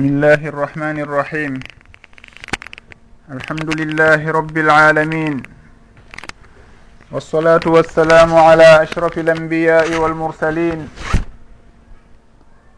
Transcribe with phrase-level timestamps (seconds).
[0.00, 1.52] بسم الله الرحمن الرحيم
[3.36, 5.34] الحمد لله رب العالمين
[7.12, 10.88] والصلاة والسلام على أشرف الأنبياء والمرسلين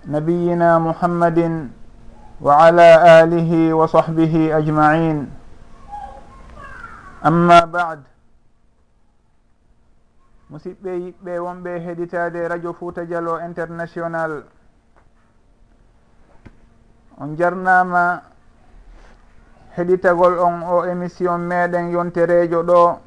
[0.06, 1.38] نبينا محمد
[2.42, 2.88] وعلى
[3.22, 5.18] آله وصحبه أجمعين
[7.26, 8.00] أما بعد
[10.50, 14.42] musidɓe yiɓɓe wonɓe heɗitade radio fouta dialo international
[17.18, 18.22] on jarnama
[19.76, 22.98] heɗitagol on o émission meɗen yonterejo ɗo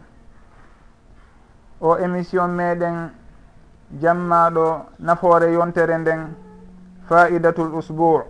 [1.82, 3.12] o émission meɗen
[4.02, 6.34] jammaɗo nafoore yontere nden
[7.08, 8.24] faidatul usbour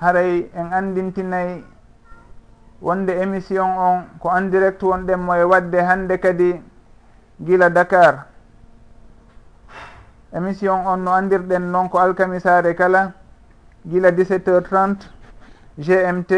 [0.00, 1.64] haray en andintinayi
[2.82, 6.60] wonde émission on ko en direct wonɗenmo e wadde hande kadi
[7.40, 8.33] gila dakar.
[10.34, 13.12] émission on no andirɗen noon ko alkamisare kala
[13.86, 15.08] gila 17 heures 30
[15.78, 16.32] gmt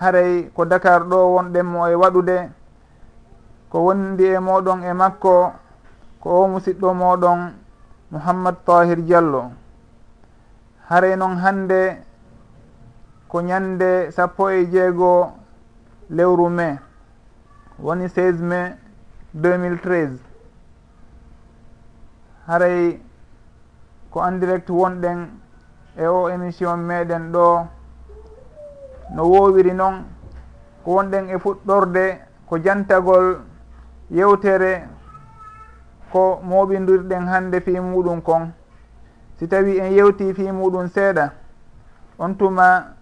[0.00, 2.50] haray ko dakar ɗo wonɗen mo e waɗude
[3.70, 5.52] ko wondi e moɗon e makko
[6.20, 7.52] ko o musidɗo moɗon
[8.10, 9.52] mouhammad tahir diallo.
[10.88, 12.02] Haray noon hande
[13.28, 15.32] ko ñande sappo e jeego
[16.10, 16.78] lewru mai
[17.78, 18.74] woni 16 mai
[19.34, 20.29] 2013
[22.50, 23.00] haray
[24.10, 25.28] ko en direct wonɗen
[25.96, 27.66] e o émission meɗen ɗo.
[29.14, 30.04] No wowiri noon
[30.84, 32.04] ko wonɗen e fuɗɗorde
[32.48, 33.38] ko jantagol
[34.10, 34.88] yewtere
[36.12, 38.52] ko moɓidirɗen hande fi muɗum kon.
[39.38, 41.32] Si tawi en yewti fi muɗum seeɗa
[42.18, 42.94] on tuma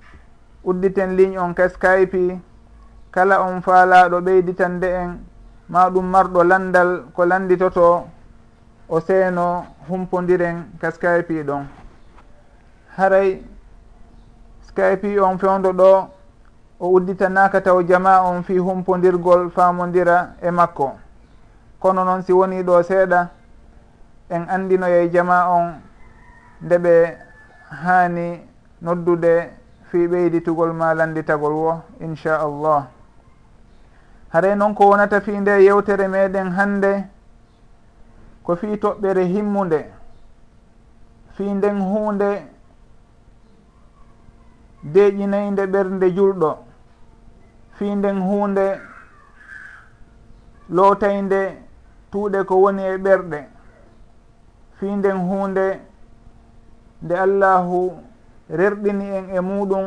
[0.65, 2.39] udditen ligne on ka skype
[3.11, 5.19] kala on faalaɗo ɓeyditande en
[5.69, 8.07] ma ɗum marɗo landal ko landitoto
[8.89, 11.67] o seeno humpodiren ka skype ɗon.
[12.97, 13.43] Haray
[14.63, 16.09] skype on fewdo ɗo
[16.81, 20.93] o udditanaka taw jama on fi humpodirgol famodira e makko.
[21.81, 23.29] Kono noon si woni ɗo seeɗa
[24.31, 25.75] en andinoye jama on
[26.63, 27.17] nde ɓe
[27.83, 28.41] haani
[28.83, 29.51] noddude
[29.91, 32.87] fi ɓeyditugol ma landitagol wo inchallah.
[34.33, 37.05] Haray noon ko wonata fi nde yewtere meɗen hannde
[38.49, 39.79] ko fii toɓɓere himmunde
[41.35, 42.29] fii nden huunde
[44.93, 46.51] deeƴinayde ɓernde julɗo
[47.77, 48.67] fii nden huunde
[50.77, 51.41] lootayde
[52.11, 53.41] tuuɗe ko woni e ɓerɗe
[54.79, 55.67] fii nden huunde
[57.03, 57.79] nde allahu
[58.59, 59.87] rerɗini en e muɗum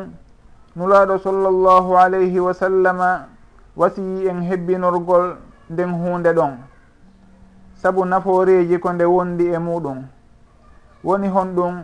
[0.76, 3.08] nulaaɗo sallllahu alayhi wa sallama
[3.80, 5.26] wasiyi en hebbinorgol
[5.72, 6.54] nden huunde ɗon.
[7.82, 10.06] sabu naforeji ko nde wondi e muɗum
[11.04, 11.74] woni honɗum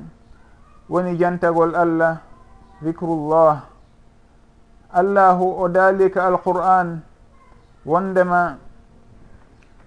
[0.89, 2.19] woni jantagol allah
[2.83, 3.63] dicrullah
[4.95, 7.01] allahu o daalika alqur'an
[7.87, 8.57] wondema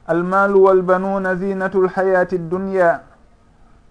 [0.08, 3.02] almalu walbanuna zinatu lhayati dduniya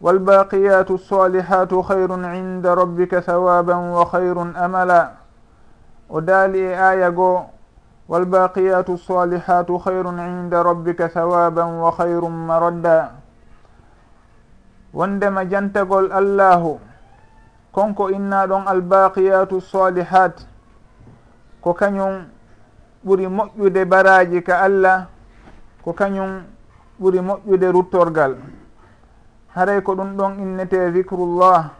[0.00, 5.16] walbaqiyatu lsalihatu hayrun inda rabbika thawaban wa hayrun amala.
[6.10, 7.44] O daali e aya goo
[8.10, 13.00] والباقيات الصالحات خير عند ربك ثوابا وخير مردا.
[14.94, 16.80] wondema jantagol allahu
[17.72, 20.42] konko inna ɗon albaqiyatu salihat
[21.62, 22.26] ko kañum
[23.06, 25.06] ɓuri moƴƴude baraji ka allah
[25.84, 26.42] ko kañum
[27.00, 28.34] ɓuri moƴƴude ruttorgal
[29.54, 31.70] haray ko ɗum ɗon innete vicrullah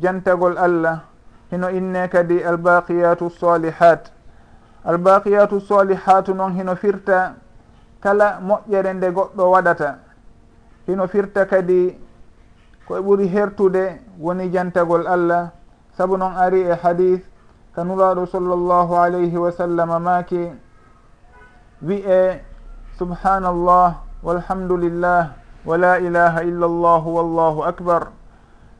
[0.00, 1.04] jantagol allah
[1.52, 4.13] hino inne kadi albaqiyatu salihat
[4.84, 7.34] albaqiyatu solihatu noon hino firta
[8.00, 9.98] kala moƴƴere nde goɗɗo waɗata.
[10.86, 11.98] Hino firta kadi
[12.86, 15.50] koye ɓuri hertude woni jantagol allah.
[15.96, 17.24] Sabu noon ari e hadith
[17.74, 20.52] ka nuraɗo sallllahu alayhi wa sallam maaki
[21.82, 22.40] wi'e
[22.98, 25.32] subhanallah walhamdulillah
[25.64, 28.12] wa la ilaha illa llahu wallahu akbar.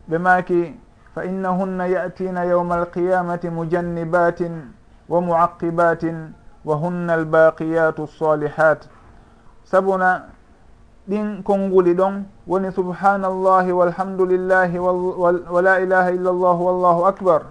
[0.09, 0.75] Ɓe maaki
[1.15, 4.84] fa innahunna yatina yawma alqiyamati mujannibatin.
[5.09, 6.33] wa muaqibatin
[6.65, 8.89] wa hunna albaqiyatu lsalihat
[9.65, 10.29] sabuna
[11.09, 17.43] ɗin konnguli ɗon woni subhanallahi walhamdulillahi wa la ilaha illa illallah wallahu akbar.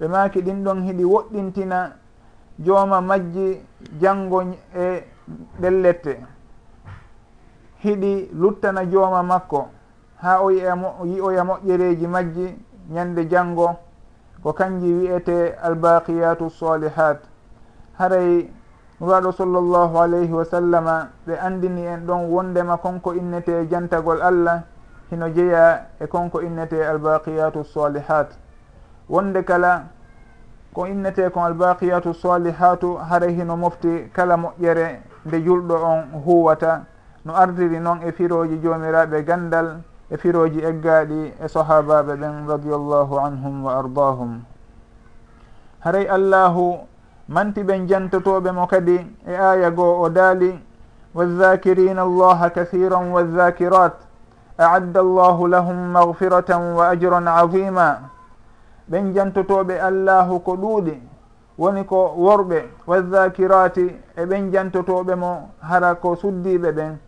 [0.00, 1.92] Ɓe maki ɗin ɗon hiɗi woɗɗintina
[2.58, 3.60] jooma majji
[4.00, 4.42] janngo
[4.76, 5.04] e
[5.60, 6.20] ɗellette
[7.82, 9.68] hiɗi luttana jooma makko.
[10.22, 10.74] Ha o yi'a
[11.04, 12.56] yi'oya moƴƴereeji majji
[12.90, 13.76] ñande janngo.
[14.42, 17.18] ko kanji wiyete albaqiyatu salihat.
[17.98, 18.48] Haray
[19.00, 24.62] nuraɗo sallllahu alayhi wa sallama ɓe andini en ɗon wondema konko innete jantagol allah
[25.10, 28.28] hino jeeya e konko innete albaqiyatu salihat.
[29.08, 29.84] Wonde kala
[30.74, 36.84] ko innete kon albaqiyatu salihatu haray hino mofti kala moƴƴere nde julɗo on huwata.
[37.24, 43.64] No ardiri noon e firoji jomiraɓe gandal e firoji eggaɗi e sahabaɓe ɓen radiallahu anhum
[43.64, 44.40] wa ardahum
[45.80, 46.78] haray allahu
[47.28, 48.96] manti ɓen jantotoɓe mo kadi
[49.26, 50.58] e aya goo o daali
[51.14, 53.94] wazakirina allaha الله wazakirat
[54.58, 58.10] aadda allahu lahum magfiratan wa ajran azima
[58.90, 60.96] ɓen jantotoɓe allahu ko ɗuuɗi
[61.58, 66.98] woni ko worɓe wazakirati e ɓen jantotoɓe mo hara ko suddiɓe ɓen.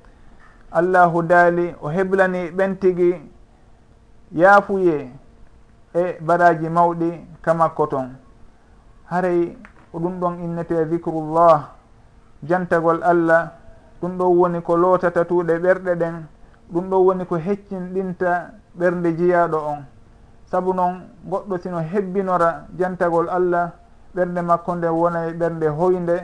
[0.72, 3.30] allahu daali o heblani ɓen tigi
[4.32, 5.10] yaafuye
[5.94, 7.10] e baraji mawɗi
[7.42, 8.08] kamakko ton.
[9.10, 9.56] Haray
[9.92, 11.70] ko ɗum ɗon innete dicrullah
[12.42, 13.52] jantagol allah
[14.00, 16.26] ɗum ɗon woni ko lootata tuuɗe ɓerɗe ɗen
[16.72, 19.84] ɗum ɗon woni ko heccinɗinta ɓernde jiyaɗo on.
[20.50, 23.72] Saabu noon goɗɗo sino hebbinora jantagol allah
[24.14, 26.16] ɓernde makko nde wonay ɓernde hoynde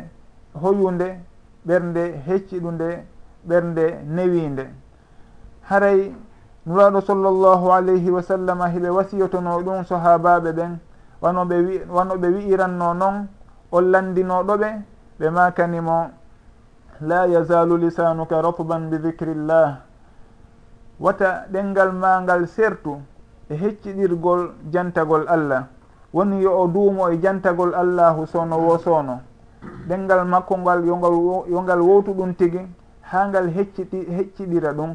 [0.55, 1.19] hoyunde
[1.67, 3.05] ɓernde hecciɗunde
[3.49, 4.67] ɓernde newinde.
[5.69, 6.13] Haray
[6.67, 10.79] nuraɗo sallllahu alayhi wa sallam hiɓe wasiyotono ɗum sahabaɓe ɓen
[11.23, 13.29] wanoɓe wi wanoɓe wi'iranno noon
[13.71, 14.69] o landinoɗoɓe
[15.19, 16.11] ɓe makanimo
[17.01, 19.79] la yazalu lisanuka ratban bi dicrillah
[21.01, 22.99] wata ɗengal ma ngal sertu
[23.49, 25.69] e hecciɗirgol jantagol allah.
[26.13, 29.21] Woni yo o duumo e jantagol allahu sowno wo sowno
[29.89, 31.13] ɗengal makko ngal yongal
[31.49, 32.61] yo ngal wowtu ɗum tigi
[33.11, 34.95] ha ngal hecciɗi hecciɗira ɗum.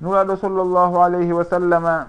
[0.00, 2.06] Nuraɗo sallllahu alayhi wa sallama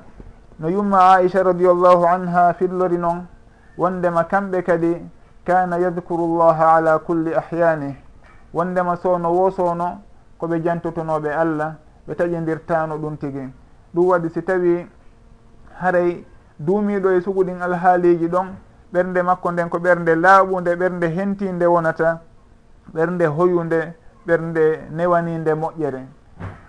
[0.60, 3.26] no yumma aicha radiallahu anha fillori noon
[3.78, 5.02] wondema kamɓe kadi
[5.46, 7.96] kana yadkuru llaha ala kulli ahyanih
[8.54, 10.02] wondema sowno wosono
[10.40, 11.76] koɓe jantotonoɓe allah
[12.08, 13.50] ɓe taƴidirtano ɗum tigi.
[13.94, 14.88] Ɗum waɗi si tawi
[15.82, 16.26] haray
[16.60, 18.48] duumiɗo e suguɗin alhaaliji ɗon
[18.94, 22.22] ɓernde makko nden ko ɓernde laaɓunde ɓernde hentinde wonata
[22.94, 23.94] ɓernde hoyunde
[24.28, 26.06] ɓernde newaninde moƴƴere.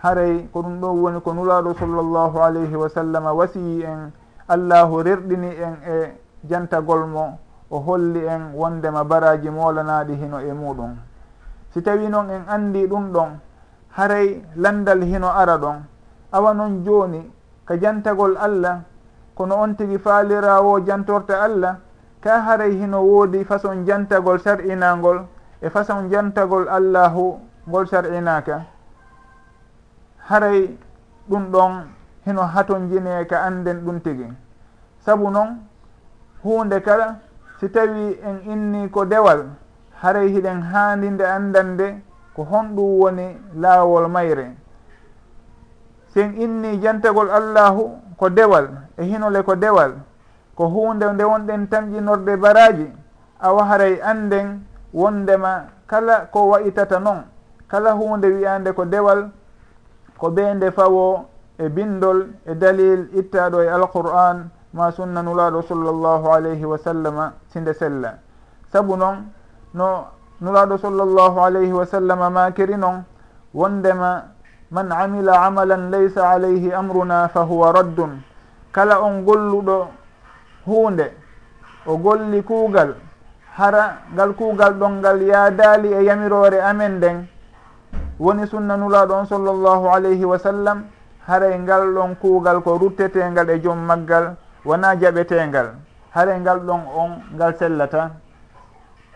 [0.02, 4.12] Haray ko ɗum ɗon woni ko nulaaɗo sallllahu alayhi wa sallam wasiyi en
[4.48, 6.12] allahu rerɗini en e
[6.48, 7.38] jantagol mo
[7.70, 10.96] o holli en wondema baraji molanaɗi hino e muɗum.
[11.72, 13.30] Si tawi noon en andi ɗum ɗon
[13.96, 15.82] haray landal hino ara ɗon.
[16.32, 17.30] Awa noon joni
[17.64, 18.82] ka jantagol allah
[19.34, 21.78] kono on tigi faalirawo jantorta allah
[22.20, 25.26] ka haray hino woodi façon jantagol sar'inagol
[25.62, 28.64] e façon jantagol allahu ngol sar'inaka
[30.28, 30.76] haray
[31.28, 31.72] ɗum ɗon
[32.26, 34.26] hino haton jine ka anden ɗum tigi.
[35.04, 35.60] Saabu noon
[36.42, 37.18] hunde kala
[37.60, 39.46] si tawi en inni ko dewal
[40.02, 42.00] haray hiɗen haandinde andande
[42.34, 44.56] ko honɗum woni laawol mayre.
[46.14, 48.68] Sen inni jantagol allahu ko dewal
[48.98, 49.92] e hinole ko dewal
[50.56, 52.88] ko hunde nde wonɗen tamƴinorde baraji
[53.40, 57.24] awa haray anden wondema kala ko wayitata noon
[57.68, 59.30] kala hunde wiyande ko dewal
[60.18, 61.26] ko ɓe nde fawo
[61.58, 67.74] e bindol e dalil ittaɗo e alqur'an ma sunna nulaɗo sallllahu alayhi wa sallama sinde
[67.74, 68.18] sella.
[68.72, 69.26] Saabu noon
[69.74, 70.06] no
[70.40, 73.04] nulaɗo sallllahu alayhi wa sallama makiri noon
[73.54, 74.22] wondema
[74.70, 78.22] man amila amalan laysa alayhi amruna fa huwa raddun.
[78.72, 79.86] Kala on golluɗo
[80.66, 81.12] hunde
[81.86, 82.94] o golli kuugal
[83.56, 87.26] hara ngal kuugal ɗon ngal yaadaali e yamiroore amen nden.
[88.18, 90.84] Woni sunna nulaaɗo on sallllahu alayhi wa sallam
[91.26, 94.34] haray ngal ɗon kuugal ko ruttetengal e joom maggal
[94.64, 95.74] wona jaɓetengal.
[96.10, 98.10] Haray ngal ɗon on ngal sellata.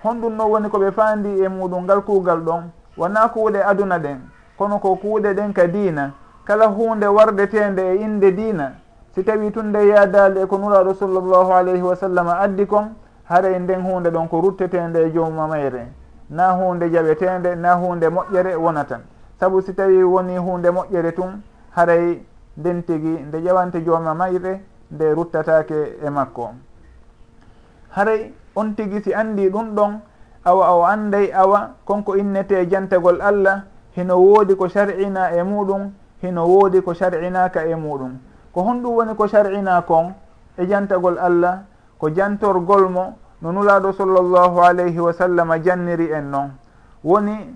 [0.04, 4.18] Honɗum noon woni ko ɓe faandi e muɗum ngal kuugal ɗon wona kuuɗe aduna ɗen
[4.56, 6.12] kono ko kuuɗe ɗen ka diina.
[6.44, 8.72] Kala huunde wardetende e innde diina.
[9.14, 12.94] Si tawi tunde yaadaali e ko nulaaɗo sallllahu alayhi wa sallam addi kon
[13.28, 15.86] haɗay nden hunde ɗon ko ruttetende e joomamayre
[16.30, 19.00] na hunde jaɓetende na hunde moƴƴere wonatan.
[19.40, 21.42] Saabu si tawi woni hunde moƴƴere tun
[21.76, 22.22] haray
[22.56, 26.50] nden tigi nde ƴewante jooma mayre nde ruttatake e makko.
[27.90, 30.00] Haray on tigi si andi ɗum ɗon
[30.44, 33.64] awa o anday awa konko innete jantagol allah
[33.96, 35.90] hino woodi ko sar'ina e muɗum
[36.22, 38.18] hino woodi ko sar'inaka e muɗum.
[38.52, 40.14] Ko honɗum woni ko sar'ina kon
[40.56, 41.62] e jantagol allah
[41.98, 46.50] ko jantorgol mo no nulaɗo sallllahu alayhi wa sallam janniri en noon
[47.04, 47.54] woni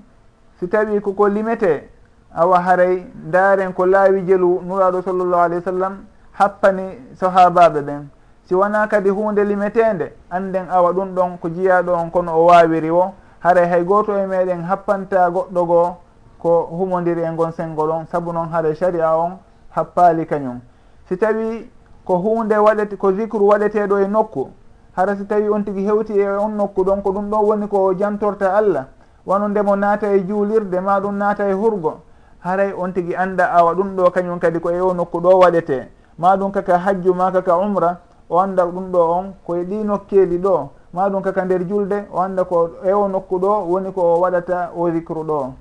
[0.58, 1.88] si tawi koko limete
[2.34, 5.94] awa haray ndaren ko laawi jelu nulaɗo sallllahu alayhi wa sallam
[6.32, 8.08] happani sahabaɓe ɓen.
[8.44, 12.90] Si wona kadi hunde limetende anden awa ɗum ɗon ko jiyaɗo on kono o wawiri
[12.90, 15.96] o haray hay goto e meɗen happanta goɗɗo goo
[16.38, 18.06] ko humodiri e gon sengo ɗon.
[18.10, 19.38] Saabu noon haray sharia on
[19.70, 20.60] happali kañum.
[21.08, 21.70] Si tawi
[22.04, 24.50] ko hunde waɗete ko zicre waɗeteɗo e nokku.
[24.96, 27.94] Hara si tawi on tigi hewti e on nokku ɗon ko ɗum ɗo woni ko
[27.94, 28.86] jantorta allah.
[29.26, 32.00] Wano ndemo naata e juulirde ma ɗum naata e hurgo.
[32.40, 35.88] Haray on tigi anda awa ɗum ɗo kañum kadi ko e o nokku ɗo waɗete.
[36.18, 40.38] Ma ɗum kaka hajju ma kaka umra o anda ɗum ɗo on koye ɗi nokkeli
[40.38, 40.68] ɗo.
[40.92, 44.20] Ma ɗum kaka nder julde o anda ko e o nokku ɗo woni ko o
[44.20, 45.52] waɗata o zicre ɗo.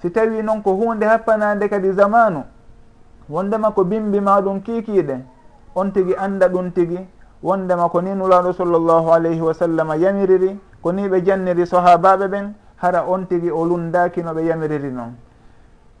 [0.00, 2.44] Si tawi noon ko hunde happanade kadi zamanu
[3.28, 5.31] wondema ko bimbi ma ɗum kiikiiɗe.
[5.74, 6.98] on tigi anda ɗum tigi
[7.42, 12.52] wondema ko ni nulaɗo sallllahu alayhi wa sallam yamiriri ko ni ɓe janniri sahabaɓe ɓen
[12.76, 15.14] hara on tigi o lundaki no ɓe yamiriri noon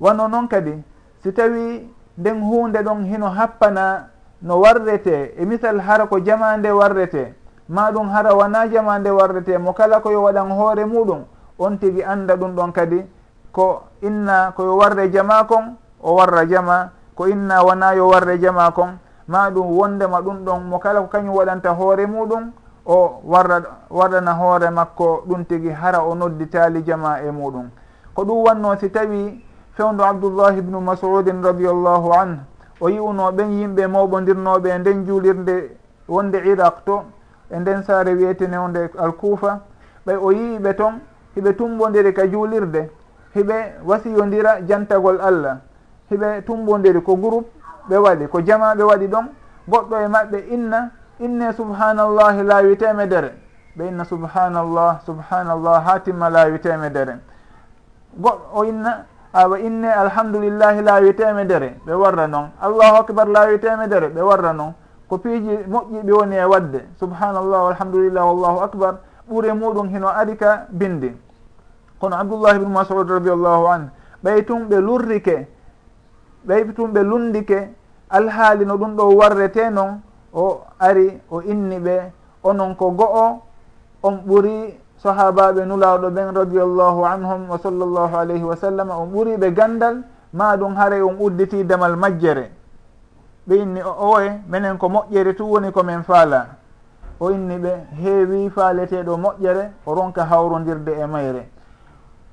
[0.00, 0.82] wano noon kadi
[1.22, 1.88] si tawi
[2.18, 4.08] nden hunde ɗon hino happana
[4.42, 7.34] no warrete e misal hara ko jama nde warrete
[7.68, 11.24] ma ɗum hara wona jama nde warrete mo kala koyo waɗan hoore muɗum
[11.58, 13.02] on tigi anda ɗum ɗon kadi
[13.52, 18.72] ko inna koyo warre jama kon o warra jama ko inna wona yo warre jama
[18.72, 18.98] kon
[19.28, 22.52] ma ɗum wondema ɗum ɗon mo kala ko kañum waɗanta hoore muɗum
[22.86, 27.70] o warra waɗana hoore makko ɗum tigi hara o nodditali jama e muɗum.
[28.14, 29.44] Ko ɗum wanno si tawi
[29.76, 32.40] fewndo abdoullahi ibnu masudin radiallahu anhu
[32.80, 35.76] o yi'uno ɓen yimɓe mawɓodirnoɓe e nden juulirde
[36.08, 37.02] wonde iraq to
[37.50, 39.60] e nden saare wiyetene onde alkuufa
[40.06, 40.94] ɓay o yiiɓe toon
[41.36, 42.90] hiɓe tumbodiri ka juulirde
[43.34, 43.54] hiɓe
[43.86, 45.58] wasiyodira jantagol allah
[46.10, 47.48] hiɓe tumbodiri ko groupe
[47.88, 49.26] ɓe waɗi ko jama ɓe waɗi ɗon
[49.68, 53.32] goɗɗo e maɓɓe inna inne subhanallahi laawi temedere
[53.76, 57.18] ɓe inna subhanallah subhanallah ha timma laawi temedere
[58.18, 64.08] goɗɗo o inna awa inne alhamdulillahi laawi temedere ɓe warra noon allahu akbar laawi temedere
[64.08, 64.74] ɓe warra noon
[65.12, 66.80] ko piiji moƴƴi ɓe woni e waɗde.
[66.98, 68.94] Subhanallah walhamdulillah wallahu akbar.
[69.28, 71.12] Ɓuure muɗum hino ari ka bindi.
[72.00, 73.90] Kono abdoullah ibnu masud radiallahu an
[74.24, 75.46] ɓay tun ɓe lurrike
[76.46, 77.68] ɓeyɓe tum ɓe lundike
[78.10, 80.00] alhaali no ɗum ɗo warrete noon
[80.34, 82.12] o ari o inni ɓe
[82.44, 83.42] onon ko go'o
[84.02, 89.50] on ɓuri sahabaɓe nulawɗo ɓen radiallahu anhum wa sallllahu alayhi wa sallam on ɓuri ɓe
[89.54, 92.50] gandal ma ɗum haare on udditi damal majjere.
[93.48, 96.46] Ɓe inni o oye minen ko moƴƴere tu woni komin faala.
[97.20, 97.72] O inni ɓe
[98.02, 101.48] heewi faaleteɗo moƴƴere o ronka hawrodirde e mayre.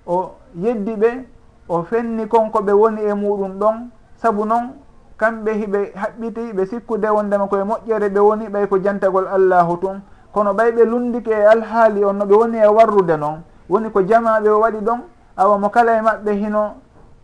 [0.08, 1.26] O yeddi ɓe
[1.68, 3.90] o fenni konko ɓe woni e muɗum ɗon
[4.22, 4.76] sabu noon
[5.18, 10.02] kamɓe hiɓe haɓɓiti ɓe sikkude wondema koye moƴƴere ɓe woni ɓay ko jantagol allahu tun.
[10.34, 14.02] Kono ɓay ɓe lundike e alhaali on no ɓe woni e warrude noon woni ko
[14.02, 15.00] jamaɓe waɗi ɗon
[15.38, 16.74] awa mo kala e maɓɓe hino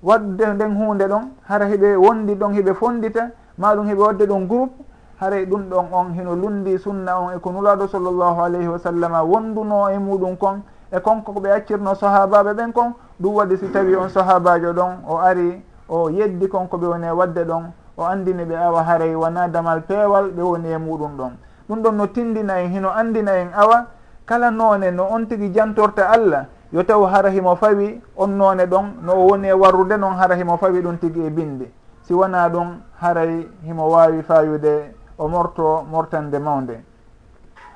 [0.03, 4.73] wadde nden hunde ɗon hara hiɓe wondi ɗon hiɓe fondita maɗum hiɓe wadde ɗon groupe
[5.19, 9.13] haray ɗum ɗon on hino lundi sunna on e ko nulaɗo sallllahu alayhi wa sallam
[9.29, 10.61] wonduno e muɗum kon.
[10.91, 15.03] E konko ko ɓe accirno sahabaɓe ɓen kon ɗum waɗi si tawi on sahabajo ɗon
[15.07, 19.15] o ari o yeddi konko ɓe woni e wadde ɗon o andini ɓe awa haray
[19.15, 21.31] wona damal peewal ɓe woni e muɗum ɗon.
[21.69, 23.87] Ɗum ɗon no tindina en hino andina en awa
[24.25, 29.01] kala noone no on tigui jantorta allah yo taw hara himo fawi on noone ɗon
[29.03, 31.71] no o woni e warrude noon hara himo fawi ɗum tigui e bindi.
[32.01, 36.83] Si wona ɗum haray himo wawi fayude o morto mortande mawde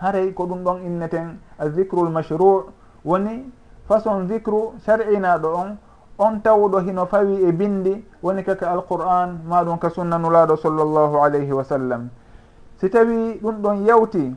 [0.01, 2.71] haray ko ɗum ɗon inneten a azicrul mashrou
[3.03, 3.51] woni
[3.87, 5.77] façon zicru sar'inaɗo on
[6.19, 11.63] on tawɗo hino fawi e bindi woni kaka alqur'an maɗum ka sunnanulaɗo sallllahu alayhi wa
[11.63, 12.09] sallam.
[12.77, 14.35] Si tawi ɗum ɗon yawti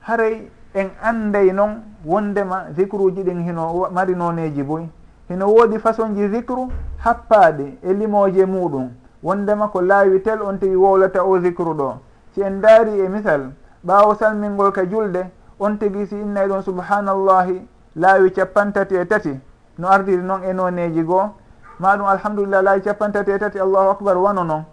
[0.00, 4.86] haray en anday noon wondema zicruji ɗin hino mari noneji boy
[5.28, 6.68] hino woodi façon ji zicru
[7.04, 8.88] happaɗi e limoje muɗum.
[9.22, 11.94] Wondema ko laawi tel on tigi wowlata o zicru ɗo.
[12.34, 13.50] Si en daari e misal
[13.84, 15.26] ɓaawo salmingol ka julde
[15.58, 19.40] on tigi si innay ɗon subhanallahi laawi capantati e tati.
[19.78, 21.30] no ardiri noon e noneji goo.
[21.78, 24.64] Ma ɗum alhamdulillah laawi capantati e tati allahu akbar wano noon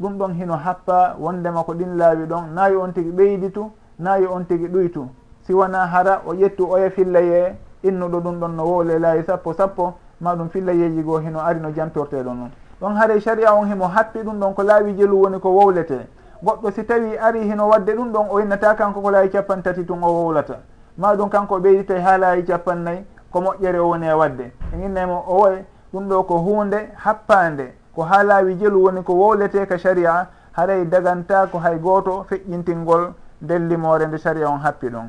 [0.00, 2.54] ɗum ɗon hino happa wondema ko ɗin laawi ɗon.
[2.54, 5.06] Nayi on tigi ɓeyditu nayi on tigi ɗuytu
[5.46, 9.94] si wona hara o ƴettu oya fillaye innuɗo ɗum ɗon no wowle laawi sappo sappo.
[10.20, 14.20] Ma ɗum fillayeji goo hino ari no jantorteɗo noon ɗon haare sharia on himo happi
[14.20, 16.08] ɗum ɗon ko laawi jelu woni ko wowlete
[16.42, 19.84] goɗɗo si tawi ari hino wadde ɗum ɗon o innata kanko ko laawi capan tati
[19.84, 20.56] tun o wowlata
[20.96, 24.52] ma ɗum kanko ɓeyditay ha laawi capannayyi ko moƴƴere o woni e wadde.
[24.72, 29.12] En innaymo o woy ɗum ɗo ko hunde happande ko ha laawi jelu woni ko
[29.14, 34.88] wowlete ka sharia haray daganta ko hay goto feƴƴintingol nden limore nde sharia on happi
[34.88, 35.08] ɗon.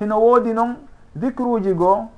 [0.00, 0.76] Hino woodi noon
[1.14, 2.08] dicruji goo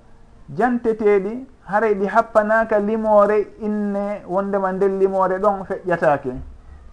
[0.56, 6.32] janteteɗi haray ɗi happanaka limore inne wondema nden limore ɗon feƴƴatake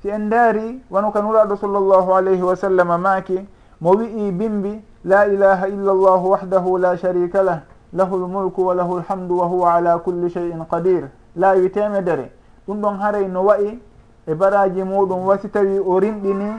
[0.01, 3.47] si en daari wano ka nuraɗo sallllahu alayhi wa sallam maaki
[3.81, 7.59] mo wi'i bimbi la ilaha illa الله wahdahu la sharika lah
[7.93, 11.09] lahu lmulku wa lahu lhamdu wa huwa ala kulli cheyin qadir.
[11.35, 12.31] Laawi temedere
[12.67, 13.79] ɗum ɗon haray no wayi
[14.27, 16.49] e baraji muɗum wasi tawi o rimɗini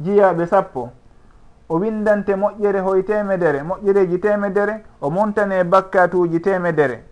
[0.00, 0.90] jiyaɓe sappo.
[1.68, 7.02] O windante moƴƴere hoye temedere moƴƴereji temedere o montane bakkatuji temedere.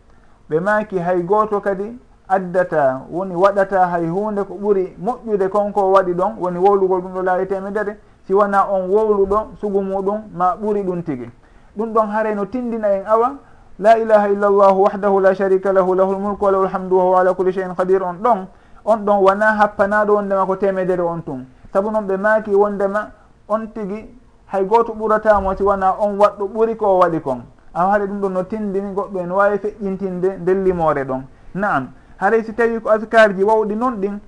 [0.50, 6.12] Ɓe maki hay goto kadi addata woni waɗata hay hunde ko ɓuuri moƴƴude konko waɗi
[6.14, 7.96] ɗon woni wowlugol ɗum ɗo laawi temedere.
[8.30, 11.28] si wona on wowluɗo sugu muɗum ma ɓuri ɗum tigi.
[11.76, 13.32] Ɗum ɗon haray no tindina en awa.
[13.80, 17.20] La ilaha illa illallah wahdahu la sharika lahu lahu lmulku wa lahu lhamdu wa huwa
[17.20, 18.02] ala kulli cheyin qadir.
[18.02, 18.46] On ɗon
[18.84, 21.44] on ɗon wona happanaɗo wondema ko temedere on tun.
[21.72, 23.10] Saabu noon ɓe maaki wondema
[23.48, 24.06] on tigi
[24.46, 27.42] hay goto ɓuratamo si wona on waɗɗo ɓuri ko o waɗi kon.
[27.74, 31.22] A haɗa ɗum ɗon no tindini goɗɗo en wawi feƴƴintinde nden limore ɗon.
[31.54, 34.20] Naam haray si tawi ko askar ji wawɗi noon ɗin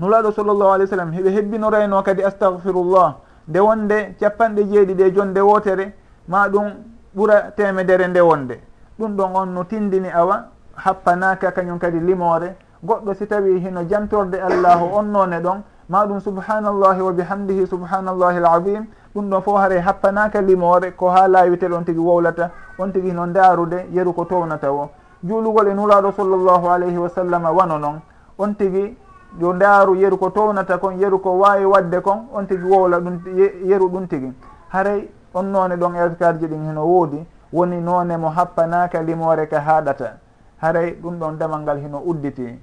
[0.00, 3.14] nulaɗo sallllahu alih w sallam heɓe hebbinorayno kadi astahfirullah
[3.48, 5.94] nde wonde capanɗe jeeɗiɗi e jonde wotere
[6.28, 6.70] ma ɗum
[7.16, 8.60] ɓura temedere nde wonde.
[8.98, 14.34] Ɗum ɗon on no tindini awa happanaka kañum kadi limore goɗɗo si tawi hino jantorde
[14.40, 19.80] allahu on none ɗon ma ɗum subhanallahi wa bihamdihi subhanallahi alazim ɗum ɗon fof haare
[19.80, 24.72] happanaka limore ko ha laawite on tigui wowlata on tigui hino daarude yeru ko townata
[24.72, 24.90] o
[25.24, 28.00] juulugol e nuraɗo sallllahu alayhi wa sallam wano noon
[28.38, 28.96] on tigui
[29.40, 33.20] yo ndaaru yeru ko townata kon yeru ko waawi waɗde kon on tigi wowla ɗum
[33.64, 34.32] yeru ɗum tigi.
[34.68, 40.18] Haray on noone ɗon elkarji ɗin heno woodi woni noone mo happanaka limore ka haaɗata
[40.60, 42.58] haray ɗum ɗon damal ngal hino udditi.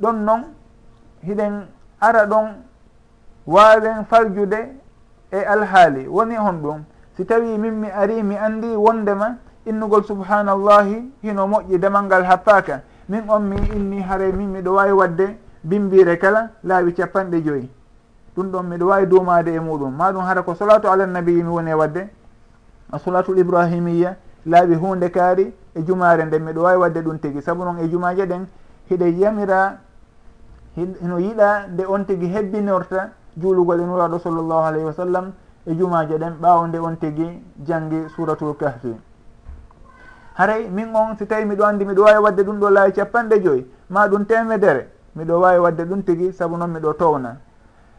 [0.00, 0.42] Ɗon noon
[1.22, 1.66] hiɗen
[2.00, 2.46] ara ɗon
[3.46, 4.76] waawen faljude
[5.30, 6.08] e alhaali.
[6.08, 6.82] Woni hon ɗum
[7.16, 9.36] si tawi min mi ari mi anndi wondema
[9.66, 14.92] innugol subhanallahi hino moƴƴi damal ngal happaka min on mi inni haray min miɗo waawi
[14.92, 17.70] waɗde bimbire kala laaɓi capanɗe joyyi
[18.36, 19.94] ɗum ɗon miɗo wawi dumade e muɗum.
[19.96, 22.08] Maɗum hara ko solatu alannabiyi mi woni e wadde.
[22.92, 24.16] A solatul ibrahimiya
[24.46, 28.26] laaɓi hunde kaari e jumare nden miɗo wawi wadde ɗum tigui saabu noon e jumaje
[28.26, 28.46] ɗen
[28.90, 29.78] hiɗe yamira
[31.02, 35.32] no yiɗa nde on tigui hebbinorta juulugol e nuraɗo sallllahu alayhi wa sallam
[35.66, 38.94] e jumaje ɗen ɓawo nde on tigui janggi suratul kahfi.
[40.34, 43.66] Haray min on si tawi miɗo andi miɗo wawi wadde ɗum ɗo laawi capanɗe joyyi
[43.88, 47.36] ma ɗum temedere miɗo wawi wadde ɗum tigui saabu noon miɗo towna.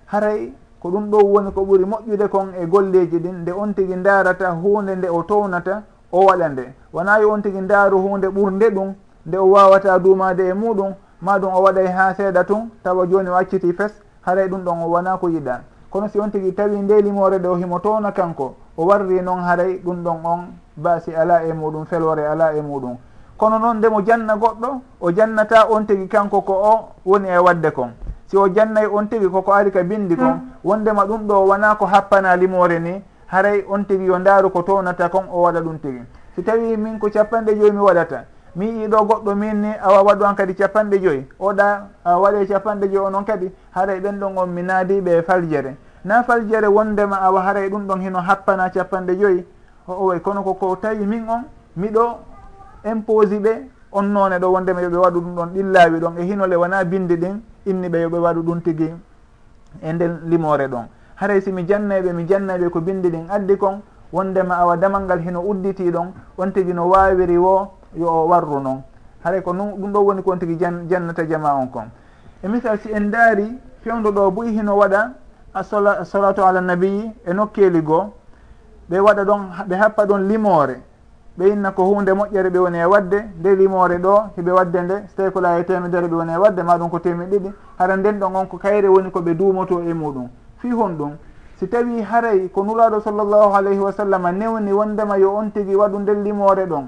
[0.05, 3.95] Haray ko ɗum ɗo woni ko ɓuuri moƴƴude kon e golleji ɗin nde on tigui
[4.01, 6.73] darata hunde nde o townata o waɗa nde.
[6.93, 8.93] Wona yo on tigui daaru hunde ɓurde ɗum
[9.25, 13.29] nde o wawata duumade e muɗum ma ɗum o waɗay ha seeɗa tun tawa joni
[13.29, 16.77] o acciti fes haray ɗum ɗon o wona ko yiɗa kono si on tigui tawi
[16.77, 20.41] ndelimore ɗe o himo towna kanko o warri noon haray ɗum ɗon on
[20.75, 22.97] baasi ala e muɗum felore ala e muɗum
[23.37, 27.71] kono noon ndemo janna goɗɗo o jannata on tigi kanko ko o woni e wadde
[27.71, 27.91] kon.
[28.27, 30.33] Si o jannayi on tigi koko ari ka bindi kon.
[30.33, 30.41] Mm.
[30.63, 33.03] Wondema ɗum ɗo wona ko happana limore ni.
[33.27, 36.01] Haray on tigi yo ndaaru ko townata kon o waɗa ɗum tigi
[36.35, 40.23] si tawi min ko capanɗe joyi mi waɗata mi yiiɗo goɗɗo min ni awa waɗu
[40.25, 41.27] an kadi capanɗe joyi.
[41.39, 45.75] Oɗa waɗe capanɗe joyi onon kadi haray ɓen ɗon on mi naadiɓe e faljere.
[46.03, 49.45] Na faljere wondema awa haray ɗum ɗon hino happana capanɗe joyi.
[49.87, 51.43] O oway kono koko tawi min on
[51.77, 52.17] miɗo
[52.85, 53.53] imposi ɓe
[53.91, 57.41] on noone ɗo wondema yoɓe waɗu ɗum ɗon ɗillaawi ɗon e hinole wona bindi ɗin
[57.65, 58.93] inni ɓe yoɓe waɗu ɗum tigi
[59.81, 60.85] e nden limore ɗon.
[61.15, 65.41] Haray simi jannayɓe mi jannayɓe ko bindi ɗin addi kon wondema awa damal ngal hino
[65.41, 68.83] udditi ɗon on tigi no wawiri wo yo o warru noon
[69.23, 71.89] haray ko nun ɗum ɗo woni ko on tigi jannata jama on kon.
[72.43, 75.13] E misal si en daari fewdo ɗo boyi hino waɗa
[75.53, 78.13] assolatu ala nabiyi e nokkeli goo
[78.89, 80.77] ɓe waɗa ɗon ɓe happa ɗon limore
[81.37, 84.95] ɓe inna ko hunde moƴƴere ɓe woni e wadde nde limore ɗo hiɓe wadde nde
[85.07, 87.51] so tawi ko laayi temedere ɓe woni e wadde maɗum ko temi ɗiɗi.
[87.77, 90.29] Hara nden ɗon on ko kayre woni koɓe duumoto e muɗum.
[90.59, 91.11] Fi hon ɗum
[91.59, 95.99] si tawi haray ko nuraɗo sallllahu alayhi wa sallam newni wondema yo on tigui waɗu
[95.99, 96.87] nden limore ɗon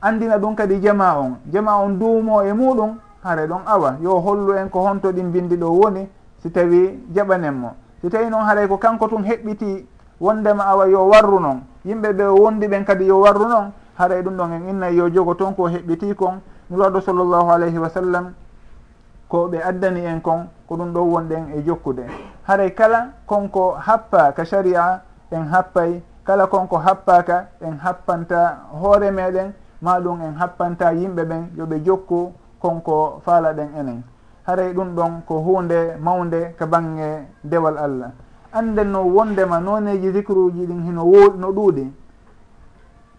[0.00, 1.36] andina ɗum kadi jama on.
[1.52, 3.96] Jama on duumo e muɗum hare ɗon awa.
[4.00, 7.70] Yo hollu en ko honto ɗin bindi ɗo woni si tawi jaɓanen mo.
[8.00, 9.86] Si tawi noon haray ko kanko tun heɓɓiti
[10.20, 14.36] wondema awa yo warru noon yimɓe ɓe wondi ɓen kadi yo warru noon haray ɗum
[14.36, 16.40] ɗon en innay yo jogo toon ko heɓɓiti kon.
[16.70, 18.32] Nuraɗo sallllahu alayhi wa sallam
[19.28, 22.04] ko ɓe addani en kon ko ɗum ɗo wonɗen e jokkude.
[22.46, 29.52] Haray kala konko happa ka sharia en happay kala konko happaka en happanta hoore meɗen.
[29.82, 34.02] Ma ɗum en happanta yimɓe ɓen yoɓe jokku konko faala ɗen enen.
[34.46, 38.10] Haray ɗum ɗon ko hunde mawde ka bange dewal allah.
[38.54, 41.90] andenno wondema noneji zicruji ɗin hino wo no ɗuuɗi.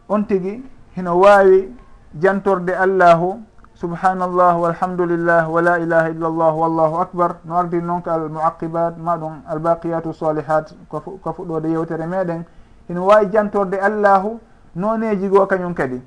[0.09, 0.63] On tigi
[0.95, 1.75] hino waawi
[2.13, 3.41] jantorde allahu
[3.73, 7.35] subhanallah walhamdulillah wa la ilaha illa llah wallahu akbar.
[7.45, 12.43] No ardi noon ko almuaqibat ma ɗum albaqiyatu salihat ko fuɗɗode yewtere meɗen
[12.87, 14.39] hino wawi jantorde allahu
[14.75, 16.01] noneji goo kañum kadi.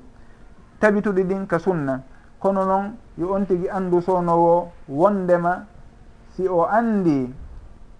[0.79, 2.01] Tabituɗi ɗin ka sunna.
[2.39, 5.65] Kono noon yo on tigui andu sownowo wondema
[6.35, 7.29] si o andi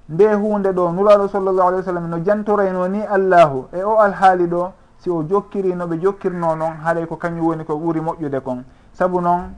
[0.09, 3.67] nde hunde ɗo nuraɗo sallllahu alih w sallam no jantorayno ni allahu.
[3.73, 7.63] E o alhaali ɗo si o jokkiri no ɓe jokkirno noon haaɗay ko kañum woni
[7.63, 8.63] ko ɓuuri moƴƴude kon.
[8.93, 9.53] Saabu noon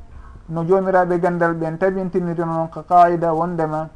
[0.49, 3.87] no jomiraɓe gandal ɓen tabintinirino noon ko qaida wondema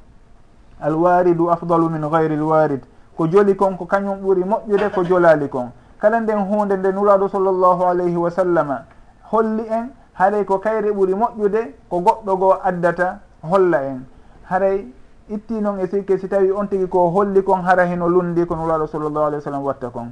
[0.80, 2.82] alwaridu afdalu min gayri lwarid
[3.18, 5.72] ko joli kon ko kañum ɓuuri moƴƴude ko jolali kon.
[6.00, 8.86] Kala nden hunde nde nuraɗo sallllahu alayhi wa sallama
[9.32, 14.06] holli en haray ko kayre ɓuuri moƴƴude ko goɗɗo goo addata holla en.
[14.50, 14.88] Haray
[15.28, 18.56] itti noon e sikke si tawi on tigi ko holli kon hara heno lundi ko
[18.56, 20.12] nuraɗo sallllahu alih w sallam watta kon.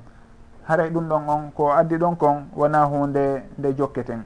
[0.67, 4.23] Haray ɗum ɗon on ko addi ɗon kon wona hunde nde jokketen.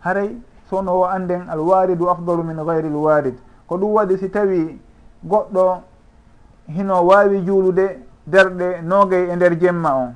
[0.00, 0.36] Haray
[0.70, 3.34] sono o anden alwaridu afdalu min gayri lwarid
[3.66, 4.80] ko ɗum waɗi si tawi
[5.24, 5.80] goɗɗo
[6.68, 10.14] hino wawi juulude derɗe noogey e nder jemma on.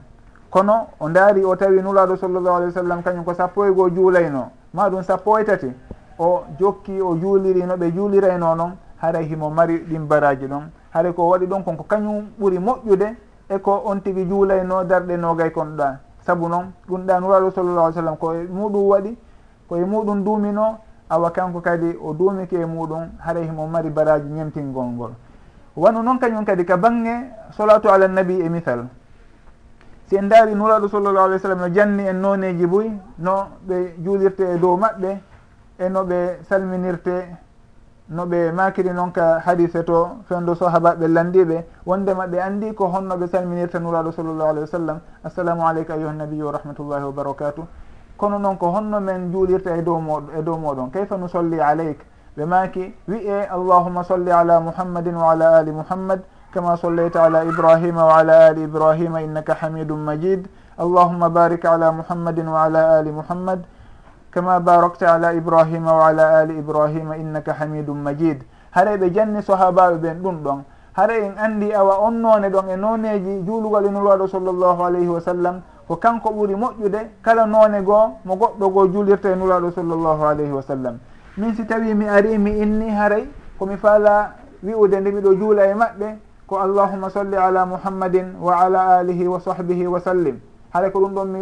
[0.51, 3.91] Kono o ndaari o tawi nulaɗo sallllahu alih w sallam kañum ko sappo e goo
[3.91, 4.51] juulayno.
[4.73, 5.71] Ma ɗum sappo e tati.
[6.19, 8.73] O jokki o juulirino ɓe juulirayno noon
[9.07, 10.71] haray himo mari ɗin baraji ɗon.
[10.93, 13.17] Haray ko waɗi ɗon kon ko kañum ɓuuri moƴƴude
[13.49, 15.99] e ko on tigui juulayno darɗe nogay kon ɗa.
[16.27, 19.17] Saabu noon ɗum ɗa nuraɗo sallallah alih sallam koye muɗum waɗi
[19.69, 24.87] koye muɗum duumino awa kanko kadi o duumiki e muɗum haray himo mari baraji ñemtingol
[24.87, 25.13] ngol.
[25.77, 28.89] Wano noon kañum kadi ka bange solatu ala nabi e misal.
[30.09, 33.95] Si en daari nuraɗo sallllahu alih w sallam no janni en noneji boyi no ɓe
[34.03, 35.19] juulirte e dow maɓɓe
[35.79, 37.27] e no ɓe salminirte
[38.09, 43.17] no ɓe makiri noon ka hadise to fendo sahabaɓe landiɓe wondema ɓe andi ko honno
[43.17, 45.01] ɓe salminirta nuraɗo sallllahu alayhi wa sallam.
[45.25, 47.67] Assalamu aleyka ayuha nabiyu wa rahmatullahi wa barakatu
[48.17, 50.91] kono noon ko honno men juulirta e dow moɗo e dow moɗon.
[50.93, 51.99] Kayfa nu solli aleyk
[52.39, 56.23] ɓe maki wiye allahuma solli ala muhammadin wa ala ali muhammad
[56.55, 60.47] kama sollayta ala ibrahima wa ala ali ibrahima innaka hamidum majid.
[60.79, 63.67] Allahuma barik ala muhammadin wa ala ali muhammad
[64.37, 69.97] kama barakta ala ibrahima wa ala ali ibrahima innaka hamidum majid haara ɓe janni sahabaɓe
[69.97, 70.61] ɓen ɗum ɗon
[70.93, 75.21] haray en andi awa on none ɗon e noneji juulugol e nulwaɗo sallllahu alayhi wa
[75.21, 80.23] sallam ko kanko ɓuuri moƴƴude kala none goo mo goɗɗo goo juulirta e nulwaɗo sallllahu
[80.29, 80.99] alayhi wa sallam
[81.39, 83.25] min si tawi mi ari mi inni haray
[83.59, 88.99] komi faala wi'ude nde miɗo juula e maɓɓe ko allahuma solli ala muhammadin wa ala
[89.01, 90.37] alihi wa sahbihi wa sallim
[90.75, 91.41] haɗa ko ɗum ɗon mi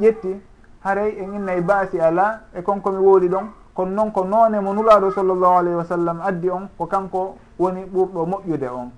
[0.00, 0.40] ƴetti
[0.84, 3.46] haray en inna baasi ala e konkomi woodi ɗon.
[3.74, 7.84] Kono noon ko noone mo nulaaɗo sallllahu alayhi wa sallam addi on ko kanko woni
[7.84, 8.90] ɓurɗo moƴƴude on.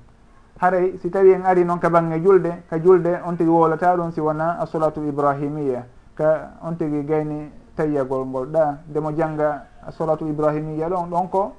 [0.60, 4.10] Haray si tawi en ari noon ka bange julde ka julde on tigi wolata ɗum
[4.12, 5.84] si wona a solatu ibrahimia
[6.16, 11.52] ka on tigi gayni tayyagol ngol ɗa ndemo jangga solatu ibrahimia ɗon ɗon ko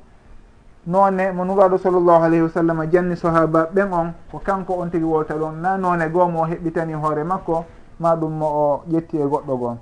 [0.88, 5.06] noone mo nuraɗo sallllahu alayhi wa sallam janni sahaba ɓen on ko kanko on tigi
[5.06, 5.62] wolta ɗon.
[5.62, 7.64] Na noone goomo o heɓɓitani hoore makko
[8.00, 9.78] ma ɗum mo o ƴetti e goɗɗo gon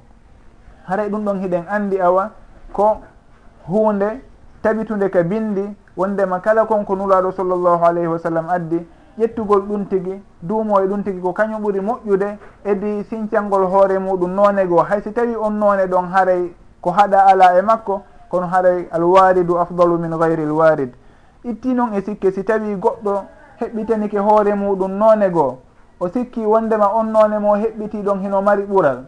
[0.88, 2.32] haray ɗum ɗon hiɗen anndi awa
[2.74, 2.98] ko
[3.67, 4.22] hunde
[4.62, 5.63] tabitude ka bindi
[5.98, 8.86] wondema kala konko nulaaɗo sallllahu alayhi wa sallam addi
[9.19, 14.32] ƴettugol ɗum tigi duumo e ɗum tigi ko kañum ɓuri moƴƴude edi sincangol hoore muɗum
[14.34, 14.82] noone goo.
[14.82, 19.58] Hay si tawi on noone ɗon haray ko haɗa ala e makko kono haray alwaridu
[19.60, 20.93] afdalu min gayri lwarid
[21.43, 23.24] itti noon e sikke si tawi goɗɗo
[23.62, 25.58] heɓɓitanike hoore muɗum noone goo.
[26.00, 29.06] O sikki wondema on noone mo heɓɓiti ɗon hino mari ɓural.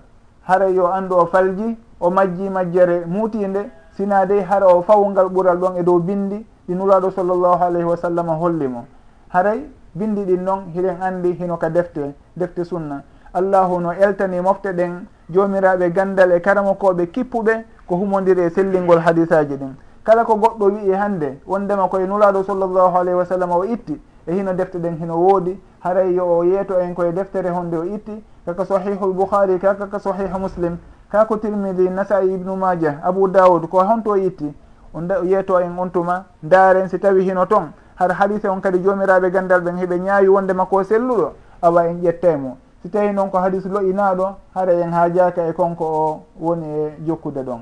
[0.48, 5.58] haray yo anndu o falji o majji majjere muutinde sina dey hara o fawngal ɓural
[5.58, 8.86] ɗon e dow bindi ɗi nuraaɗo sallllahu alayhi wa sallam holli mo.
[9.30, 13.04] Haray bindi ɗin noon hiɗen anndi hino ka defte defte sunna.
[13.34, 19.56] Allahu no eltani mofte ɗen joomiraaɓe ganndal e karamokoɓe kippuɓe ko humondiri e sellingol hadisaji
[19.56, 19.74] ɗin.
[20.04, 24.34] Kala ko goɗɗo wi'i hannde wondema koye nuraaɗo sallllahu alayhi wa sallam o itti e
[24.34, 25.60] hino defte ɗen hino woodi.
[25.84, 30.00] Haray yo o yeeto en koye deftere honde o itti kaka sahihu lbouhari ka kaka
[30.00, 30.78] sahihu muslim
[31.12, 34.54] ka ko tirmidi nasai ibnu majah abou daoud ko honto itti
[34.94, 39.32] on yeeto en on tuma ndaaren si tawi hino toon har hadise on kadi jomiraɓe
[39.32, 41.32] gandal ɓen heɓe ñaawi wonde makko selluɗo
[41.62, 46.22] awa en ƴettaymo si tawi noon ko hadis loƴinaɗo haray en haajaka e konko o
[46.40, 47.62] woni e jokkude ɗon.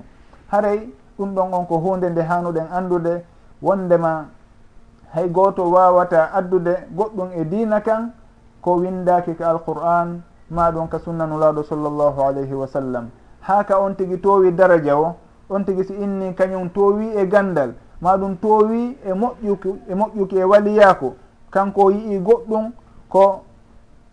[0.52, 3.24] Haray ɗum ɗon on ko hunde nde hanuɗen andude
[3.62, 4.26] wondema
[5.13, 8.12] hay goto wawata addude goɗɗum e dina kan
[8.62, 10.22] ko windaki ko alqur'an
[10.53, 13.09] ma ɗum ka sunnanulaɗo sallllahu alayhi wa sallam.
[13.41, 15.15] Ha ka on tigi towi daraja o
[15.49, 20.37] on tigi si inni kañum towi e gandal ma ɗum towi e moƴƴuki e moƴƴuki
[20.37, 21.13] e waliyako
[21.49, 22.71] kanko yii goɗɗum
[23.09, 23.41] ko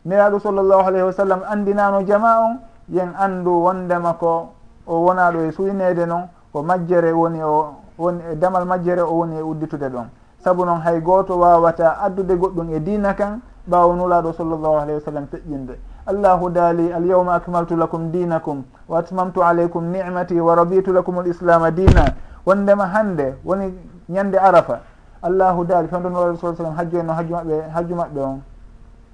[0.05, 4.49] neraɗo sallllahu alayhi wa sallam andinano jama on yen andu wondema ko
[4.87, 9.37] o wonaɗo e suynede noon ko majjere woni o woni e damal majjere o woni
[9.37, 10.09] e udditude ɗon.
[10.43, 15.05] Saabu noon hay goto wawata addude goɗɗum e dina kan ɓawo nulaɗo sallllahu alayhi wa
[15.05, 15.75] sallam feƴƴinde
[16.11, 21.71] allahu daali alyawma akmaltu lakum dinakum wa atmamtu aleykum nicmati wa raditu lakum l islama
[21.71, 22.05] dina
[22.47, 23.75] wondema hande woni
[24.11, 24.81] ñande arafa.
[25.23, 28.41] Allahu daali fewdon waɗa sa sallam hajju en no hajju maɓɓe hajju maɓɓe on.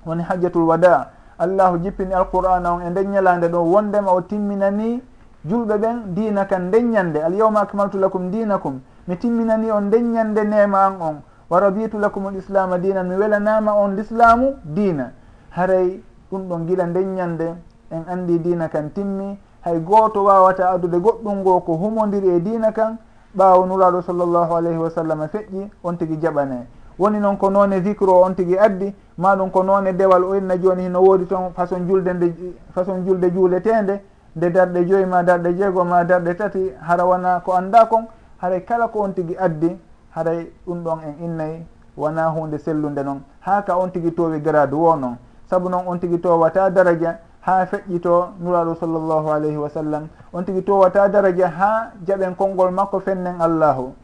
[0.06, 1.10] Woni hajjatul wada.
[1.38, 3.58] Allahu jippini alqur'ana on e nden ñalande ɗo.
[3.58, 5.02] Wondema o timminani
[5.44, 8.80] julɓe ɓen dina kan ndeññande alyawma akmaltu lakum dinakum.
[9.08, 11.16] Mi timminani on ndeññande nema an on.
[11.50, 13.02] Wa raditu lakum l islama dina.
[13.02, 15.10] Mi welanama on l'islamu dina.
[15.50, 17.54] Haray ɗum ɗon gila ndeññande
[17.90, 19.38] en andi dina kan timmi.
[19.60, 22.98] Hay gooto wawata addude goɗɗum ngo ko humodiri e dina kan
[23.36, 26.66] ɓaawo nuraɗo sallllahu alayhi wa sallam feƴƴi on tigi jaɓane
[26.98, 30.56] woni noon ko noone vicre o on tigi addi maɗum ko noone dewal o inna
[30.56, 32.32] joni hino woodi toon façon julde nde
[32.74, 34.00] façon julde juuletende
[34.36, 38.06] nde darɗe joyi ma darɗe jeego ma darɗe tati hara wona ko annda kon
[38.38, 39.76] haray kala ko on tigi addi
[40.14, 43.20] haray ɗum ɗon en innayi wona hunde sellunde noon.
[43.40, 45.16] Ha ka on tigi towi grade wo noon.
[45.50, 50.08] saabu noon on tigi towata daraja ha feƴƴito nuraɗo sallllahu alayhi wa sallam.
[50.32, 53.94] On tigi towata daraja ha jaɓen konngol makko fennen allahu.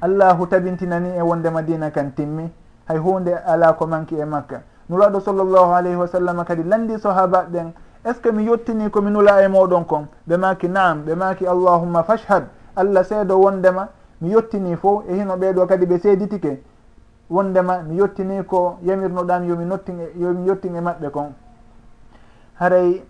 [0.04, 2.52] Allahu tabintinani e wonde madina kan timmi.
[2.88, 4.62] Hay hunde ala ko manki e makka.
[4.90, 7.72] Nuraɗo sallllahu alayhi wa sallam kadi landi sahaba ɓen.
[8.06, 10.08] Est ce que mi yettini komi nula e moɗon kon?
[10.28, 12.44] Ɓe maki naam ɓe maki allahumma fashhad.
[12.76, 13.88] Allah seedo wondema.
[14.20, 16.62] Mi yettini fo e hino ɓeɗo kadi ɓe seeditike.
[17.34, 21.34] wondema mi yettini ko yamirnoɗam yomi nottin e, yomi yettin e maɓɓe kon.
[22.60, 23.04] Haray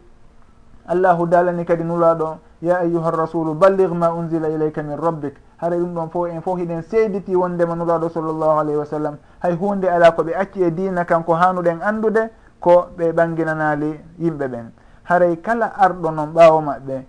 [0.88, 5.36] allahu dalani kadi nulaɗo ya ayuha rasulu ballig ma unzila ilayka min rabbik.
[5.57, 9.17] Haray ɗum ɗon fof en fof hiɗen seediti wondema nulaɗo sallllahu alayhi wa sallam.
[9.41, 14.47] Hay hunde ala ko ɓe acci e dina kanko hanuɗen andude ko ɓe ɓanginanali yimɓe
[14.47, 14.71] ɓen.
[15.03, 17.03] Haray kala arɗo noon ɓawo maɓɓe.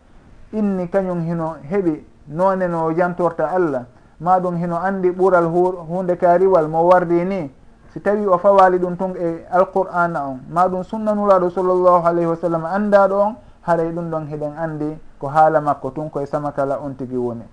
[0.52, 3.84] Inni kañum hino heɓi none no yantorta allah.
[4.20, 5.46] ma ɗum hino andi ɓural
[5.88, 7.50] hunde kariwal mo wardi ni
[7.92, 10.40] si tawi o fawali ɗum tun e alqur'ana on.
[10.50, 15.28] Ma ɗum sunnanuraɗo sallllahu alayhi wa sallam andaɗo on haray ɗum ɗon heɗen andi ko
[15.28, 17.44] haala makko tun koye samakala on tigui woni.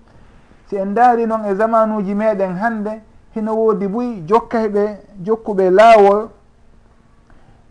[0.66, 3.02] Si en daari noon e zamanuji meɗen hande
[3.34, 6.28] hino woodi buy jokkayɓe jokkuɓe laawol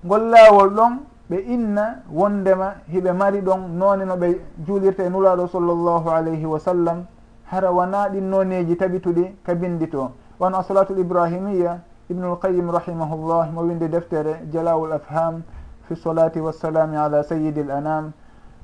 [0.05, 0.93] ngol laawol ɗon
[1.29, 6.59] ɓe inna wondema hiɓe mari ɗon noone no ɓe juulirta e nuraɗo sallllahu alayhi wa
[6.59, 7.05] sallam
[7.51, 13.61] hara wona ɗin noneji tabituɗi ka bindi to won asalatul ibrahimiya ibnul qayim rahimahullah mo
[13.63, 15.43] winde deftere jalawul afham
[15.87, 18.13] fi solati wassalami ala sayidi l anam.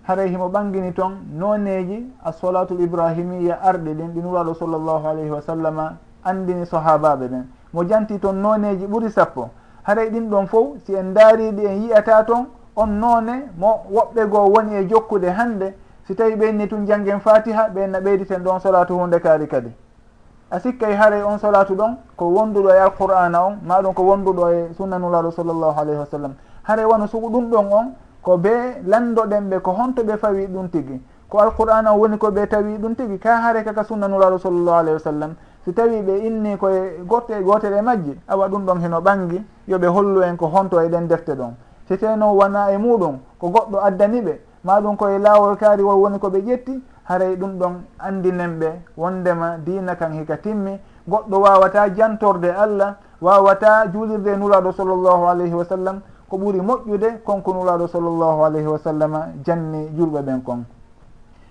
[0.08, 5.41] Haray himo ɓangini toon noneji a solatul ibrahimiya arɗi ɗin ɗi nuraɗo sallllahu alayhi wa
[5.41, 9.50] sallama andini sahabaɓe ɓen mo janti toon noneji ɓuuri sappo.
[9.84, 12.47] Haray ɗin ɗon fof si en daariɗi en yiyata toon
[12.78, 15.73] on noone mo woɓɓe goo woni e jokkude hannde
[16.07, 19.69] si tawi ɓenni tun janggen fatiha ɓenna ɓeyditen ɗon solatu hunde kaari kadi.
[20.49, 24.73] A sikkay haray on solatu ɗon ko wonduɗo e alqur'ana on maɗum ko wonduɗo e
[24.77, 26.33] sunnanulaɗo sallllahu alayhi wa sallam.
[26.63, 28.49] Haray wano sugu ɗum ɗon on ko be
[28.85, 31.01] landoɗen ɓe ko honto ɓe fawi ɗum tigi.
[31.27, 34.93] Ko alqur'ana o woni ko ɓe tawi ɗum tigi ka haare kaka sunnanulaɗo sallllahu alayhi
[34.93, 35.35] wa sallam.
[35.65, 37.31] Si tawi ɓe inni koye gotte
[37.67, 41.35] e majji awa ɗum ɗon heno ɓangi yoɓe hollu en ko honto e ɗen defte
[41.35, 41.51] ɗon.
[41.89, 46.19] Si teno wona e muɗum ko goɗɗo addani ɓe maɗum koye laawol kaari wo woni
[46.19, 51.89] ko ɓe ƴetti haray ɗum ɗon andinen ɓe wondema diina kan hika timmi goɗɗo wawata
[51.95, 57.88] jantorde allah wawata juulirde e nuraɗo sallllahu alayhi wa sallam ko ɓuuri moƴƴude konko nuraɗo
[57.88, 59.13] sallllahu alayhi wa sallam
[59.45, 60.65] janni julɓe ɓen kon.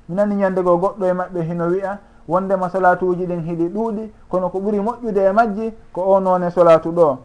[0.09, 1.99] Minani ñande go goɗɗo e maɓɓe hino wiya
[2.29, 6.91] wondema salatuji ɗin hiɗi ɗuuɗi kono ko ɓuuri moƴƴude e majji ko o none solatu
[6.93, 7.17] ɗo.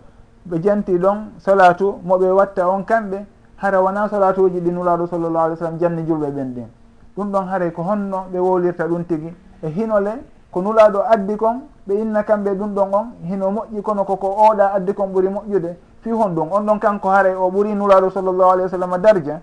[0.49, 3.25] Ɓe janti ɗon solatu moɓe watta on kamɓe
[3.61, 6.67] hara wona salatuji ɗi nulaɗo sallllahu alih w sallam janni julɓe ɓen ɗin.
[7.15, 10.11] Ɗum ɗon haray ko honno ɓe wowlirta ɗum tigui e hinole
[10.51, 14.73] ko nulaɗo addi kon ɓe inna kamɓe ɗum ɗon on hino moƴƴi kono koko oɗa
[14.75, 18.51] addi kon ɓuuri moƴƴude fi hon ɗum on ɗon kanko haray o ɓuuri nulaɗo sallllahu
[18.51, 19.41] alayhi wa sallam darja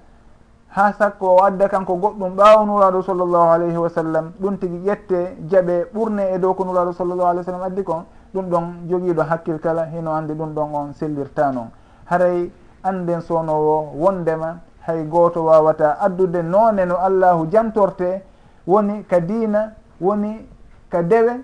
[0.70, 5.36] ha sakko o adda kanko goɗɗum ɓawo nulaɗo sallllahu alayhi wa sallam ɗum tigui ƴette
[5.48, 8.04] jaɓe ɓurne e dow ko nulaɗo sallllahu alayhi w sallam addi kon
[8.34, 11.70] ɗum ɗon joguiɗo hakkil kala hino andi ɗum ɗon on sellirta noon
[12.06, 12.50] haray
[12.82, 18.22] anden sownowo wondema hay gooto wawata addude noone no allahu jantorte
[18.66, 20.46] woni ka diina woni
[20.90, 21.40] ka dewe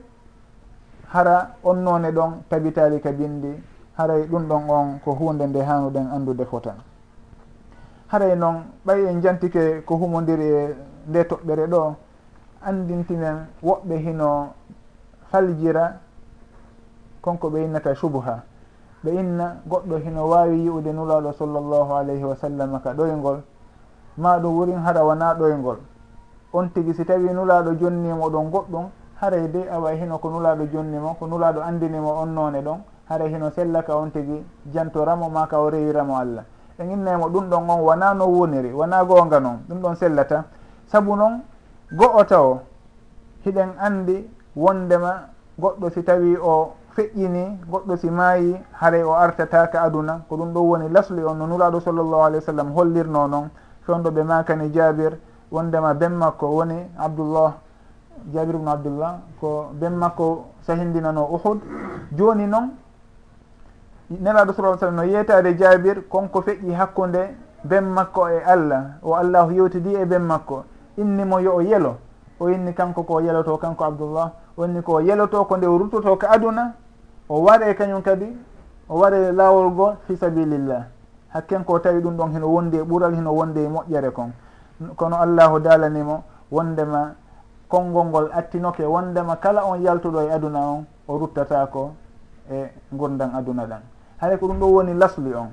[1.13, 3.53] hara on noone ɗon tabitali ka bindi
[3.97, 6.77] haray ɗum ɗon on ko hunde nde hanuɗen andude fotan.
[8.09, 10.77] Haray noon ɓay en jantike ko humodiri e
[11.09, 11.95] nde toɓɓere ɗo
[12.63, 14.49] andintinen woɓɓe hino
[15.31, 16.01] faljira
[17.23, 18.43] konko ɓe yinnata subha
[19.05, 23.41] ɓe inna goɗɗo hino wawi yi'ude nulaɗo sallllahu alayhi wa sallam ka ɗoygol
[24.17, 25.77] ma ɗum wurin hara wona ɗoygol
[26.53, 28.87] on tigi si tawi nulaɗo jonnimo ɗon goɗɗum
[29.21, 33.51] haray de awa hino ko nulaɗo jonnimo ko nulaɗo andinimo on none ɗon haray hino
[33.51, 36.45] sellaka on tigi jantoramo ma ka o rewiramo allah.
[36.79, 40.45] En innaymo ɗum ɗon on wona no woniri wona gonga noon ɗum ɗon sellata.
[40.87, 41.43] Saabu noon
[41.93, 42.59] go'o taw
[43.45, 50.21] hiɗen andi wondema goɗɗo si tawi o feƴƴini goɗɗo si maayi haray o artataka aduna
[50.29, 53.51] ko ɗum ɗo woni lasli on no nuraɗo sallllahu alih wa sallam hollirno noon.
[53.87, 55.19] Fewɗo ɓe makani jabir
[55.51, 57.55] wondema ben makko woni abdoullah
[58.33, 61.61] jabir ubnu abdullah ko ben makko sahindinano uhud.
[62.17, 62.71] Joni noon
[64.11, 69.53] nelaɗo sa sallam no yeytade jabir konko feƴƴi hakkude ben makko e allah o allahu
[69.53, 70.65] yewtidi e ben makko.
[70.97, 71.97] Innimo yo o yelo
[72.39, 76.27] o inni kanko ko yeloto kanko abdoullah inni ko yeloto ko nde o ruttoto ko
[76.31, 76.73] aduna
[77.29, 78.27] o waɗe kañum kadi
[78.89, 80.85] o waɗe laawol goo fi sabilillah.
[81.33, 84.33] Hakken ko tawi ɗum ɗon hino wondi e ɓural hino wondi e moƴƴere kon.
[84.97, 87.15] Kono allahu dalanimo wondema
[87.69, 91.93] konngol ngol attinoke wondema kala on yaltuɗo e aduna on o ruttatako
[92.51, 93.81] e gurdan aduna ɗan.
[94.21, 95.49] Haɗa ko ɗum ɗo woni lasli on.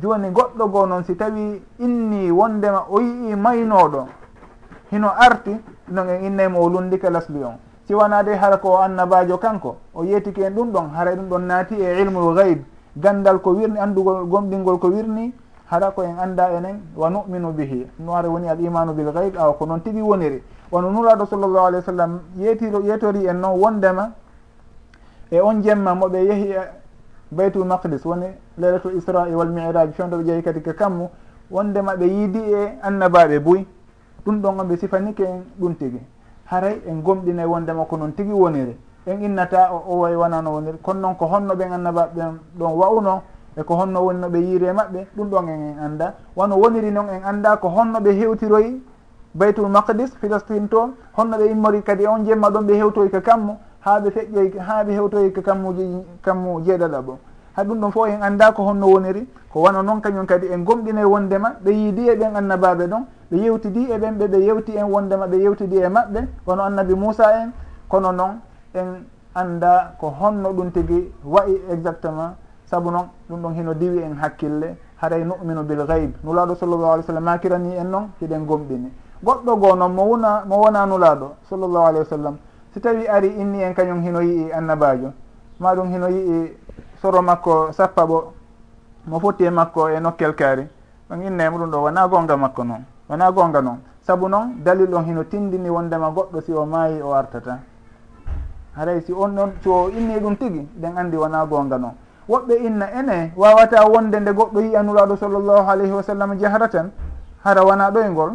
[0.00, 4.06] Joni goɗɗo goo noon si tawi inni wondema o yii maynoɗo
[4.90, 5.56] hino arti
[5.90, 7.58] ɗon en innaymo o lundika lasli on.
[7.86, 9.76] siwanade hara ko annabajo kanko.
[9.94, 12.64] O yeetiki en ɗum ɗon hara ɗum ɗon naati e ilmul gaybe
[12.96, 15.32] gandal ko wirni andugol gomɗingol ko wirni
[15.70, 17.86] hara ko en anda enen wa numinu bihi.
[17.98, 20.42] No hara woni al imanu bil gaybe awa ko noon tigi woniri.
[20.70, 24.10] Wono nuraɗo sallllahu alih wa sallam yeetiro yeetori en noon wondema
[25.30, 26.60] e on jemma moɓe yeehi e
[27.30, 28.26] baytul maqdis woni
[28.58, 31.08] leylatul israi wal miraj fewn ɗo ɓe jeehi kadi ko kammu
[31.50, 33.66] wondema ɓe yiidi e annabaɓe boyi
[34.24, 36.00] ɗum ɗon on ɓe sifanike en ɗum tigi.
[36.50, 38.76] haray en gomɗinay wondema ko noon tigi woniri.
[39.06, 40.78] En innata o o way wonano woniri.
[40.82, 43.22] Kono noon ko honno ɓen annabaɓeɓen ɗon wa'uno
[43.56, 46.90] eko honno woni no ɓe yiiri e maɓɓe ɗum ɗon en en anda wono woniri
[46.90, 48.82] noon en anda ko honno ɓe hewtiroyi
[49.34, 53.56] baytul maqdis philistine to honno ɓe immori kadi on jemma ɗon ɓe hewtoyi ko kammu
[53.80, 57.18] ha ɓe feƴƴoy ha ɓe hewtoyi ko kammuji kammu jeeɗaɗa ɓo
[57.56, 60.58] ha ɗum ɗon fof en annda ko honno woniri ko wano noon kañum kadi en
[60.64, 64.72] gomɗine wondema ɓe yiidi e ɓen annabaɓe ɗon ɓe yewtidi e ɓen ɓe ɓe yewti
[64.76, 67.50] en wondema ɓe yewtidi e maɓɓe wono annabi moussa en
[67.88, 68.40] kono noon
[68.74, 72.36] en annda ko honno ɗum tigi wayi exactement
[72.70, 77.04] saabu noon ɗum ɗon hino diwi en hakkille haray numinu bil gayb nulaaɗo sallllahu alih
[77.04, 78.90] w sallam makirani en noon hiɗen gomɗini.
[79.24, 82.36] Goɗɗo goo noon mo wona mo wona nulaaɗo sallllahu alayhi wa sallam
[82.74, 85.12] si tawi ari inni en kañum hino yii annabajo
[85.58, 86.52] ma ɗum hino yii
[87.06, 88.18] soro makko sappa ɓo
[89.06, 90.66] mo foti e makko e nokkel kaari.
[91.08, 94.92] Ɗon inna e muɗum ɗo wona gonga makko noon wona gonga noon saabu noon dalil
[94.94, 97.58] on hino tindini wondema goɗɗo si o maayi o artata.
[98.76, 101.94] Haray si on ɗon si o inni ɗum tigi ɗen anndi wona gonga noon
[102.28, 106.90] woɓɓe inna ene wawata wonde nde goɗɗo yi anuraɗo sallllahu alayhi wa sallam jaharatan
[107.44, 108.32] hara wona ɗoygol.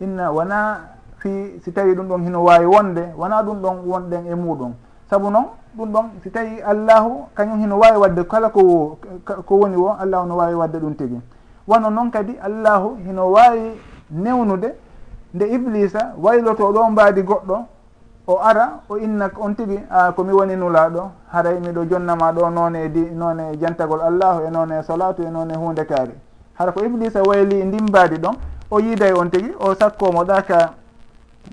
[0.00, 0.80] Inna wona
[1.16, 4.72] fi si tawi ɗum ɗon hino wawi wonde wona ɗum ɗon wonɗen e muɗum.
[5.08, 5.46] Saabu noon
[5.78, 8.98] ɗum ɗon si tawi allahu kañum hino wawi wadde kala ko
[9.46, 11.20] ko woni wo allahu no wawi wadde ɗum tigi.
[11.68, 13.78] Wono noon kadi allahu hino wawi
[14.10, 14.74] newnude
[15.34, 17.56] nde iblisa wayloto ɗo mbadi goɗɗo
[18.26, 22.84] o ara o inna on tigi a komi woni nulaɗo haray miɗo jonnama ɗo noone
[22.84, 26.12] e di noone jantagol allahu e noone e solatu e noone hunde kaari.
[26.54, 28.34] Hara ko iblisa wayli ndimbadi ɗon
[28.70, 30.74] o yiiday on tigi o sakkomo ɗa ka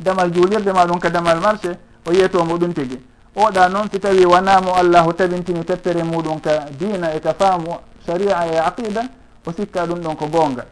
[0.04, 3.00] damal juulirde ma ɗum ka damal marché o yiyetomo ɗum tigi.
[3.36, 8.46] oɗa noon si tawi wonamo allahu tabintini teppere muɗum ka dina e ka faamu sharia
[8.48, 9.04] e aqida
[9.46, 10.66] o sikka ɗum ɗon ko gonga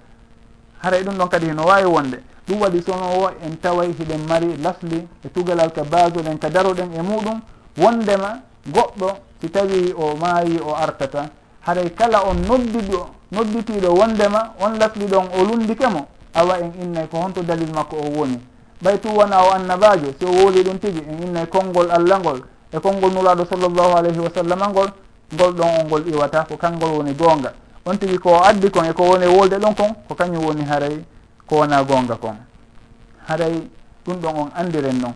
[0.84, 2.18] haray ɗum ɗon kadi heno wawi wonde.
[2.48, 6.92] Ɗum waɗi sono o en taway hiɗen mari lasli e tugalal ka basoɗen ka daroɗen
[6.94, 7.40] e muɗum.
[7.78, 9.08] Wondema goɗɗo
[9.42, 11.30] si tawi o maayi o artata
[11.62, 17.18] haray kala on noddiɗo nodditiɗo wondema on lasli ɗon o lundikemo awa en innay ko
[17.18, 18.40] honto dalil makko o woni.
[18.84, 22.42] Ɓay tu wona o annabajo si o woli ɗum tigi en innay konngol allah ngol.
[22.74, 24.90] e konngol nuraɗo sallllahu alayhi wa sallam ngol
[25.34, 27.54] ngol ɗon o ngol iwata ko kanngol woni goonga.
[27.86, 31.04] On tigi ko addi kon e ko woni wolde ɗon kon ko kañum woni haray
[31.48, 32.36] ko wona goonga kon.
[33.28, 33.70] Haray
[34.06, 35.14] ɗum ɗon on andiren noon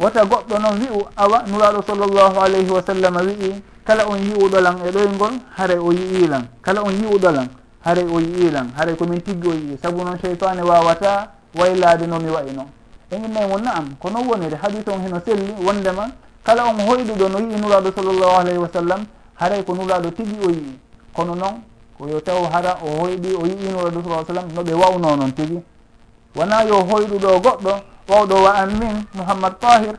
[0.00, 4.90] wata goɗɗo noon wi'u awa nuraɗo sallllahu alayhi wa sallam wi'i kala on yi'uɗolan e
[4.90, 7.48] ɗoyngol haray o yi'ilan kala on yi'uɗolan
[7.84, 9.76] haray o yi'ilan haray komin tiggi o yii.
[9.82, 12.68] Saabu noon cheytane wawata waylade nomi wayi noon
[13.10, 16.08] en innayi mo naam ko noon woniri hadis on heno selli wondema
[16.44, 20.50] kala on hoyɗuɗo no yii nuraɗo sallllahu alayhi wa sallam haray ko nuraɗo tigi o
[20.50, 20.78] yii.
[21.12, 21.62] Kono noon
[21.98, 25.58] koyo taw hara o hoyɗi o yii nuraɗo sa sallam no ɓe wawno noon tigi
[26.34, 27.72] wona yo hoyɗuɗo goɗɗo
[28.08, 29.94] wawɗo wa an min mouhammad tahir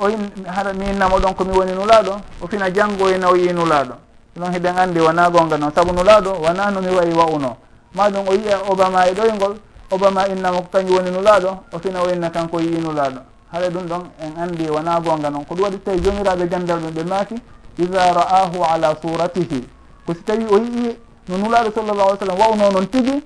[0.00, 2.12] oyin hara min namo ɗon komi woni nulaɗo
[2.42, 3.94] o fina janggo ina e o yii nulaɗo
[4.38, 7.56] ɗon hiɗen andi wona gonga noon saabu nulaɗo wona nomi wayi wawno.
[7.94, 9.54] Maɗum o yiya obama e ɗoygol
[9.90, 13.20] obama innama ko kañum woni nulaɗo o fina o inna kanko yii nulaɗo
[13.54, 16.90] haɗa ɗum ɗon en anndi wona gonga noon ko ɗum waɗi tawi jomiraɓe gandal ɗum
[16.94, 17.34] ɓe maaki
[17.78, 19.60] ida ra'ahu ala suratihi
[20.06, 20.96] ko si tawi o yii
[21.28, 23.22] no nulaɗo sallallah alih sallam wawno noon tigi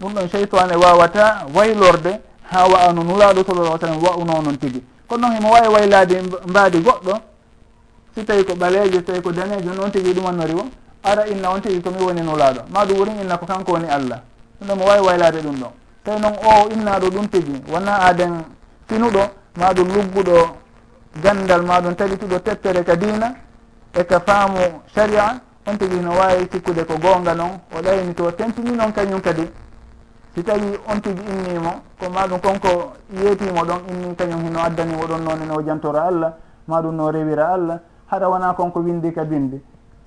[0.00, 2.20] ɗum ɗon cheytane wawata waylorde
[2.52, 4.82] ha wa'a no nulaɗo sallallah sallam wawno noon tigi.
[5.08, 7.12] Kono noon himo wawi waylade mbaadi goɗɗo
[8.14, 10.66] si tawi ko ɓaleejo tawi ko daneejo noon tigi ɗumannori o
[11.02, 12.60] ara inna on tigi komi woni nulaaɗo.
[12.72, 14.20] Maɗum wurin inna ko kanko woni allah.
[14.60, 15.68] Ɗum ɗo mo wawi waylade ɗum ɗo
[16.04, 18.44] tawi noon o innaɗo ɗum tigi wona aaden
[18.88, 19.22] finuɗo
[19.56, 20.36] maɗum lugguɗo
[21.22, 23.34] gandal maɗum tabituɗo teppere ka dina
[23.92, 28.30] e ka faamu sharia on tigi no wawi sikkude ko gonga noon o ɗayni to
[28.32, 29.50] tentini noon kañum kadi.
[30.34, 35.22] Si tawi on tigi innimo ko maɗum konko yeetimo ɗon inni kañum hino addanimo ɗon
[35.24, 36.36] noon no jantora allah
[36.68, 37.80] maɗum no rewira allah
[38.10, 39.60] haɗa wona konko windi ka bindi.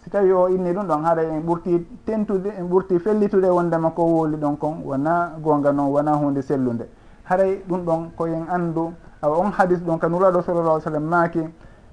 [0.03, 4.03] Si tawi o inni ɗum ɗon haɗa en ɓurti tentude en ɓurti fellitude wondema ko
[4.03, 6.87] wooli ɗon kon wona gonga noon wona hunde sellude
[7.23, 11.43] haray ɗum ɗon koyen andu awa on hadis ɗon ka nuraɗo sallallah sallam maaki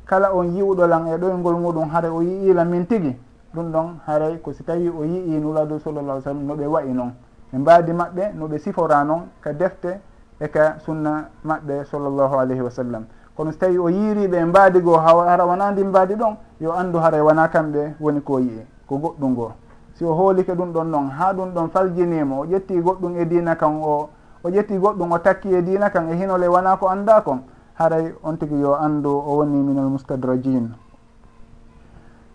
[0.05, 3.17] kala on yiwɗolan e ɗoyngol muɗum haara o yi'ila min tigi.
[3.55, 7.13] Ɗum ɗon haray ko si tawi o yii nuraɗo sallallah sallam no ɓe wayi noon
[7.53, 9.99] ɓe mbaadi maɓɓe no ɓe sifora noon ka defte
[10.41, 13.05] e ka sunna maɓɓe sallllahu alayhi wa sallam
[13.37, 16.99] kono so tawi o yiiriɓe e mbaadi goo hara wona ndi mbaadi ɗon yo anndu
[16.99, 19.53] haray wona kamɓe woni ko yi'i ko goɗɗum ngoo.
[19.95, 23.57] Si o hoolike ɗum ɗon noon ha ɗum ɗon faljinimo o ƴetti goɗɗum e dina
[23.57, 24.09] kan o
[24.47, 27.43] o ƴetti goɗɗum o takki e dina kan e hinole wona ko anda kon
[27.75, 30.71] haray on tigi yo andu o woni minal mustadrajin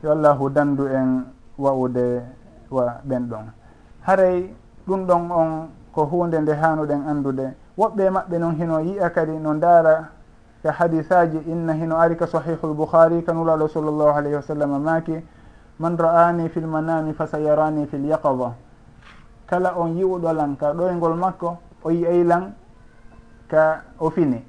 [0.03, 1.23] yo allahu dandu en
[1.57, 2.21] wa'ude
[2.69, 3.45] wa ɓen ɗon
[4.03, 4.53] haray
[4.87, 9.53] ɗum ɗon on ko hunde nde hanuɗen andude woɓɓe maɓɓe noon hino yi'a kadi no
[9.53, 10.09] ndaara
[10.59, 15.15] e ka hadisaji inna hino ari ka sahihu lbouhari kanulaɗo sallllahu alayhi wa sallam maaki
[15.79, 18.51] man ra'ani fi lmanami fa sayarani fi lyaqada
[19.47, 22.53] kala on yi'uɗolan ka ɗoygol makko o yiyay lan
[23.47, 24.43] ka o fini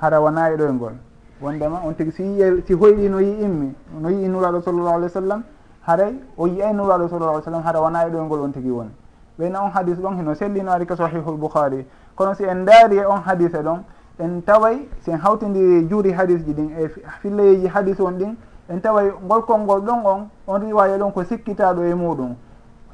[0.00, 0.92] hara wona e ɗoyngol
[1.40, 5.06] wondema on tigi si yiye si hoyɗi no yi immi no yii nuraɗo sallllahu alih
[5.06, 5.42] w sallam
[5.86, 8.90] haray o yiyay nuraɗo sallllahu alih sallam hara wona e ɗoyngol on tigi woni.
[9.38, 13.04] Ɓeyna on hadis ɗon hino sellino ari ka sahihu lboukhari kono si en daari e
[13.04, 13.82] on hadise ɗon
[14.18, 16.88] en taway si en hawtidiri juuri hadis ji ɗin e
[17.20, 18.34] filleyeji hadis on ɗin
[18.68, 22.34] en taway ngolkol ngol ɗon on on riwaya ɗon ko sikkitaɗo e muɗum.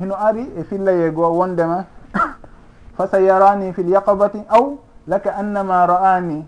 [0.01, 1.87] Hino ari e fillaye goo wondema
[2.97, 4.77] fa sa yarani fi lyaqabati aw
[5.07, 6.47] laka annama ra'ani.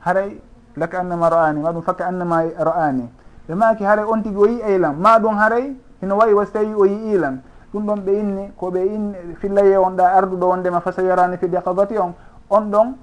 [0.00, 0.40] Haray
[0.76, 3.08] laka annama ra'ani ma ɗum fakka annama ra'ani.
[3.48, 6.74] Ɓe maki haray on tigui o yi eylam ma ɗum haray hino wayi wasi tawi
[6.74, 7.40] o yi ilan
[7.72, 11.36] ɗum ɗon ɓe inni ko ɓe inni fillaye on ɗa arduɗo wondema fa sa yarani
[11.36, 12.14] fi lyaqabati on.
[12.50, 12.94] On ɗon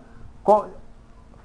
[0.43, 0.65] ko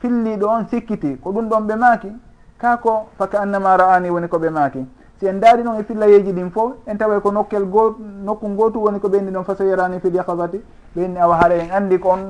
[0.00, 2.12] filliɗo on sikkiti ko ɗum ɗon ɓe maaki
[2.58, 4.86] kako faka annama ra'ani woni ko ɓe maaki.
[5.20, 8.78] si en daari noon e fillayeji ɗin fof en tawa ko nokkel go nokku gotu
[8.82, 10.60] woni ko ɓeyndi ɗon faso yarani fil yakabati
[10.96, 12.20] ɓeyndi awa haara en anndi ko on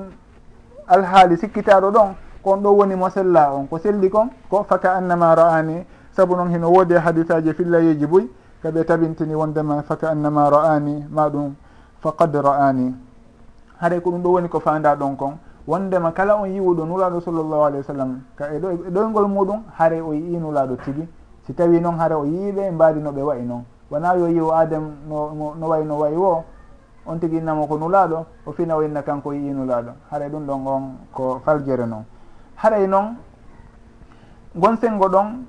[0.86, 3.66] alhaali sikkitaɗo ɗon ko on ɗo woni mo sella on.
[3.66, 8.06] Ko selli kon ko faka annama ra'ani saabu noon hino woodi e hadisaji e fillayeji
[8.06, 8.28] boyi
[8.62, 11.54] kaɓe tabintini wondema faka annama ra'ani ma ɗum
[12.02, 12.94] faqad ra'ani
[13.80, 15.38] haɗay ko ɗum ɗo woni ko fanda ɗon kon.
[15.66, 18.20] Wondema kala on yiwuɗo nulaɗo sallllahu alayhi wa sallam.
[18.36, 21.08] Ka e, e ɗoyngol muɗum haare o yi'i nulaɗo tigi.
[21.46, 24.88] si tawi noon hara o yiiɓe mbaadi no ɓe wayi noon wona yo yiwo adame
[25.08, 26.44] no no wayi no wayi wo
[27.06, 29.92] on tigi innamo ko nulaaɗo o fina o inna kanko yii nulaaɗo.
[30.10, 30.82] Haray ɗum ɗon on
[31.12, 32.04] ko faljere noon
[32.56, 33.16] haray e noon
[34.54, 35.44] gon sengo ɗon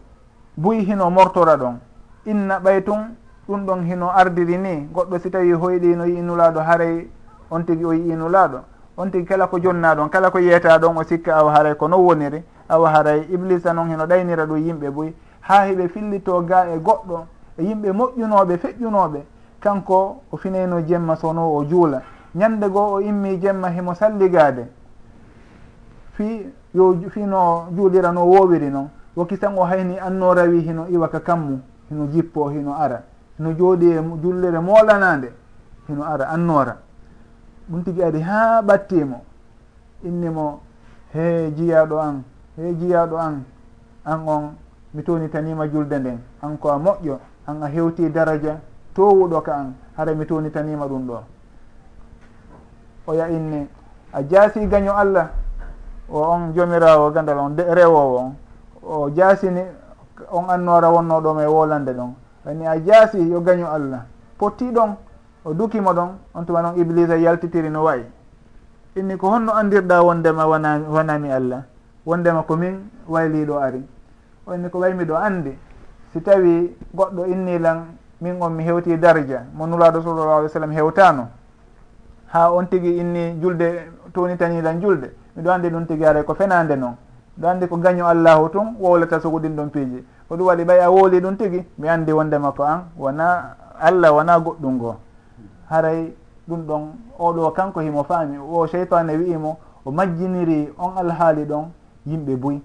[0.58, 1.80] buyi hino mortora ɗon.
[2.26, 3.16] Inna ɓay tun
[3.48, 4.90] ɗum ɗon hino ardiri ni.
[4.94, 7.08] Goɗɗo si tawi hoyɗi no yii nulaaɗo haray
[7.50, 8.60] on tigi o yii nulaaɗo.
[8.98, 11.88] On tigi kala ko jonna ɗon kala ko yiyata ɗon o sikka awa haray ko
[11.88, 12.44] non woniri.
[12.70, 15.16] Awa haray iblisa noon hino ɗaynira ɗum yimɓe boyi
[15.48, 17.26] ha heɓe fillito ga e goɗɗo
[17.58, 19.20] e yimɓe moƴƴunoɓe feƴƴunoɓe
[19.60, 22.02] kanko o fineyno jemma sono o juula.
[22.36, 24.68] Ñande goo o immi jemma himo salligade
[26.14, 31.20] fi yo fino juulira no wowiri noon woki tan o hayni anno rawi hino iwaka
[31.20, 33.04] kammu hino jippo hino ara.
[33.38, 35.32] Hino jooɗi e jullere moolanande
[35.88, 36.78] hino ara annora
[37.70, 39.22] ɗum tigi ari ha ɓattimo
[40.04, 40.60] innimo
[41.14, 42.24] he jiyaɗo an
[42.58, 43.44] he jiyaɗo an
[44.06, 44.56] an on
[44.96, 46.20] mi tonitanima julde nden.
[46.42, 47.18] An ko a moƴƴo
[47.48, 48.60] an a hewti daraja
[48.96, 51.20] towuɗo ka an hara mi tonitanima ɗum ɗo.
[53.08, 53.68] O yayinni
[54.14, 55.30] a jaasi gaño allah
[56.10, 58.36] o on jomirawo gandal on rewowo on.
[58.84, 59.62] O jaasini
[60.32, 62.14] on annora wonno ɗom e wolande ɗon.
[62.46, 64.06] Ani a jaasi yo gaño allah.
[64.38, 64.96] Potti ɗon
[65.44, 68.06] o dukimo ɗon on tuma noon iblisa yaltitiri no wayi.
[68.96, 71.64] Inni ko honno andirɗa wondema wona wonami allah.
[72.06, 73.84] Wondema komin wayliɗo ari.
[74.48, 75.58] onni ko way miɗo andi
[76.14, 77.86] si tawi goɗɗo innilan
[78.22, 81.28] min on mi hewti darja mo nulaɗo sallallah alih w sallam hewtano
[82.28, 85.12] ha on tigui inni julde tonitanilan julde.
[85.36, 86.96] Miɗo andi ɗum tigui aray ko fenande noon
[87.40, 90.06] ɗo andi ko gaño allahu tun wowlata sogo ɗin ɗon piiji.
[90.28, 94.14] Ko ɗum waɗi ɓay a wooli ɗum tigui mi andi wondema ko an wona allah
[94.14, 94.96] wona goɗɗum ngoo
[95.70, 96.14] haray
[96.48, 96.82] ɗum ɗon
[97.20, 98.38] oɗo kanko himo faami.
[98.38, 101.66] O cheytane wi'imo o majjiniri on alhaali ɗon
[102.08, 102.62] yimɓe buy.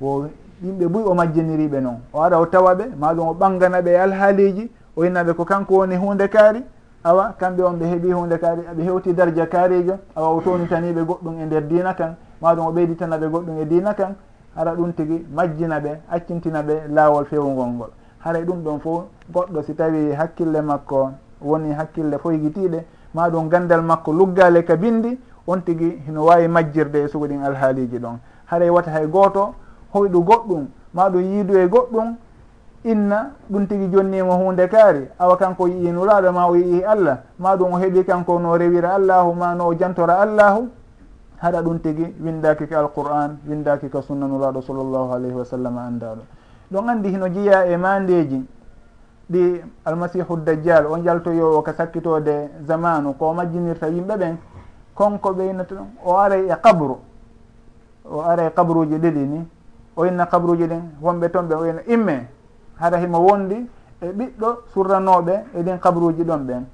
[0.00, 0.26] O
[0.62, 4.70] yimɓe buy o majjiniriɓe noon o ara o tawa ɓe maɗum o ɓangana ɓe alhaaliji
[4.96, 6.62] o innaɓe ko kanko woni hunde kaari.
[7.04, 9.98] Awa kamɓe on ɓe heeɓi hunde kaari aɓe hewti dardia kaarijo.
[10.16, 12.16] Awa o townitaniɓe goɗɗum e nder dina kan.
[12.40, 14.14] Maɗum o ɓeyditanaɓe goɗɗum e dina kan.
[14.56, 17.90] Hara ɗum tigi majjina ɓe accintina ɓe laawol fewugol ngol.
[18.24, 21.10] Haray ɗum ɗon fo goɗɗo si tawi hakkille makko
[21.42, 22.84] woni hakkille foygitiɗe
[23.14, 27.98] maɗum gandal makko luggale ka bindi on tigi hino wawi majjirde e sugo ɗin alhaaliji
[27.98, 28.16] ɗon.
[28.46, 29.54] Haray e wata hay gooto
[29.94, 32.16] hoyɗu goɗɗum maɗum yiidu e goɗɗum
[32.84, 35.08] inna ɗum tigi jonnimo hunde kaari.
[35.18, 38.94] Awa kanko yii nuraɗo ma o yii allah ma ɗum o heeɓi kanko no rewira
[38.94, 40.68] allahu ma no o jantora allahu
[41.42, 46.22] haɗa ɗum tigi windaki ka alqur'an windaki ka sunna nuraɗo sallllahu alayhi wa sallam andaɗo.
[46.72, 48.44] Ɗon andi hino jeeya e mandeji
[49.30, 54.36] ɗi almasihu dajjal o jaltoyowo ka sakkitode zamanu ko majjinirta yimɓe ɓen
[54.94, 55.74] konko ɓeynata
[56.04, 56.98] o aray e qabru
[58.04, 59.48] o aray e qabruji ɗiɗi ni
[59.96, 62.26] o inna kabruji ɗin wonɓe toon ɓe o inna imme
[62.80, 63.66] hara himo wondi
[64.00, 66.64] e ɓiɗɗo surranoɓe e ɗin kabruji ɗon ɓen.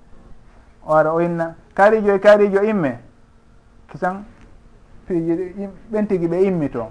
[0.87, 2.99] O ara o inna kaarijo e kaarijo imme
[3.91, 4.25] kisan
[5.07, 6.87] piiji ɓen tigui ɓe immito.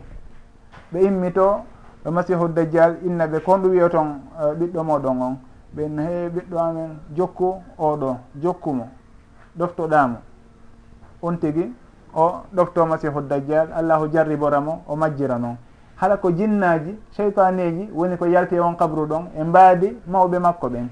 [0.93, 1.61] Ɓe immito
[2.03, 4.21] ɗo masihu dajjal inna ɓe kon ɗum wiya toon
[4.59, 5.37] ɓiɗɗo moɗon on.
[5.75, 8.87] Ɓe inna he ɓiɗɗo amen jokku oɗo jokkumo
[9.57, 10.17] ɗoftoɗamo.
[11.21, 11.73] On tigui
[12.13, 15.57] o ɗofto masihu dajjal allahu jarriboramo o majjira noon
[15.99, 20.67] haɗa ko jinnaji cheytaneji woni ko yalti e on kabru ɗon e mbaadi mawɓe makko
[20.69, 20.87] ɓen.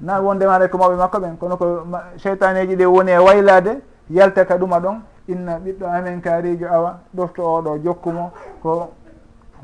[0.00, 1.66] Na wondemare ko mawɓe makko ɓen kono ko
[2.16, 3.80] cheytaneji ɗi woni e waylade
[4.10, 4.96] yalta ka ɗuma ɗon
[5.28, 8.30] inna ɓiɗɗo amen kaarijo awa ɗofto oɗo jokkumo
[8.62, 8.88] ko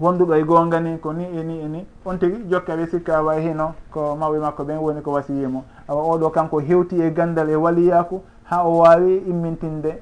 [0.01, 1.87] wonduɗo e gonga ni ko ni e ni e ni.
[2.05, 6.03] On tigui jokka ɓe sikka awa hino ko mawɓe makko ɓen woni ko wasiyimo awa
[6.03, 10.01] oɗo kanko hewti e gandal e waliyaku ha o wawi immintinde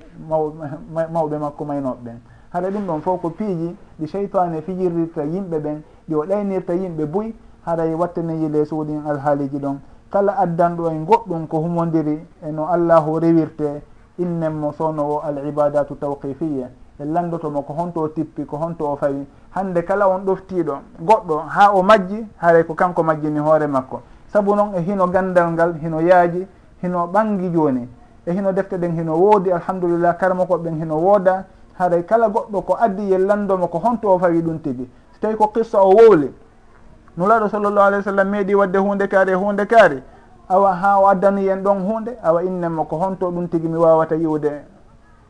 [1.12, 2.18] mawɓe makko maynoɓe ɓen.
[2.52, 7.06] haɗa ɗum ɗon fof ko piiji ɗi cheytane fijirdirta yimɓe ɓen ɗi o ɗaynirta yimɓe
[7.06, 7.34] buy
[7.66, 9.78] haray wattaneji lees alhaaliji ɗon.
[10.10, 13.82] Kala addanɗo en goɗɗum ko humodiri e no allahu rewirte
[14.18, 16.66] innenmo sowno o al ibadatu tawqifiye
[17.00, 19.26] en landotomo ko honto tippi ko honto o fawi.
[19.54, 24.00] Hande kala on ɗoftiɗo goɗɗo ha o majji haray ko kanko majjini hoore makko.
[24.32, 26.46] Saabu noon e hino gandal ngal hino yaaji
[26.82, 27.88] hino ɓangi joni
[28.26, 31.44] e hino defte ɗen hino woodi alhamdulillah karma koɓe ɓen hino wooda
[31.78, 34.88] haray kala goɗɗo ko addi yellandomo ko honto o fawi ɗum tigi.
[35.12, 36.32] So tawi ko qissa o wowli
[37.16, 40.02] nulaɗo sallllahu alih w sallam meeɗi wadde hunde kaari e hunde kaari
[40.48, 44.16] awa ha o addani yen ɗon hunde awa innenmo ko honto ɗum tigi mi wawata
[44.16, 44.50] yiwde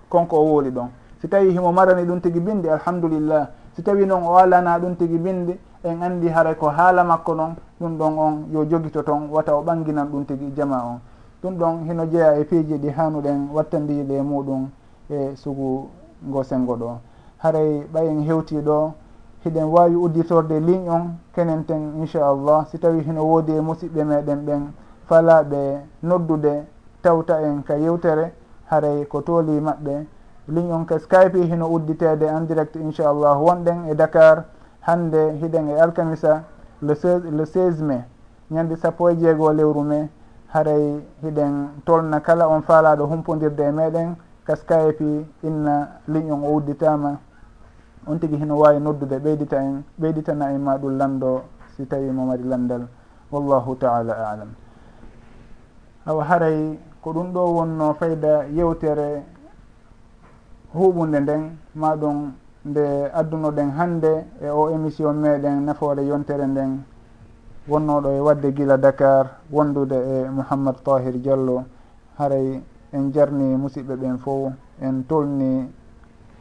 [0.08, 0.88] konko o wowli ɗon.
[1.20, 3.48] Si tawi himo marani ɗum tigi bindi alhamdulillah.
[3.74, 7.56] Si tawi noon o alana ɗum tigi bindi en andi haray ko haala makko noon
[7.80, 11.00] ɗum ɗon on yo joguito toon wata o ɓanginan ɗum tigi jama on.
[11.42, 14.68] Ɗum ɗon hino jeeya e piiji ɗi hanuɗen wattandiɗe e muɗum
[15.10, 15.88] e sugu
[16.26, 16.98] ngo sengo ɗo.
[17.38, 18.92] Haray ɓayen hewti ɗo
[19.44, 22.66] hiɗen wawi udditorde ligne on kenen ten inchallah.
[22.66, 24.72] Si tawi hino woodi e musidɓe meɗen ɓen
[25.08, 26.66] falaɓe noddude
[27.02, 28.32] tawta en ka yewtere
[28.70, 30.06] haray ko tooli maɓɓe.
[30.48, 34.44] Ligne on ka skype hino udditede en direct inchallah wonɗen e dakar
[34.80, 36.42] hande hiɗen e alkamisa
[36.82, 38.04] le 16, le 16 mai.
[38.50, 40.08] Ñande sappo e jeegoo lewru mai.
[40.52, 44.16] Haray hiɗen tolna kala on faalaɗo humpodirde e meɗen.
[44.48, 47.18] kaskayepi inna ligne on o udditama
[48.08, 51.42] on tigui hino wawi noddude ɓeydita en ɓeyditana en ma ɗum lando
[51.76, 52.88] si tawi mo mari lamdal
[53.30, 54.48] wallahu taala alam.
[56.06, 59.22] Awa haray ko ɗum ɗo wonno fayda yewtere
[60.74, 61.42] huɓunde nden
[61.74, 62.32] maɗum
[62.64, 66.82] nde addunoɗen hande e o émission meɗen nafoore yontere nden.
[67.68, 71.64] Wonnoɗo e wadde gila dakar wondude e mouhammad tahir diallo.
[72.18, 75.70] Haray en jarni musidɓe ɓen fof en tolni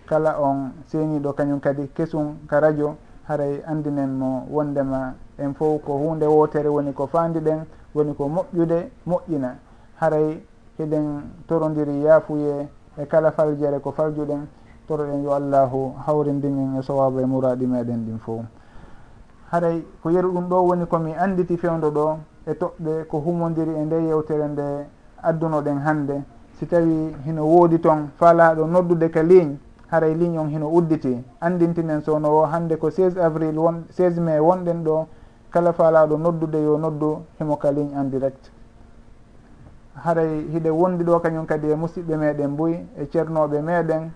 [0.05, 2.95] kala on seeniɗo kañum kadi kesum ka radio
[3.27, 8.89] haray andinen mo wondema en fof ko hunde wotere woni ko fandiɗen woni ko moƴƴude
[9.05, 9.55] moƴƴina.
[9.99, 10.41] Haray
[10.77, 14.47] hiɗen torodiri yaafuye e kala faljere ko faljuɗen
[14.87, 18.45] toroɗen yo allahu hawrindinen e sowaaba e muraɗi meɗen ɗin fof.
[19.51, 23.85] Haray ko yeru ɗum ɗo woni komi anditi fewdo ɗo e toɓɓe ko humodiri e
[23.85, 24.87] nde yewtere nde
[25.21, 26.23] addunoɗen hande
[26.59, 29.57] si tawi hino woodi toon faalaɗo noddude ka ligne
[29.91, 31.23] haray ligne on hino udditi.
[31.41, 35.07] Andintinen sowno o hannde ko 16 avril won 16 mai wonɗen ɗo
[35.51, 38.51] kala faalaɗo noddude yo noddu himo ka ligne en direct.
[40.03, 44.11] Haray hiɗe wondi ɗo kañum kadi e musidɓe meɗen mbuy e ceernoɓe meɗen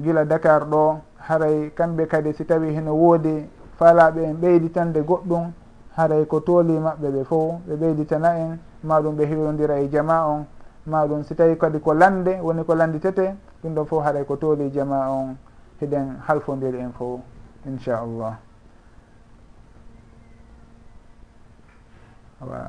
[0.00, 0.98] gila dakar ɗo.
[1.16, 5.52] Haray kamɓe kadi si tawi hino woodi faalaɓe en ɓeyditande goɗɗum
[5.96, 10.44] haray ko tooli maɓɓe ɓe fo ɓe ɓeyditana en maɗum ɓe hiwodira e jama on.
[10.86, 14.70] maɗum si tawi kadi ko lande woni ko landitete ɗum ɗon fof haɗay ko tooli
[14.70, 15.36] jama on
[15.80, 17.20] hiɗen halfodiri en fo
[17.66, 18.38] inchallah.
[22.40, 22.60] Wa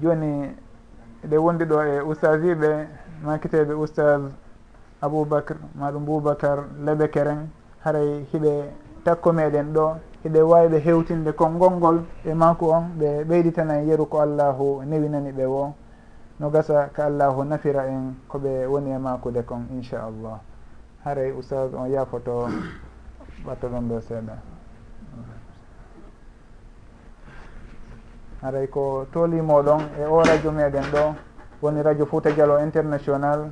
[0.00, 0.54] joni
[1.24, 2.88] eɗe wondi ɗo e ustadiɓe
[3.24, 4.22] makiteɓe ustad
[5.00, 7.48] aboubacre maɗum boubacar leɓe keren
[7.84, 8.70] haray hiɓe
[9.04, 9.96] takko meɗen ɗo.
[10.24, 15.74] eɓe wawiɓe hewtinde konngol e makko on ɓe ɓeyditana yeru ko allahu newinani ɓe wo
[16.40, 20.40] no gasa ko allahu nafira en koɓe woni e makude kon inchallah.
[21.04, 22.48] Haray oustage on yafoto
[23.46, 24.32] ɓatta ɗon ɗo seeɗa.
[28.42, 31.14] Haray ko toolimoɗon e o radio meɗen ɗo
[31.62, 33.50] woni radio fouta dialo international.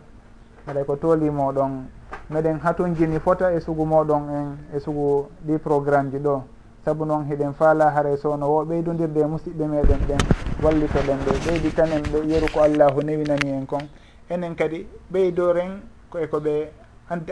[0.67, 1.85] Haɗay ko toolimoɗon
[2.31, 6.43] meɗen hatunjini fota e sugu moɗon en e sugu ɗi programme ji ɗo.
[6.85, 10.19] saabu noon heɗen faala haray sowno wo ɓeydodirde e musidɓe meɗen ɓen
[10.63, 13.85] wallitoɗen ɓe ɓeydi tanen ɓe yeru ko allahu newinani en kon.
[14.31, 15.81] Enen kadi ɓeydoren
[16.11, 16.69] koye ko e ɓe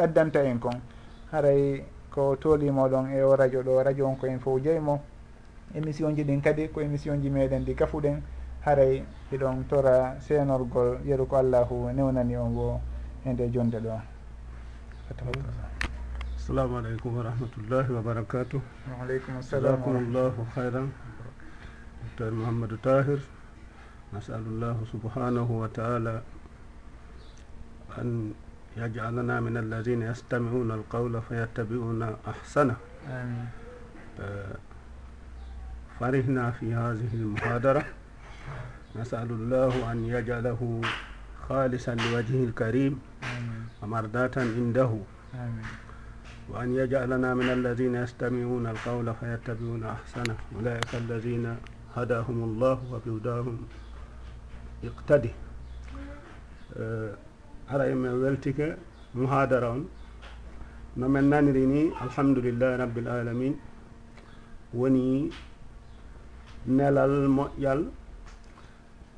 [0.01, 0.79] addanta en kon.
[1.33, 1.85] Haray
[2.15, 5.01] ko toolimoɗon e o radio ɗo radio on ko en fof jeymo
[5.75, 8.21] émission ji ɗin kadi ko émission ji meɗen ɗi gafuɗen
[8.67, 12.81] haray hiɗon tora seenorgol yeru ko allahu newnani on wo
[13.25, 13.95] e nde jonde ɗo.
[16.41, 20.88] assalamu aleykum wa rahmatullahi wa barakatuh waaleykum salakumullahu hayran
[22.01, 23.20] docteur mouhamadou tahir
[24.12, 26.22] nasalullahu subhanahu wa taala
[28.01, 28.32] an
[28.72, 32.76] yajalana min alladina yastamiuna alqawla fayattabiuna ahsana.
[36.01, 37.84] Farihna fi hadihi almuhadara.
[38.97, 40.80] Nasalu llahu an yajalahu
[41.45, 42.97] khalisan liwajhihi alkarim
[43.84, 45.05] wa mardatan indahu.
[46.51, 50.37] وأن يجعلنا من الذين يستمعون القول فيتبعون أحسنه.
[50.57, 51.47] أولئك الذين
[51.97, 53.57] هداهم الله وبهداهم
[54.85, 55.33] اقتدي.
[57.71, 58.77] hara e men weltike
[59.15, 59.83] muhadara on
[60.97, 63.55] no min naniri ni alhamdulillahi rabbil alamin
[64.75, 65.31] woni
[66.67, 67.81] nelal moƴƴal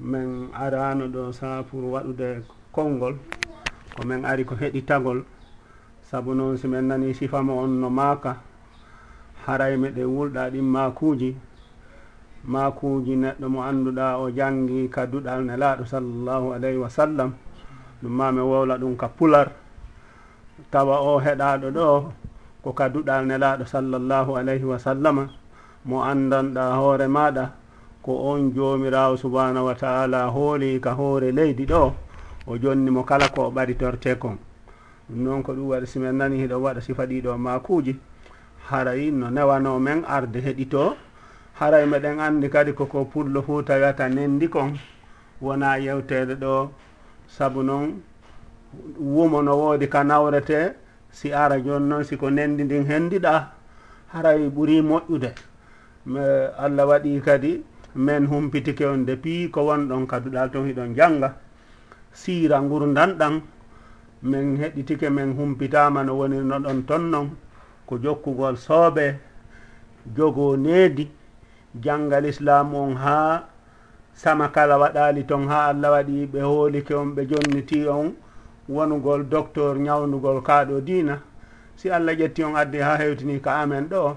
[0.01, 3.15] min arano ɗo sa pour waɗude konngol
[3.97, 5.25] ko min ari ko heɗitagol
[6.13, 8.37] sabu noon si min nani sifama on no maaka
[9.49, 11.33] haray meɗe wulɗa ɗin makuji
[12.45, 17.33] makuji neɗɗo mo annduɗa o jangi ka duɗal nelaɗo sallllahu alayhi wa sallam.
[18.03, 19.49] Ɗum ma min wowla ɗum ka pular.
[20.71, 22.13] Tawa o heɗaɗo ɗo
[22.63, 25.25] ko ka duɗal nelaɗo sallllahu alayhi wa sallama
[25.89, 27.45] mo andanɗa hoore maɗa
[28.05, 31.93] ko on jomirawo subhanahu wa taala hooli ka hoore leydi ɗo
[32.47, 34.37] o jonni mo kala ko ɓaritorte kon
[35.13, 37.97] ɗum noon ko ɗum waɗi simin nani hiɗo waɗa sifa ɗiɗo makuji.
[38.71, 40.97] Haray no newano men arde heɗito.
[41.61, 44.73] Haray meɗen andi kadi koko pullo fuu tawiyata nendi kon.
[45.41, 46.71] Wona yewtede ɗo
[47.29, 48.01] saabu noon
[48.99, 50.75] wumo no woodi ka nawrete
[51.11, 53.53] si ara joni noon siko nendi ndin hendiɗa.
[54.13, 55.31] Haray ɓuuri moƴƴude.
[56.59, 57.63] Allah waɗi kadi
[57.95, 61.37] min humpitike on depuis ko wonɗon kaduɗal ton hiɗon janga
[62.13, 63.43] siira gurdanɗan
[64.23, 67.31] min heɗitike min humpitama no wonirno ɗon ton noon
[67.87, 69.19] ko jokkugol soobe
[70.17, 71.11] jogo needi
[71.81, 73.45] janngal islamu on ha
[74.15, 78.15] sama kala waɗali ton ha allah waɗi ɓe hoolike on ɓe jonniti on
[78.69, 81.19] wonugol docteur ñawnugol kaaɗo diina.
[81.77, 84.17] Si allah ƴetti on addi ha hewtini ka amen ɗo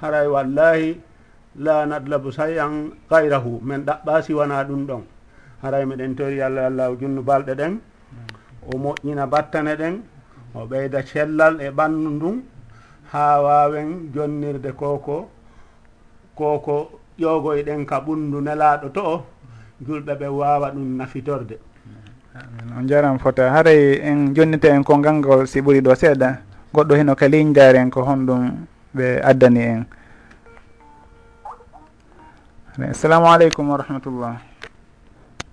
[0.00, 1.00] haray wallahi
[1.56, 5.02] la nadlabu sayan gayrahu min ɗaɓɓa siwana ɗum ɗon.
[5.62, 7.80] Haray miɗen tori allah allah junnu balɗe ɗen.
[8.72, 9.94] o moƴƴina battane ɗen
[10.54, 12.42] o ɓeyda cellal e ɓandu ndun
[13.12, 15.28] ha wawen jonnirde koko
[16.34, 19.24] koko ƴogoy ɗen ka ɓundu nelaɗo to o
[19.86, 21.58] julɓe ɓe wawa ɗum nafitorde.
[22.76, 23.50] On jaram fota.
[23.50, 26.38] Haray en jonnita en ko ngol si ɓuuri ɗo seeɗa
[26.74, 29.86] goɗɗo heno ka lignedare en ko honɗum ɓe addani en.
[32.90, 34.34] Assalamu aleykum wa rahmatullah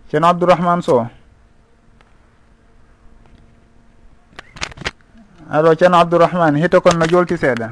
[0.10, 1.06] ceerno abdourahmane sow.
[5.52, 7.68] aɗo ceerno abdourahmane hito kon no jolti seeɗa.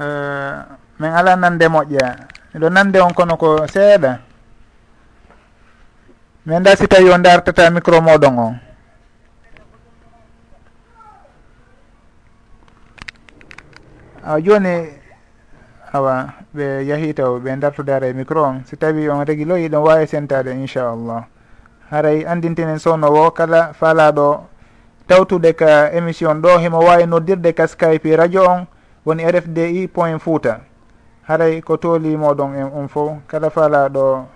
[0.00, 0.54] Eh,
[0.98, 2.06] min ala nande moƴƴa
[2.54, 4.18] miɗo nande on kono ko seeɗa.
[6.46, 8.54] Min da si tawi o dartata micro moɗon on.
[14.24, 14.92] A joni
[15.92, 20.06] awa ɓe yahi taw ɓe dartodare e micro on si tawi on regui ɗon wawi
[20.06, 21.24] sentade inchallah.
[21.90, 24.40] Haray andintinen sownowo kala faalaɗo
[25.06, 28.66] tawtude ka émission ɗo himo wawi noddirde ka skype radio on
[29.06, 30.60] woni rfdi point fouta.
[31.28, 34.26] Haray ko tolimoɗon en on fo kala faalaɗo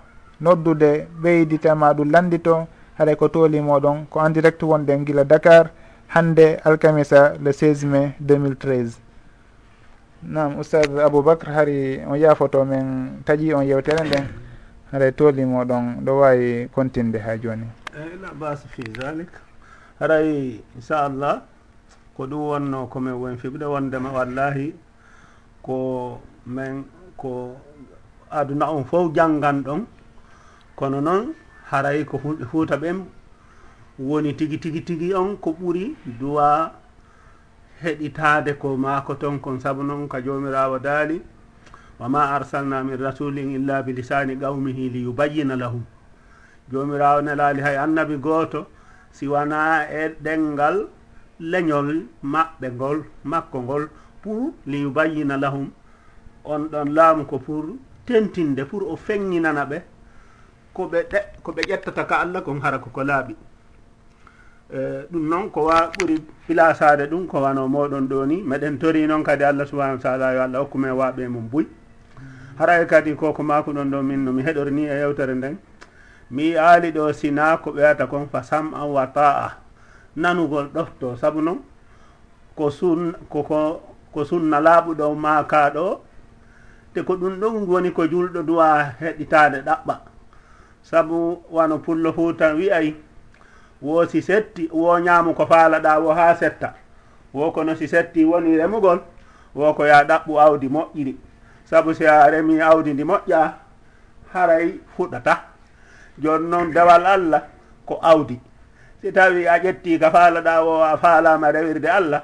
[0.41, 2.67] noddude ɓeyditama ɗum landito.
[2.97, 5.71] Haɗay ko tolimoɗon ko en direct wonɗen guila dakar
[6.07, 9.01] hande alkamisa le 16 mai 2013
[10.25, 14.27] nam oustad aboubacre hari on yaafoto men taƴi on yewtere nden.
[14.91, 17.65] Haɗa tolimo ɗon ɗo wawi continde ha joni.
[17.97, 19.29] Eyyi la base fi dalik
[19.99, 21.41] haray inchallah
[22.15, 24.73] ko ɗum wonno komin won fiɓde wondema wallahi
[25.63, 26.83] ko min
[27.17, 27.57] ko
[28.31, 29.85] aduna on fof janggan ɗon
[30.75, 31.33] kono noon
[31.71, 32.17] haray ko
[32.51, 33.05] huuta ɓen
[33.99, 36.71] woni tigi tigi tigi on ko ɓuuri duwa
[37.83, 41.21] heɗitaade ko maako ton kon sabu noon ka joomiraawo daali
[41.99, 45.83] wa ma arsalna min rasulin illa bi lisani qawmihi li yubayyina lahum.
[46.71, 48.65] Joomiraawo nelaali hay annabi gooto
[49.11, 50.87] siwana e ɗenngal
[51.39, 51.89] leñol
[52.23, 53.83] maɓɓe ngol makko ngol
[54.21, 55.69] pour li yubayyina lahum.
[56.45, 57.65] On ɗon laamu ko pour
[58.05, 59.77] tentinde pour o feŋŋinana ɓe
[60.73, 63.35] ko ɓe ɗe ko ɓe ƴettata ka allah kon hara koko laaɓi.
[64.73, 66.17] Eh, ɗum noon ko wa ɓuri
[66.47, 68.41] pilasade ɗum ko wano moɗon ɗo ni.
[68.41, 71.65] Meɗen tori noon kadi allah subahanahu wa taala yo allah hokkume waɓe mum buy.
[72.57, 75.57] Haray kadi koko mako ɗon ɗo min nomi heɗori ni e yewtere nden.
[76.31, 79.51] Mi aali ɗo sina ko ɓeyata kon fa sam an wa ta'a.
[80.15, 81.59] Nanugol ɗofto saabu noon
[82.55, 83.79] ko sun koko
[84.11, 86.01] ko sunna laaɓuɗo makaɗo
[86.95, 89.95] te ko ɗum ɗon woni ko julɗo duwa heɗitade ɗaɓɓa.
[90.81, 92.95] Saabu wano pullo fuu tan wi'ay
[93.83, 96.73] wo si setti wo ñaamu ko faalaɗa wo ha setta.
[97.33, 98.99] Wo kono si setti woni remugol
[99.55, 101.15] wo ko ya ɗaɓɓu awdi moƴƴiri.
[101.65, 103.51] Sabu si a remi awdi ndi moƴƴa
[104.33, 105.37] haray fuɗata.
[106.17, 107.41] Joni noon dewal allah
[107.85, 108.39] ko awdi.
[109.01, 112.23] Si tawi a ƴetti ka faalaɗa o a faalama rewirde allah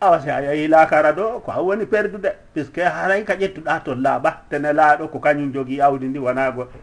[0.00, 2.32] awa si a yehi lakara ɗo ko an woni perdude.
[2.54, 6.78] Puisque haray ka ƴettuɗa toon laaɓa tene laaɗo ko kañum jogui awdi ndi wona goɗɗo.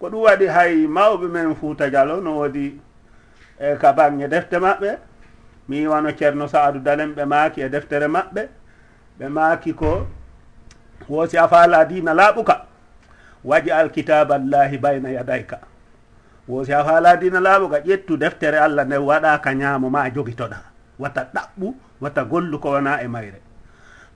[0.00, 2.80] Ko ɗum waɗi hay mawɓe men fuuta dialo no woodi
[3.58, 4.98] e ka bange e defte maɓɓe
[5.68, 8.42] mi wano ceerno saadou dalen ɓe maaki e deftere maɓɓe
[9.18, 10.06] ɓe maaki ko
[11.08, 12.66] woosi a faala dina laaɓuka.
[13.44, 15.58] Waji alkitaba allahi bayna yadayka.
[16.48, 20.58] Woosi a faala dina laaɓuka ƴettu deftere allah nde waɗa ka ñaamo ma jogitoɗa.
[20.98, 23.40] Wata ɗaɓɓu wata gollu ko wona e mayre.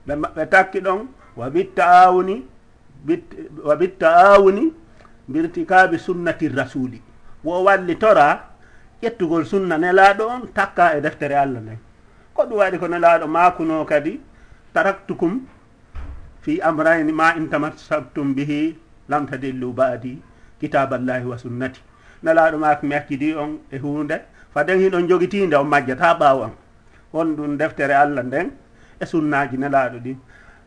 [0.07, 2.45] Ɓe ɓe takki ɗon wa bitta awni
[3.63, 4.73] wa bitta awni
[5.29, 7.01] birtikaɓe sunnati rasuli
[7.43, 8.48] wo wallitora
[9.01, 11.77] ƴettugol sunna nelaaɗo on takka e deftere allah nden.
[12.33, 14.19] Ko ɗum waɗi ko nelaaɗo maakuno kadi
[14.73, 15.47] taraktukum
[16.41, 18.75] fi amrayni ma in tamassaktum bihi
[19.07, 20.21] lam tadillu baadi
[20.59, 21.79] kitaballahi wa sunnati.
[22.23, 24.19] Nelaaɗo maako mi akkidi on e hunde
[24.53, 26.51] faden hiɗon jogitiinde on majjata ɓaawo an
[27.13, 28.51] won ɗum deftere allah nden
[28.99, 30.17] e sunnaji nelaaɗo ɗin.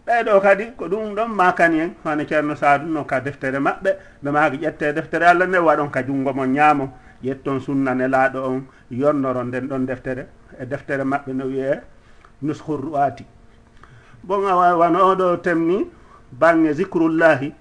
[0.07, 3.91] Ɓeyɗo kadi ko ɗum ɗon makani en hono ceerno sadou no ka deftere maɓɓe
[4.23, 6.89] ɓe maako ƴette deftere allah nde waɗon ka junngo mon ñaamo.
[7.25, 10.27] ƴetton sunna nelaɗo on yonnoro nden ɗon deftere
[10.61, 11.81] e deftere maɓɓe no wiye
[12.43, 13.25] nushur ruwati
[14.23, 15.87] bon a wan oɗo temni
[16.33, 17.53] bange zicrullahi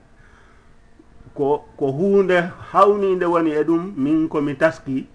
[1.33, 2.37] ko ko hunde
[2.71, 5.07] hawnide woni e ɗum min komi taski.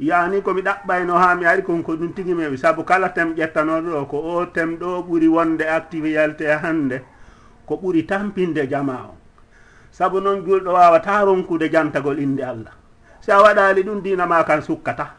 [0.00, 3.90] Yani komi ɗaɓɓayno ha mi ari kon ko ɗum tigi mewi saabu kala tem ƴettanoɗo
[3.92, 7.00] ɗo ko o tem ɗo ɓuri wonde activité e hande
[7.66, 9.14] ko ɓuri tampinde jama o.
[9.90, 12.75] Saabu noon julɗo wawata ronkude jantagol inde allah.
[13.26, 15.10] si a waɗali ɗum dina ma kan sukkata.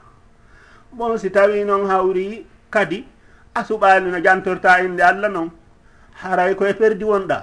[0.94, 3.06] Bon si tawi noon hawri kadi
[3.54, 5.52] a suɓali no jantorta inde allah noon
[6.24, 7.38] haray koye perdi wonɗa.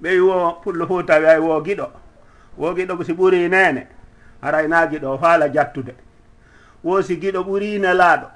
[0.00, 1.86] Ɓey wo pullo fo tawi ay wo giɗo
[2.56, 3.86] wo giɗo si ɓuri nene
[4.40, 5.94] haray na giɗo faala jattude.
[6.82, 8.28] Wo si giɗo ɓuri nelaɗo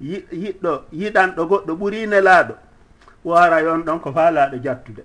[0.00, 2.54] yiɗɗo yiɗanɗo goɗɗo ɓuri nelaɗo
[3.24, 5.02] wo haray on ɗon ko faalaɗo jattude.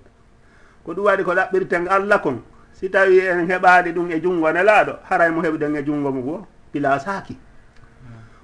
[0.84, 2.42] Ko ɗum waɗi ko ɗaɓɓirten allah kon
[2.84, 6.46] si tawi en heɓaade ɗum e junngo nelaaɗo haray mo heɓden e junngo mu goo
[6.72, 7.34] pilasaaki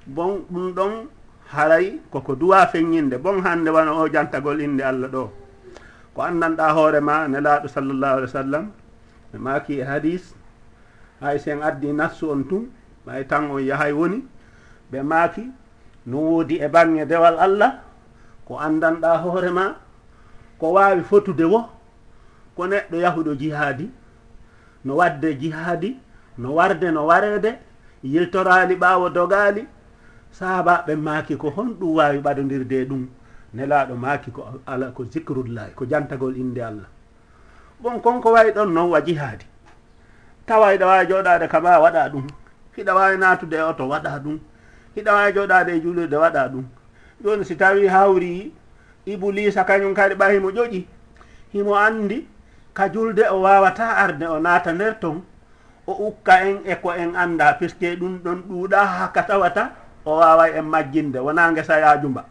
[0.06, 0.92] bon ɗum ɗon
[1.52, 3.18] haray koko duwa feññinde.
[3.18, 5.30] Bon hannde wona o jantagol innde allah ɗo.
[6.14, 8.64] Ko anndanɗa hoore ma nelaaɗo sallllahu alih w sallam
[9.34, 10.34] mi maaki e hadis
[11.20, 12.64] hay sen addi nassu on tun
[13.06, 14.24] ɓay tan on yahay woni
[14.90, 15.44] ɓe maaki
[16.06, 17.82] no woodi e baŋnge dewal allah
[18.48, 19.76] ko anndanɗa hoore ma
[20.58, 21.68] ko waawi fotude wo
[22.56, 23.99] ko neɗɗo yahuɗo jihaadi
[24.84, 25.96] no wadde jihaadi
[26.38, 27.58] no warde no wareede
[28.02, 29.66] yiltoraali ɓaawo dogaali.
[30.32, 33.06] Saabaɓe maaki ko hon ɗum waawi ɓadodirde ɗum
[33.54, 36.88] nelaaɗo maaki ko ala ko zicrullahi ko jantagol innde allah.
[37.80, 39.44] Bon konko wayi ɗon noon wa jihaadi.
[40.46, 42.26] Tawa hiɗa waawi jooɗaade kama waɗa ɗum.
[42.76, 44.38] Hiɗa waawi naatude e oto waɗa ɗum.
[44.96, 46.64] Hiɗa waawi jooɗaade e juulirde waɗa ɗum.
[47.24, 48.52] Jooni si tawii hawri
[49.06, 50.86] ibulisa kañum kadi ɓa himo joƴi
[51.52, 52.26] himo anndi
[52.74, 55.22] ka julde o wawata arde o naata nder ton
[55.86, 59.70] o ukka en e ko en anda puisque ɗum ɗon ɗuuɗa hakka tawata
[60.04, 62.24] o waway en majjinde wona gesa yajumba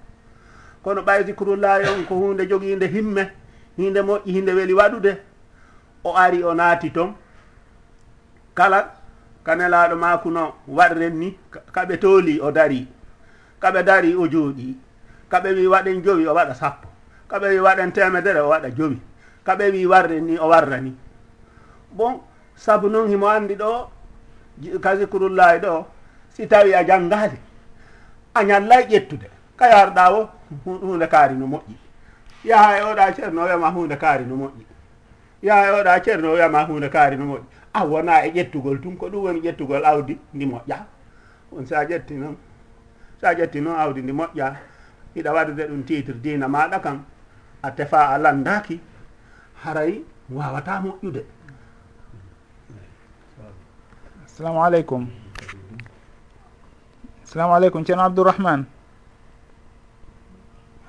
[0.84, 3.24] kono ɓay zicrullahi on ko hunde joguinde himme
[3.78, 5.12] hinde moƴƴi hinde weeli waɗude
[6.04, 7.14] o ari o naati ton.
[8.56, 8.92] Kala
[9.44, 11.38] kanelaɗo makuno waɗren ni
[11.74, 12.88] kaɓe tooli o dari
[13.62, 14.78] kaɓe dari o jooɗi
[15.32, 16.88] kaɓe wi waɗen jowi o waɗa sappo
[17.30, 19.00] kaɓe wi waɗen temedere o waɗa jowi.
[19.50, 20.94] ka ɓe wi warde ni o warra ni.
[21.92, 22.22] Bon
[22.56, 23.90] sabu noon himo andi ɗo
[24.84, 25.86] ka zicrullahi ɗo
[26.34, 27.38] si tawi a janngaali
[28.34, 29.28] a ñallay ƴettude.
[29.58, 30.30] Ka yarɗa o
[30.66, 31.76] hunde kaari no moƴƴi.
[32.44, 34.66] Yaha e oɗa ceerno wiyama hunde kaari no moƴƴi.
[35.42, 37.44] Yaha e oɗa ceerno wiyama hunde kaari no moƴƴi.
[37.74, 40.78] A wona e ƴettugol tun ko ɗum woni ƴettugol awdi ndi moƴƴa
[41.52, 42.38] on sa ƴetti noon
[43.20, 44.54] sa ƴetti noon awdi ndi moƴƴa
[45.16, 47.04] hiɗa waɗude ɗum titre dina maɗa kam
[47.64, 48.80] a tefa a landaki
[49.64, 50.02] haray
[50.32, 51.24] wawata moƴƴude.
[54.26, 55.10] Assalamu aleykum.
[57.24, 58.66] Assalamu aleykum ceerno abdourahmane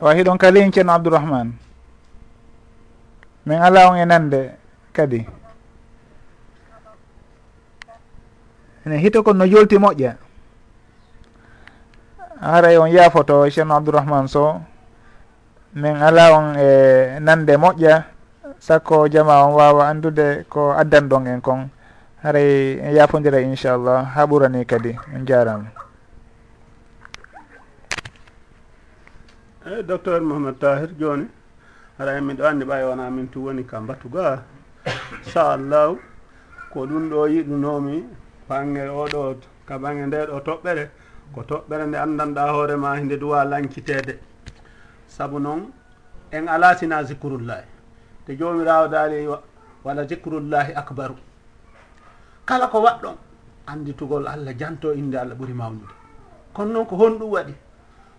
[0.00, 1.52] awa hiɗon kalin ceerno abdourahmane
[3.46, 4.54] min ala on e nande
[4.92, 5.26] kadi.
[8.86, 10.14] Ene hito kon no jolti moƴƴa.
[12.40, 14.62] Haray on yaafoto ceerno abdourahmane so
[15.74, 18.19] min ala on e nande moƴƴa.
[18.60, 21.70] sakko jama on wawa andude ko addan ɗon en kon.
[22.22, 25.66] Haray en yafodira inchallah ha ɓurani kadi on jarama.
[29.66, 31.26] Eyyi docteur mouhamed tahir joni
[31.98, 34.42] haray miɗo andi ɓay wona min tu woni ka mbatuga
[35.16, 35.98] inchallahu
[36.72, 38.04] ko ɗum ɗo yiɗunomi
[38.48, 39.36] bange oɗo
[39.66, 40.84] ka bange nde ɗo toɓɓere
[41.34, 44.14] ko toɓɓere nde andanɗa hoorema hinde duwa lankitede
[45.08, 45.72] saabu noon
[46.32, 47.69] en ala sina zicrullahi
[48.26, 49.28] te jomirawo daali e
[49.84, 51.16] wala zicrullahi acbaru
[52.44, 53.16] kala ko waɗɗon
[53.66, 55.94] anditugol allah janto inde allah ɓuuri mawnude
[56.52, 57.54] kono noon ko honɗum waɗi.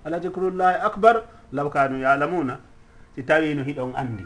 [0.03, 2.59] Wala zicrullahi acbar law kanu yalamuna
[3.15, 4.25] si tawi no hiɗon andi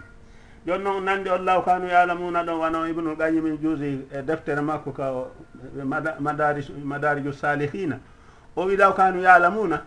[0.65, 4.91] joni noon nandi on law kanu yalamuna ɗon wano ibnul qayimi juusi e deftere makko
[4.93, 5.11] ka
[6.19, 7.99] madari madariju salihina
[8.55, 9.81] o e wi law kanu yalamuna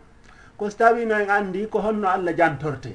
[0.58, 2.92] ko si tawino en andi ko honno allah jantorte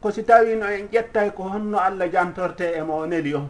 [0.00, 3.48] ko si tawino en ƴettay ko honno allah jantorte e mo neli on.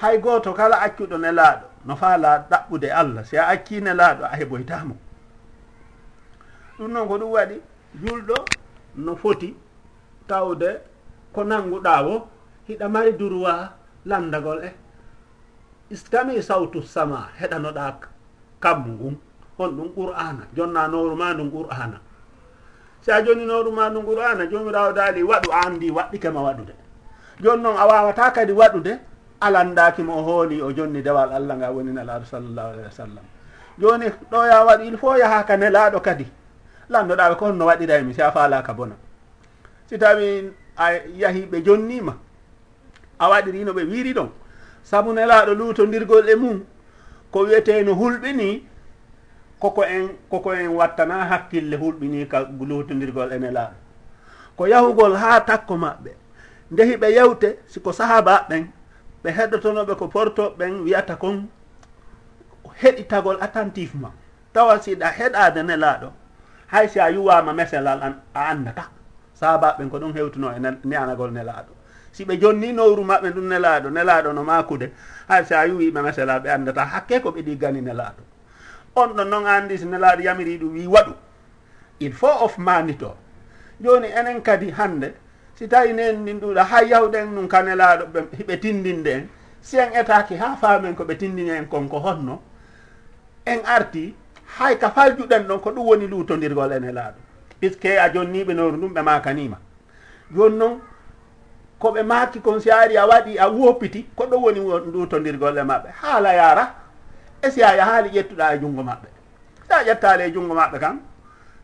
[0.00, 4.94] Hay gooto kala accuɗo nelaaɗo no faala ɗaɓɓude allah si a acci nelaaɗo a heɓoytamo
[6.78, 7.56] ɗum noon ko ɗum waɗi
[8.02, 8.36] julɗo
[8.96, 9.54] no foti
[10.28, 10.80] tawde
[11.32, 12.28] ko nannguɗaa wo
[12.68, 13.72] hiɗa mari durwa
[14.06, 14.70] landagol e.
[15.90, 18.00] Istami sawtu sama heɗanoɗa
[18.60, 19.16] kammu ngun
[19.58, 22.00] hon ɗum qur'ana jonnanowru ma ndum qur'ana
[23.02, 26.74] so a joninoɗuma no qur'ana jomirawo daali waɗu a andi waɗɗikema waɗude.
[27.42, 28.98] Joni noon a wawata kadi waɗude
[29.40, 33.24] alandakimo o hooli o jonni dewal allah nga woni nelaɗo sallllahu alayhi wa sallam.
[33.78, 36.26] Joni ɗo ya waɗi il faut yaha ka nelaɗo kadi.
[36.90, 38.94] Landoɗaɓe ko honno waɗiraymi si a falaka bona.
[39.88, 42.16] Si tawi a yahi ɓe jonnima
[43.18, 44.28] a waɗirino ɓe wiiri ɗon.
[44.84, 46.64] Saabu nelaɗo lutodirgol e mum
[47.32, 48.62] ko wiyete no hulɓini
[49.62, 52.38] koko en koko en wattana hakkille hulɓini ka
[52.68, 53.76] luutodirgol ene laamu
[54.56, 56.10] ko yahugol haa takko maɓɓe.
[56.72, 58.64] Ndehi ɓe yewte siko sahaba ɓen
[59.22, 61.46] ɓe heɗotonoɓe ko porto ɓen wiyata kon
[62.82, 64.14] heɗitagol attentivement.
[64.52, 66.08] Tawa siɗa heɗade nelaɗo
[66.72, 68.84] hay si a yuwama meselal an a andata.
[69.34, 71.72] Sahaba ɓen ko ɗum hewtuno e neanagol nelaɗo
[72.12, 74.90] si ɓe jonni nowru maɓɓe ɗum nelaɗo nelaɗo no makude.
[75.28, 76.84] Hay si a yuwiɓe meselal ɓe andata.
[76.84, 78.31] Hakke ko ɓeɗi gani nelaɗo
[78.96, 81.14] on ɗo noon anndi so nelaaɗo yamiri ɗum wi waɗu.
[82.00, 83.16] Il faut of manito
[83.80, 85.14] jooni enen kadi hannde
[85.54, 89.28] si tawi nen ndin ɗuɗa hay yawɗen ɗum ka nelaaɗo ɓe hiɓe tindinde en
[89.60, 92.40] si en etaki haa faamen ko ɓe tindini en kon ko honno
[93.46, 94.14] en arti
[94.58, 97.18] hay ka faljuɗen ɗon ko ɗum woni luutodirgol ene laaɗo.
[97.60, 99.58] Puisque a jonniɓe noru ɗum ɓe makanima
[100.34, 100.80] joni noon
[101.80, 104.60] koɓe maaki kon si ari a waɗi a woppiti ko ɗum woni
[104.92, 105.88] luutodirgol e maɓɓe.
[106.02, 106.74] Haala yara
[107.42, 109.08] e si a yahaali ƴettuɗa e junngo maɓɓe?
[109.68, 111.00] Sa ƴettaali e junngo maɓe kan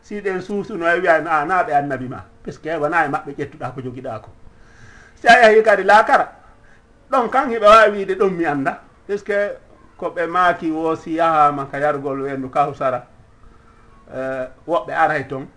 [0.03, 2.23] siɗen suusuno e wiya a naaɓe annabi ma.
[2.43, 4.29] Puisque wona e maɓɓe ƴettuɗa ko jogiɗa ko
[5.15, 6.31] si a yahi kadi laakara
[7.11, 8.81] ɗon kan hiɓe wawi wiide ɗon mi annda.
[9.07, 9.35] Puisque
[9.97, 13.05] ko ɓe maaki wo si yahama ka yargol wendu kawsara
[14.13, 15.47] e, woɓɓe aray toon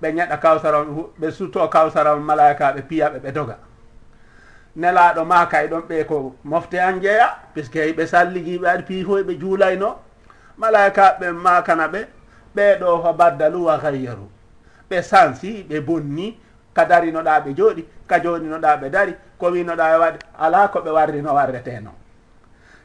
[0.00, 0.84] ɓe ñeɗa kawsara
[1.20, 3.58] ɓe sutto kawsara malaika ɓe piya ɓe doga.
[4.76, 9.22] nelaɗo ma kay ɗon ɓe ko mofte an jeeya puisque hey ɓe salligiɓe pii fo
[9.22, 9.96] ɓe juulayno.
[10.58, 12.00] Malaikaɓe makana ɓe
[12.56, 14.28] ɓeɗo ho baddalu wa gayyaru.
[14.90, 16.38] Ɓe sansi ɓe bonni
[16.74, 20.90] ka darinoɗa ɓe jooɗi ka joɗinoɗa ɓe dari ko winoɗa e waɗi ala ko ɓe
[20.90, 21.90] warrino warreteno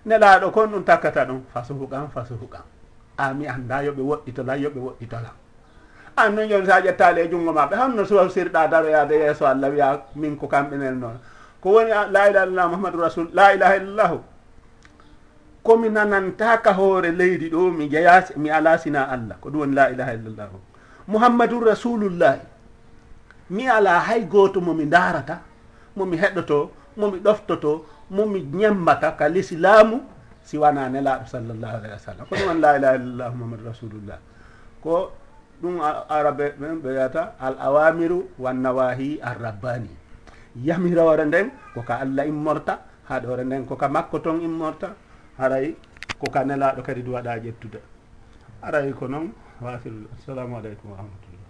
[0.05, 2.63] nelaɗo kon ɗum takkata ɗum fasuhu kan fasuhu kan
[3.17, 5.31] a mi annda yoɓe woɗɗitola yoɓe woɗɗitola.
[6.17, 10.01] An noon joni sa ƴettali e junngo maɓe hanno suwa sirɗa daroyade yeeso allah wiya
[10.15, 11.19] min ko kamɓenel noon.
[11.62, 14.18] ko woni ah, la ilaha illallah muhammadou rasul la ilaha illallahu
[15.64, 19.36] komi nanantaka hoore leydi ɗo mi jeya mi ala sina allah.
[19.41, 20.58] Ko ɗum woni la ilaha illallahu
[21.08, 22.39] muhammadou rasulullahi
[23.49, 25.41] mi ala hay goto momi darata
[25.95, 30.01] momi heɗoto momi ɗoftoto momi ñembata ka l'islamu
[30.43, 32.24] si wana nelaɗo sallllahu alayhi wa sallam.
[32.30, 34.20] Ko ɗum woni la ilaha illallah muhammadou rasulullah
[34.84, 35.12] ko
[35.62, 39.89] ɗum arabe ɓen ɓe wiyata al awamiru wannawahi arrabbani
[40.64, 42.80] yamira hoore nden koka allah immorta
[43.10, 44.95] haɗa hoore nden koka makko ton immorta
[45.38, 45.76] haray
[46.20, 47.80] koka nelaɗo kadi du waɗa ƴettude.
[48.62, 49.32] Aray ko noon
[49.62, 51.45] wasilu assalamu aleykum wa rahmatullah.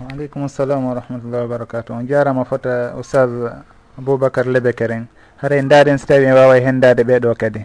[0.00, 3.52] Waaleykum salam wa rahmatullah wa barakatu on jarama fota oustage
[3.98, 4.92] aboubacar lebekere.
[4.94, 5.08] En
[5.42, 7.64] haray daaren so tawi en wawa hendade ɓeɗo kadi.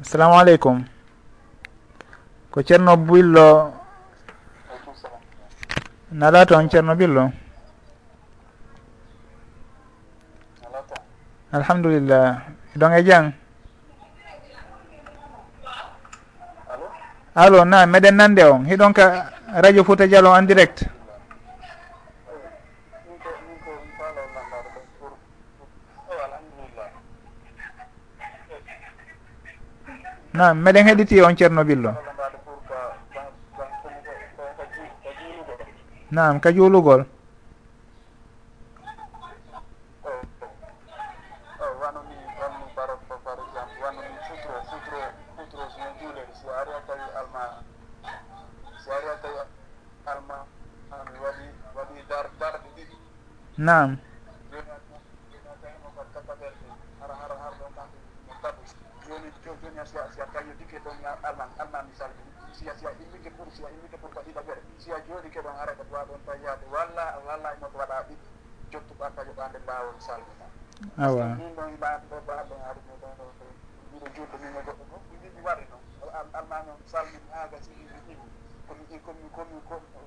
[0.00, 0.84] Assalamu aleykum.
[2.50, 3.72] Ko ceerno billo.
[6.12, 7.30] Nala toon ceerno billo?
[11.52, 12.42] alhamdulillah.
[12.76, 13.32] Ɗon e jang?
[17.34, 18.64] Allo na meɗen nande on.
[18.64, 19.32] Hiɗon ka
[19.62, 20.84] radio fouta dialo en direct.
[30.32, 31.92] Na meɗen heɗiti on ceerno billo.
[36.10, 37.04] Nam ka juulugol.
[53.58, 53.98] nam
[70.98, 71.38] awa.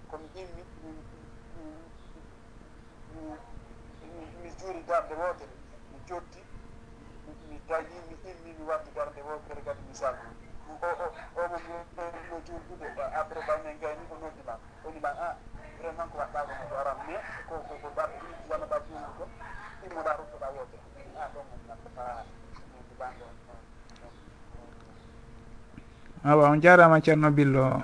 [0.09, 0.27] komi
[4.41, 5.53] mi juuri darde wootere
[5.91, 6.41] mi jotti
[7.49, 10.29] mi dañi mi immi mi wadde darde wootere kadi mi salmi
[10.69, 10.87] o
[11.43, 11.57] omo
[12.45, 14.53] juurdude e, après ɓaynen gayni o noddima
[14.87, 15.35] onima a ah,
[15.79, 18.09] vraiment ko waɗɗa kono ko aran mais ko ko baɗ
[18.49, 19.23] wanaɗa juurdu ko
[19.85, 20.83] immoɗa ruttoɗa wootere
[21.17, 22.03] a ah, ɗon nafa
[22.89, 23.25] dubanɗo
[26.23, 27.83] awa on jarama ceerno billo.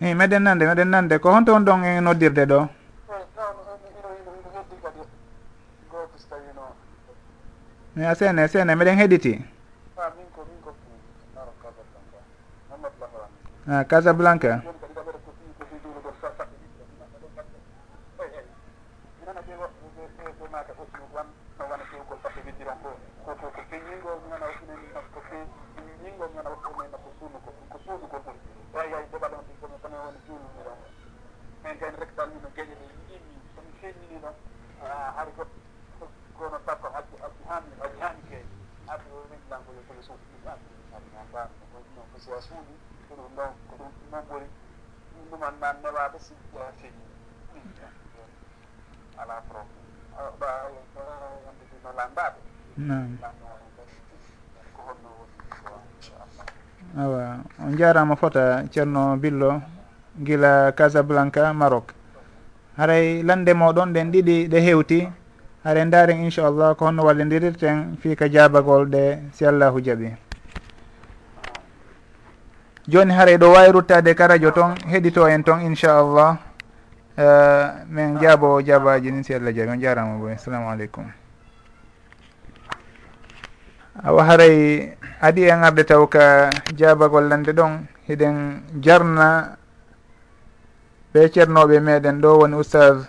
[0.00, 2.79] Eyi eh, meɗen nande meɗen nande ko honto on ɗon e noddirde ɗo?
[7.96, 9.44] a sene sene miɗen heɗiti
[13.66, 14.62] a casablanca
[44.10, 47.04] ɗum ɗum ɗuman ma newaɓe sikki ha feeñi
[49.20, 49.80] ala problème
[51.46, 51.90] wondudino
[56.98, 59.62] awa on jarama fota ceerno billo
[60.18, 61.94] guila casablanca maroc.
[62.76, 65.08] Haray lande moɗon ɗen ɗiɗi ɗe hewti.
[65.64, 69.02] Hare daren inchallah ko honno wallidirirten fii ka jaabagol ɗe
[69.32, 70.29] si allahu jaaɓi.
[72.88, 76.38] joni haare ɗo wawi ruttade ka radio toon heɗito en toon inchallah.
[77.20, 81.04] Uh, min jaabo jabaji ni si allah jaabi on jarama boy assalamu aleykum.
[84.04, 89.56] Awa haray adi en arde taw ka jaabagol lande ɗon hiɗen jarna
[91.12, 93.04] ɓe ceernoɓe meɗen ɗo woni oustage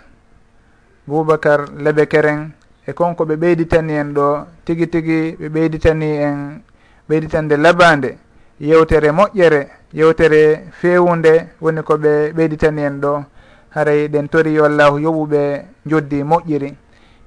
[1.06, 2.52] boubacar lebe keren
[2.86, 6.62] e konko ɓe ɓeyditani en ɗo tigui tigui ɓe ɓeyditani en
[7.08, 8.18] ɓeyditande labade
[8.60, 13.24] yewtere moƴƴere yewtere fewunde woni ko ɓe ɓeyditani en ɗo.
[13.70, 16.74] Haray ɗen tori yo allahu yoɓuɓe joddi moƴƴiri.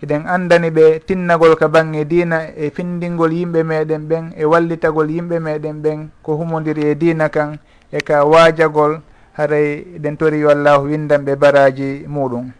[0.03, 5.39] Eɗen andani ɓe tinnagol ka bangge dina e findingol yimɓe meɗen ɓen e wallitagol yimɓe
[5.39, 7.57] meɗen ɓen ko humodiri e dina kan
[7.91, 9.01] e ka waajagol.
[9.37, 12.51] Haray eɗen tori yo allahu windanɓe baraji muɗum.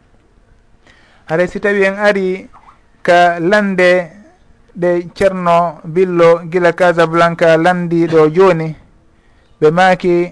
[1.28, 2.50] Haray si tawi en ari
[3.04, 4.10] ka lande
[4.76, 8.76] ɗe ceerno billo gila casablanca landiɗo joni.
[9.62, 10.32] Ɓe maaki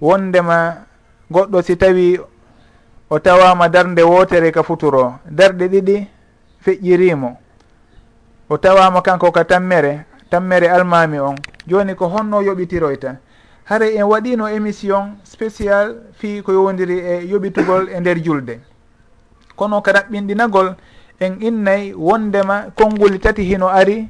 [0.00, 0.86] wondema
[1.30, 2.18] goɗɗo si tawi
[3.10, 5.18] o tawama darde wotere ka futuro.
[5.30, 6.06] Darɗe ɗiɗi
[6.64, 7.36] feƴƴirimo
[8.48, 11.36] o tawama kanko ka tammere tammere almami on.
[11.66, 13.16] Joni ko honno yoɓitiroyta.
[13.64, 18.58] Haara en waɗino émission spécial fi ko yowdiri e yoɓitugol e nder julde.
[19.56, 20.74] Kono ka raɓɓinɗinagol
[21.22, 24.08] en innayi wondema konnguli tati hino ari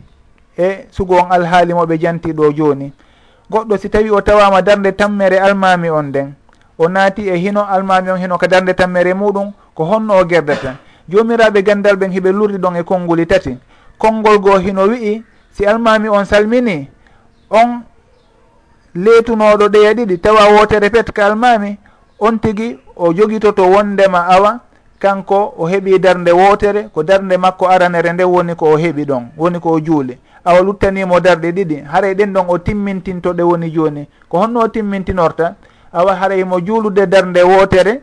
[0.58, 2.92] e sugo on alhaali moɓe janti ɗo jooni.
[3.50, 6.34] Goɗɗo si tawi o tawama darde tammere almami on nden
[6.78, 10.76] o naati e hino almami on hino ka darde tammere muɗum ko honno o gerdata.
[11.08, 13.58] Jomiraɓe gandal ɓen hiɓe lurdi ɗon e konnguli tati.
[13.98, 16.88] Konngol goo hino wi'i si almami on salmini
[17.50, 17.82] on
[18.94, 21.76] leetunoɗo ɗeya ɗiɗi tawa wotere pet ka almami
[22.18, 24.60] on tigui o jogitoto wondema awa
[25.02, 29.24] kanko o heeɓi darde wootere ko darde makko aranere nde woni ko o heeɓi ɗon
[29.36, 30.18] woni ko o juule.
[30.44, 34.06] Awa luttanimo darɗe ɗiɗi haray ɗen ɗon o timmintintoɗe woni joni.
[34.28, 35.54] Ko honno o timmintinorta
[35.92, 38.00] awa haray mo juulude darde wootere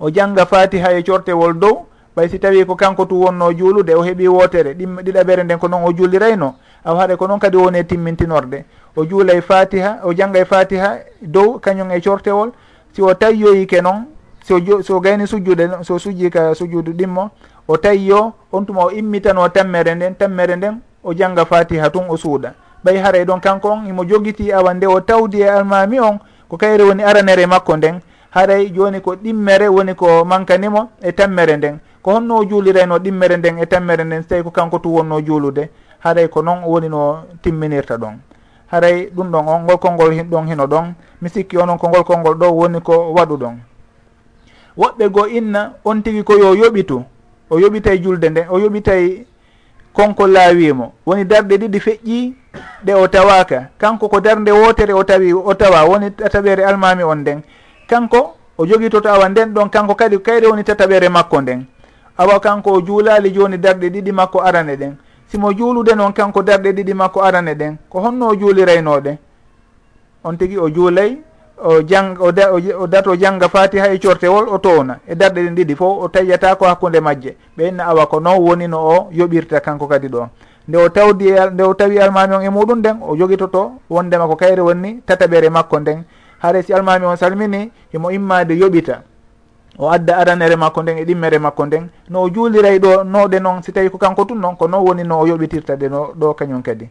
[0.00, 1.86] o jangga fatiha e cortewol dow
[2.16, 5.68] ɓay si tawi ko kanko tu wonno juulude o heeɓi wootere ɗim ɗiɗaɓere nden ko
[5.68, 6.54] noon o juulirayno?
[6.84, 8.64] Awa haɗa ko noon kadi woni e timmintinorde.
[8.96, 12.50] O juulay fatiha o jangga e fatiha dow kañum e cortewol
[12.92, 14.13] si o tayyoyike noon
[14.44, 17.30] so so gayni sujjude so sujji ka sujudu ɗimmo
[17.68, 22.04] o tawi yo on tuma o immitano tammere nden tammere nden o jangga fatiha tun
[22.08, 22.52] o suuɗa
[22.84, 26.18] ɓay haray ɗon kanko on imo jogiti awa nde o tawdi e almami on
[26.48, 28.00] ko kayre woni aranere makko nden.
[28.30, 31.78] Haray joni ko ɗimmere woni ko mankanimo e tammere nden.
[32.02, 35.20] Ko honno o juulirayno ɗimmere nden e tammere nden so tawi ko kanko tu wonno
[35.20, 35.70] juulude.
[36.00, 38.18] Haray ko noon woni no timminirta ɗon.
[38.70, 40.94] Haray ɗum ɗon on ngol kolngol ɗon hino ɗon.
[41.22, 43.54] Mi sikki onon ko ngol kolngol ɗo woni ko waɗu ɗon.
[44.78, 47.02] woɓɓe goo inna on tigi ko yo yoɓitu
[47.50, 49.24] o yoɓitay julde nden o yoɓitay
[49.92, 50.92] konko laawimo.
[51.06, 52.32] Woni darɗe ɗiɗi feƴƴi
[52.84, 57.16] ɗe o tawaka kanko ko darde wotere o tawi o tawa woni tataɓere almami on
[57.18, 57.42] nden.
[57.86, 61.64] Kanko o jogitoto awa nden ɗon kanko kadi kayre woni tataɓere makko nden.
[62.18, 64.94] Awa kanko o juulali joni darɗe ɗiɗi makko arane ɗen
[65.28, 69.16] simo juulude noon kanko darɗe ɗiɗi makko arane ɗen ko honno o juuliraynoɗe
[70.24, 71.18] on tigui o juulay
[71.62, 75.54] o jang o, da, o, dato jangga fatiha e cortewol o towna e darɗe ɗen
[75.54, 77.36] ɗiɗi fof o tayyata ko hakkude majje.
[77.56, 80.28] Ɓeynna awa ko noon woni no o yoɓirta kanko kadi ɗon
[80.68, 84.36] nde o tawdi nde o tawi almami on e muɗum nden o jogitoto wondema ko
[84.36, 86.04] kayre wonni tataɓere makko nden.
[86.42, 89.02] Haare si almami on salmini himo immade yoɓita.
[89.78, 91.88] O adda aranere makko nden e ɗimmere makko nden.
[92.10, 95.04] No o juuliray ɗo noɗe noon si tawi ko kanko tun noon ko noon woni
[95.04, 96.88] no o yoɓitirta ɗe no ɗo kañum kadi.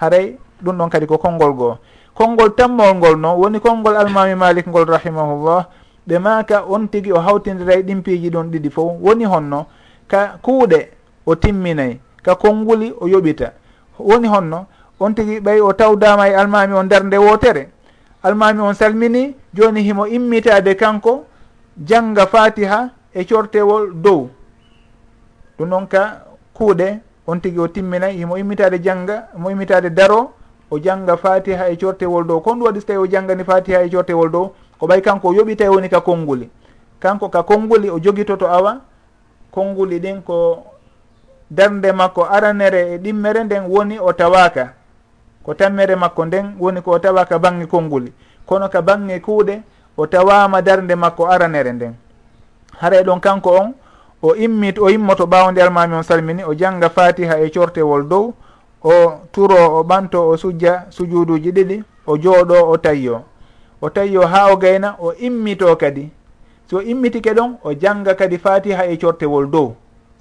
[0.00, 1.78] Haray ɗum ɗon kadi ko konngol goo.
[2.16, 5.68] konngol tammol ngol noon woni konngol almami malik ngol rahimahullah
[6.08, 9.66] ɓe maka on tigi o hawtidira e ɗimpiiji ɗon ɗiɗi fof woni honno
[10.08, 10.88] ka kuuɗe
[11.26, 13.52] o timminayi ka konnguli o yoɓita.
[13.98, 14.66] Woni honno
[15.00, 17.68] on tigi ɓay o tawdama e almami on nder nde wotere
[18.22, 21.26] almami on salmini joni himo immitade kanko
[21.76, 24.30] jangga fatiha e cortewol dow.
[25.58, 30.35] Ɗum noon ka kuuɗe on tigi o timminayi himo immitade jangga mo immitade daro
[30.70, 33.90] o janga fatiha e cortewol dow kon ɗum waɗi so tawi o janggani fatiha e
[33.90, 36.50] cortewol dow ko ɓay kanko o yoɓitay woni ka konnguli.
[37.00, 38.80] Kanko ka konnguli o jogitoto awa
[39.50, 40.64] konnguli ɗin ko
[41.50, 44.74] darde makko aranere e ɗimmere nden woni o tawaka
[45.44, 48.12] ko tammere makko nden woni ko o tawaka bange konnguli.
[48.46, 49.62] Kono ka bange kuuɗe
[49.96, 51.94] o tawama darde makko aranere nden.
[52.80, 53.74] Haray ɗon kanko on
[54.22, 58.34] o immit o immoto ɓawde almami on salmini o jangga fatiha e cortewol dow
[58.86, 63.22] o turo o ɓanto o sujja sujuduji ɗiɗi o jooɗo o tayyo.
[63.82, 66.10] O tayyo ha o gayna o immito kadi.
[66.70, 69.74] So immitike ɗon o janga kadi fatiha e cortewol dow.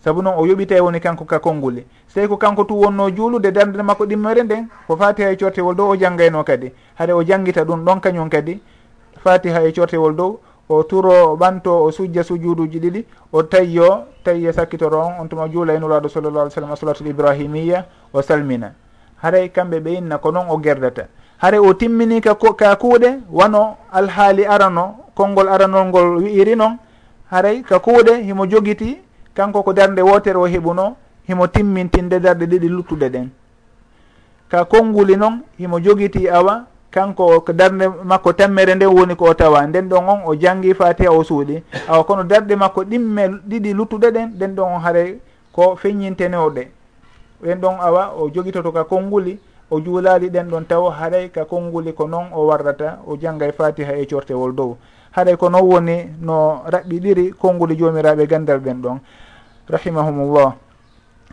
[0.03, 3.81] Saabu noon o yoɓitay woni kanko ka konnguli sey ko kanko tu wonno juulude darde
[3.83, 6.71] makko ɗimmere nden ko fatiha e cortewol dow o janggayno kadi.
[6.97, 8.59] Haade o janggita ɗum ɗon kañum kadi
[9.23, 10.39] fatiha e cortewol dow
[10.69, 15.47] o turo o ɓanto o sujja sujuduji ɗiɗi o tayyo tayye sakkitoro on on tuma
[15.49, 18.73] juula e nuraɗo sallallah alih sallam solatul ibrahimiya o salmina.
[19.21, 21.07] Haray kamɓe ɓe inna ko noon o gerdata.
[21.37, 26.77] Haray o timmini ka ka kuuɗe wano alhaali arano konngol aranol ngol wi'iri noon
[27.31, 28.97] haray ka kuuɗe himo jogiti
[29.33, 30.95] kanko ko darde wotere o heɓuno
[31.27, 33.29] himo timmintinde darde ɗiɗi luttuɗe ɗen.
[34.49, 36.65] Ka konnguli noon himo jogiti awa
[36.95, 39.67] kanko ko darde makko tammere nden woni ko o tawa.
[39.67, 41.61] Nden ɗon on o jangi fatiha o suuɗi.
[41.89, 45.19] Awa kono darde makko ɗimme ɗiɗi luttuɗe ɗen nden ɗon on haare
[45.51, 46.63] ko feññintenewɗe
[47.43, 49.37] ɓen ɗon awa o jogitoto ka konnguli
[49.69, 53.93] o juulali ɗen ɗon taw haray ka konnguli ko noon o warrata o jangga fatiha
[53.97, 54.77] e cortewol dow.
[55.11, 58.99] Haɗay ko noon woni no raɓɓiɗiri konnguli jomiraɓe gandal ɓen ɗon.
[59.69, 60.53] Rahimahumullah.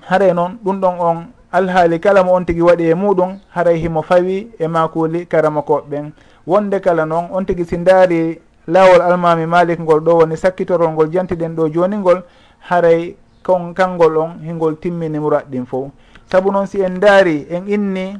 [0.08, 1.16] Haray noon ɗum ɗon on
[1.52, 6.10] alhaali kala mo on tigi waɗi e muɗum haray himo fawi e makuli karama koɓɓen
[6.46, 11.10] wonde kala noon on tigi si ndaari laawol almami malik ngol ɗo woni sakkitorol ngol
[11.10, 12.22] jantiɗen ɗo joni ngol
[12.68, 15.90] haray kon kangol on hingol timmini murat ɗin fof.
[16.30, 18.16] Saabu noon si en daari en inni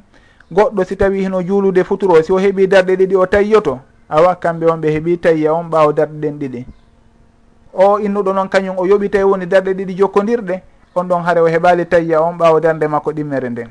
[0.52, 3.78] goɗɗo si tawi hino juulude futuro si o heeɓi darɗe ɗiɗi o tayyoto
[4.08, 6.66] awa kamɓe on ɓe heeɓi tayya on ɓaawa darɗe ɗen ɗiɗi.
[7.74, 10.62] O innuɗo noon kañum o yoɓi tawi woni darɗe ɗiɗi jokkodirɗe
[10.94, 13.68] on ɗon haare o heɓali tayya on ɓawo darde makko ɗimmere nden.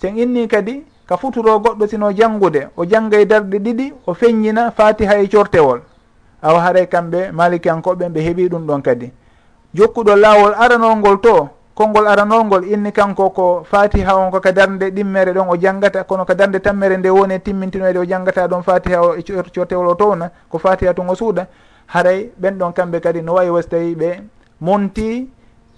[0.00, 5.18] Sen inni kadi ka futuro goɗɗo sino janngude o janggay darɗe ɗiɗi o feññina fatiha
[5.18, 5.80] e cortewol.
[6.42, 9.12] Awa haray kamɓe malikiyankoɓe ɓe heeɓi ɗum ɗon kadi.
[9.74, 15.48] Jokkuɗo laawol aranolngol to konngol aranolngol inni kanko ko fatiha on koka darde ɗimmere ɗon
[15.48, 19.14] o janggata kono ka darde tammere nde woni e timmintinoyde o janggata ɗon fatiha o
[19.16, 21.46] e, e cortewol o towna ko fatiha tun o suuɗa
[21.86, 24.20] haray ɓen ɗon kamɓe kadi no wawi wasi tawi ɓe
[24.60, 25.30] monti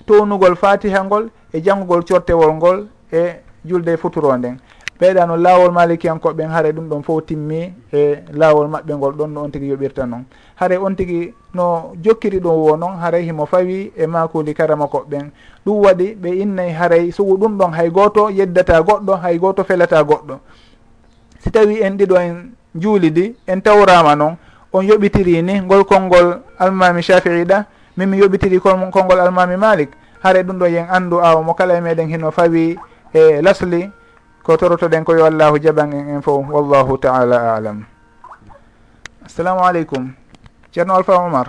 [0.06, 4.59] townugol fatiha ngol e janggugol cortewol ngol e julde e futuro nden.
[5.01, 9.43] Ɓeyɗa noon laawol malikiyankoɓen haare ɗum ɗon fof timmi e laawol maɓɓe ngol ɗon no
[9.43, 10.24] on tigui yoɓirta noon
[10.55, 15.31] haare on tigui no jokkiri ɗum wo noon haray himo fawi e makuli karama koɓɓen
[15.66, 20.02] ɗum waɗi ɓe innayi haaray sugu ɗum ɗon hay goto yeddata goɗɗo hay goto felata
[20.02, 20.39] goɗɗo.
[21.40, 24.36] Si tawi en ɗiɗo en juulidi en tawrama noon
[24.72, 27.64] on yoɓitiri ni ngol konngol almami shafii ɗa
[27.97, 29.91] min mi yoɓitiri konngol almami malik
[30.23, 32.79] haare ɗum ɗo yen anndu aw mo kala e meɗen hino fawi
[33.12, 33.91] e lasli
[34.43, 37.85] ko torotoɗen ko yo allahu jaɓan en en fof wallahu taala alam.
[39.25, 40.12] Assalamu aleykum.
[40.73, 41.49] Ceerno alpha omar.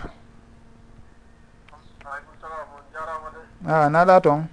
[3.68, 4.48] Ah, A naɗa toon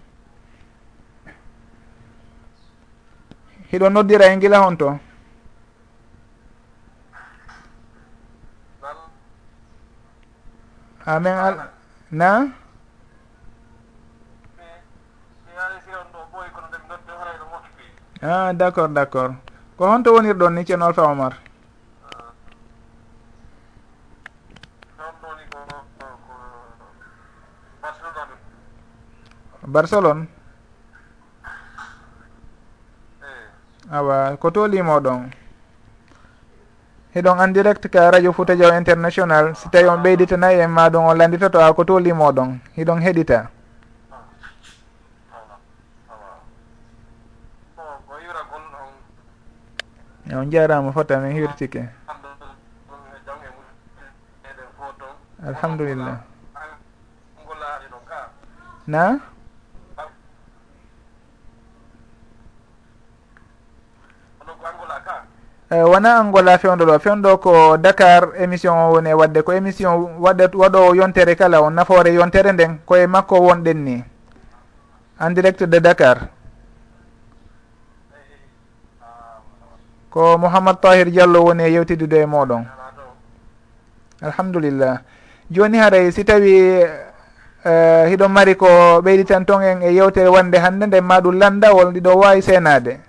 [3.73, 4.89] hiɗo noddira e gila hon to
[11.07, 11.57] amin al
[12.13, 12.53] na?
[18.23, 19.33] Ah d' accord d' accord
[19.77, 21.35] ko honto wonirɗon ni ceerno alpha omar?
[29.73, 30.29] Barcelone.
[33.25, 33.97] Eh.
[33.97, 35.42] Awa ko tolimoɗon
[37.15, 39.55] heɗon en direct ka radio foutadio international.
[39.55, 43.49] Si tawi on ɓeyditanayi en maɗum on landitoto a ko tolimoɗon hiɗon heɗita.
[50.33, 51.89] On jarama fota min hirtike.
[55.45, 56.17] Alhamdulillah.
[58.87, 59.32] Na?
[65.73, 66.99] Eh, wona angola fewdo ɗo?
[67.01, 69.41] Fewdo ko dakar émission o woni e wadde.
[69.43, 72.79] Ko émission waɗe waɗowo yontere kala o nafoore yontere nden.
[72.85, 74.05] Koye makko wonɗen ni.
[75.19, 76.29] En direct de dakar.
[80.11, 82.67] Ko mouhamad tahir diallo woni e yewtidude e moɗon.
[84.21, 85.01] Alhamdulillah.
[85.51, 86.85] Joni haray si tawi eh,
[87.65, 91.93] uh, hiɗon mari ko ɓeyditan ton en e yewtere wande hannde nden ma ɗum landawol
[91.97, 93.01] ɗiɗo wawi seenade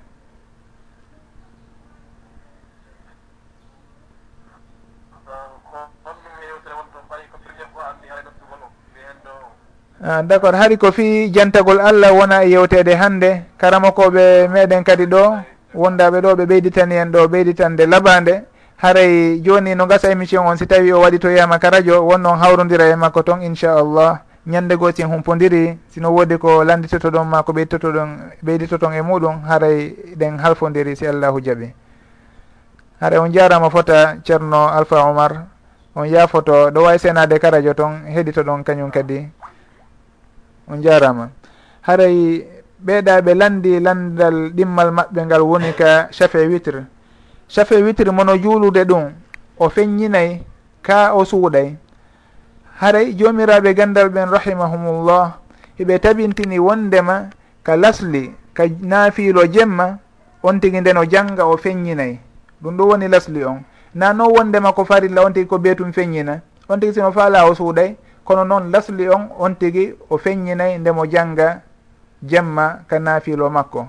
[10.03, 13.43] Ah, d' accord haari ko fi jantagol allah wona e yewtede hannde?
[13.57, 15.39] Karamakoɓe meɗen kadi ɗo
[15.73, 18.43] wondaɓe ɗo ɓe ɓeyditani en ɗo ɓeyditande labade
[18.83, 22.35] haray joni no gasa émission on si tawi o waɗi to yiyama ka radio wonnoon
[22.37, 24.19] hawrodira e makko toon inchallah.
[24.45, 28.09] Ñande goo sin humpodiri sino woodi ko landitoto ɗon ma ko ɓeyditoto ɗon
[28.43, 31.71] ɓeyditoton e muɗum haray ɗen halfodiri si allahu jaaɓi.
[32.99, 35.45] Haray on jarama fota ceerno alpha omar.
[35.95, 39.29] On yafoto ɗo wawi senade ka radio toon heeɗito ɗon kañum kadi.
[40.67, 41.29] on jarama.
[41.81, 42.47] Haray
[42.85, 46.83] ɓeeɗa ɓe landi landal ɗimmal maɓɓe ngal woni ka chafe witre.
[47.47, 49.11] Chafe witre mono juulude ɗum
[49.59, 50.41] o feññinay
[50.81, 51.75] ka o suuɗay.
[52.79, 55.37] Haray jomiraɓe gandal ɓen rahimahumullah
[55.79, 57.29] hiɓe tabintini wondema
[57.63, 59.97] ka lasli ka naafiilo jemma
[60.43, 62.19] on tigui nden o jannga o feññinay.
[62.61, 63.63] Ɗum ɗo woni lasli on.
[63.95, 66.41] Na noon wondema ko farilla on tigui ko beetum feññina.
[66.69, 67.95] On tigui sino faala o suuɗay.
[68.23, 71.61] kono noon lasli on on tigi o feññinayi ndemo janga
[72.23, 73.87] jemma ka naafilo makko.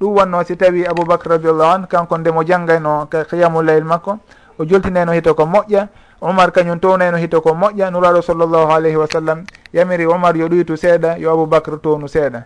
[0.00, 4.18] Ɗum wanno si tawi aboubacre radiallahu an kanko ndemo janggayno ka qiyamullayl makko.
[4.58, 5.88] O joltinayno hito ko moƴƴa
[6.20, 10.76] oumar kañum townayno hito ko moƴƴa nuraɗo sallllahu alayhi wa sallam yamiri oumar yo ɗuytu
[10.76, 12.44] seeɗa yo aboubacre townu seeɗa.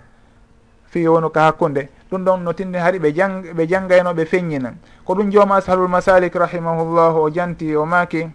[0.91, 1.89] Fi wonu ka hakkunde.
[2.11, 4.73] Ɗum ɗon no tinni haari ɓe jang ɓe janggayno ɓe feññina.
[5.05, 8.27] Ko ɗum jooma ashalul masalik rahimahullahu o janti o maaki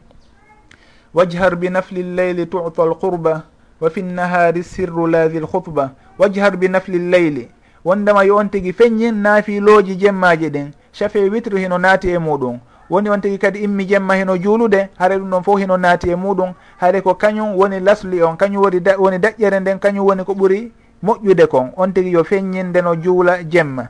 [1.13, 3.43] wajhar binafli lleyli tuta alqurba
[3.81, 7.49] wa fi nnahari sirru lahi lhutba wajhar binafli lleyli
[7.85, 12.59] wondema yo on tigi feññin naafiloji jemmaji ɗin chafe witre hino naati e muɗum.
[12.89, 16.15] Woni on tigi kadi immi jemma hino juulude haare ɗum ɗon fof hino naati e
[16.15, 16.53] muɗum.
[16.77, 20.71] Haare ko kañum woni lasli on kañum woni woni daƴƴere nden kañum woni ko ɓuri
[21.03, 21.71] moƴƴude kon.
[21.75, 23.89] On tigi yo feññinde no juula jemma.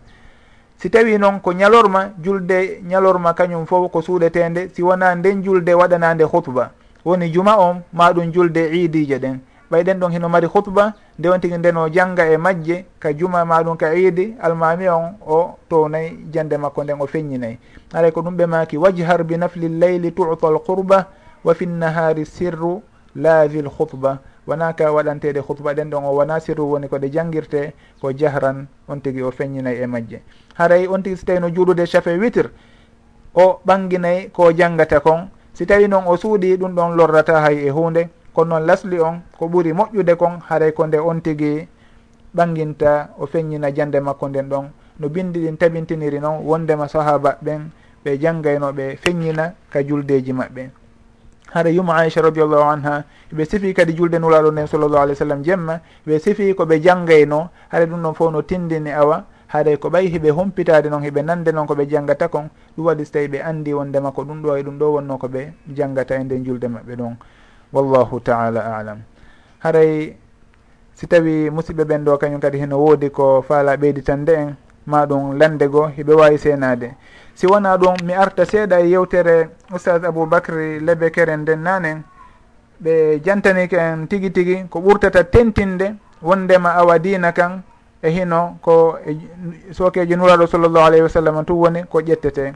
[0.77, 5.69] Si tawi noon ko ñalorma julde ñalorma kañum fof ko suuɗetende si wona nden julde
[5.73, 6.71] waɗanande hutba
[7.05, 9.39] woni juma on ma ɗum julde iidije ɗen.
[9.73, 13.77] Ɓayɗen ɗon hino mari hutba nde on tigui ndeno jangga e majje ka juma maɗum
[13.77, 17.57] ka iidi almami on o townayyi jande makko nden o feññinayyi
[17.93, 21.07] aray ko ɗum ɓe maki wajhar bi nafli lleyli tuta l qurba
[21.43, 22.81] wa fi nnahari sirru
[23.15, 27.73] laavi l hutba wona ka waɗantede hutba ɗen ɗon o wona sirru woni koɗe jangguirte
[28.01, 30.21] ko jahran on tigui o feññinayyi e majje.
[30.55, 32.49] Haray on tigui so tawi no juulude chafe witre
[33.33, 37.69] o ɓanginayyi ko janggata kon si tawi noon o suuɗi ɗum ɗon lorrata hay e
[37.69, 41.67] hunde kono noon lasli on ko ɓuri moƴƴude kon haray ko nde on tigi
[42.35, 44.65] ɓanginta o feññina jande makko nden ɗon.
[44.99, 47.69] No bindi ɗin tabintiniri noon wondema sahaba ɓen
[48.03, 50.69] ɓe janggaynoɓe feññina ka juldeji maɓɓe.
[51.53, 55.43] Hara yuma aicha radiallahu anha ɓe sifi kadi julde nulaɗo nden sallllahu alih w sallam
[55.43, 60.07] jemma ɓe sifi koɓe janggayno haɗa ɗum ɗon fof no tindini awa haaɗay ko ɓay
[60.09, 63.73] hiɓe humpitade noon hiɓe nande noon koɓe janggata kon ɗum waɗi so tawi ɓe andi
[63.73, 67.15] wondema ko ɗum ɗo e ɗum ɗo wonno koɓe janggata e nden julde maɓɓe ɗon.
[67.73, 68.99] Wallahu taala alam.
[69.59, 70.15] Haray
[70.95, 74.55] si tawi musidɓe ɓen ɗo kañum kadi heno woodi ko faala ɓeyditande en
[74.85, 76.95] ma ɗum lande goo hiɓe wawi seenade
[77.35, 82.03] si wona ɗum mi arta seeɗa e yewtere oustage aboubacry lebe kere nden nanen
[82.83, 87.63] ɓe jantanike en tigi tigi ko ɓurtata tentinde wondema awa dina kan
[88.03, 89.15] e hino ko e
[89.73, 92.53] sokejo nuraɗo sallllahu alayhi wa sallam tu woni ko ƴettete.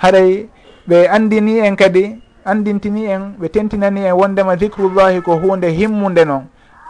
[0.00, 0.48] Haray
[0.88, 6.46] ɓe andini en kadi andintini en ɓe tentinani en wondema dicrullahi ko hunde himmude noon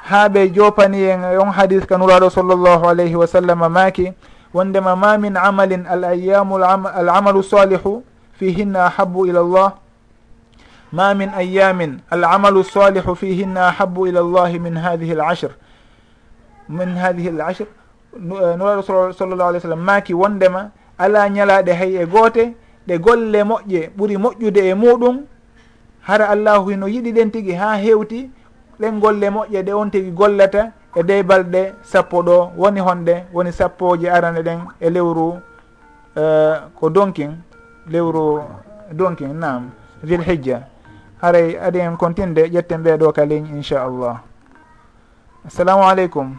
[0.09, 4.12] ha ɓe jopani en on hadis ka nuraɗo sallllahu alayhi wa sallam maaki
[4.55, 8.05] wondema ma min amalin al ayamu al amalu salihu
[8.39, 9.73] fihinna ahabu ila llah
[10.93, 15.51] ma min ayamin al amalu salihu fihinna ahabu ila llahi min hadihi l ashr
[16.69, 17.66] min hadihi l ashr
[18.20, 22.55] nuraɗo sallllahu alih w sallam maaki wondema ala ñalaɗe hay e goote
[22.86, 25.16] ɗe golle moƴƴe ɓuri moƴƴude e muɗum
[26.01, 28.30] hara allahu hino yiɗi ɗen tigi ha hewti
[28.80, 33.52] ɗen golle moƴƴe ɗe on tigi gollata e dey balɗe sappo ɗo woni honɗe woni
[33.52, 35.28] sappoje arane ɗen e lewru
[36.16, 37.32] uh, ko donkin
[37.90, 38.40] lewru
[38.93, 39.70] donkin nam
[40.02, 40.60] vil hijja
[41.20, 44.20] haray aɗen continde ƴetten ɓeɗo ka ligne inchallah
[45.47, 46.36] assalamu aleykum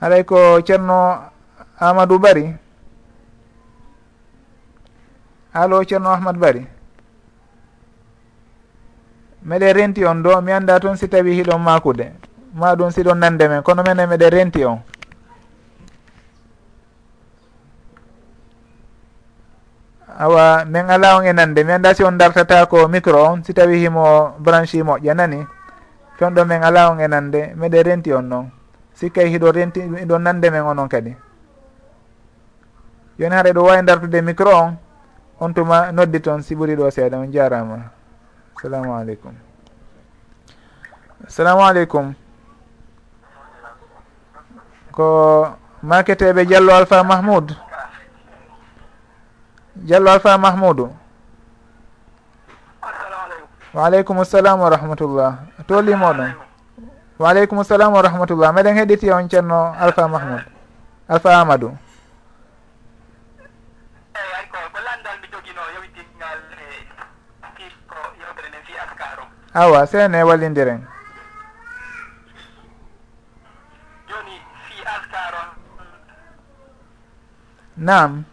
[0.00, 1.28] haɗay ko ceerno
[1.78, 2.54] amadou bari
[5.52, 6.66] alo ceerno ahmad bari
[9.44, 12.12] meɗe renti on do mi anda toon si tawi hiɗon makude
[12.54, 14.82] ma ɗum siɗon nande men kono mene meɗe renti on.
[20.20, 21.64] Awa min ala on e nande.
[21.64, 25.46] Mi anda si on dartata ko micro on si tawi himo branchi moƴƴa nani.
[26.18, 27.54] Fewɗo min ala on e nande.
[27.56, 28.59] Meɗe renti on noon
[29.00, 31.16] sikkay hiɗo renti ɗon nande men onon kadi.
[33.18, 34.76] Yoni haɗa ɗo wawi dartude micro on
[35.40, 37.76] on tuma noddi toon si ɓuuri ɗo seeɗa on jarama.
[38.56, 39.34] Assalamu aleykum.
[41.26, 42.14] Assalamu aleykum.
[44.92, 47.56] Ko maketeɓe diallo alpha mahmoud?
[49.76, 50.92] Diallo alpha mahmoudou.
[53.72, 55.38] Wa aleykum salam wa rahmatullah.
[55.66, 56.49] Tolimoɗon
[57.20, 58.48] waaleykum salam wa rahmatullah.
[58.56, 60.44] Meɗen heɗiti on ceerno alpha mahmoud.
[61.08, 61.76] Alpha amadou.
[69.52, 70.86] Awa seene wallindiren
[74.06, 74.36] joni
[74.66, 75.48] fi askaron
[77.76, 78.24] nam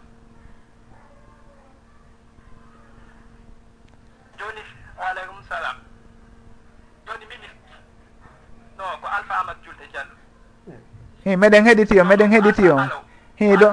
[11.27, 12.87] hi meɗen heɗiti on meɗen heɗiti on
[13.39, 13.69] hiɗo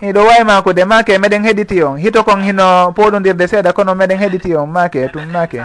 [0.00, 4.56] hiɗo wayma kude make meɗen heɗiti on hito kon hino poɗodirde seeɗa kono meɗen heɗiti
[4.56, 5.62] on make tum make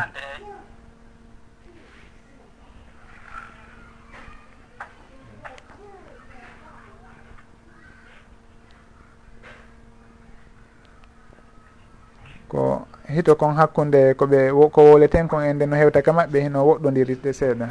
[12.48, 16.60] ko hito kon hakkunde koɓe ko woleten kon e nde no hewta ka maɓɓe hino
[16.68, 17.68] woɗɗodirde seeɗa.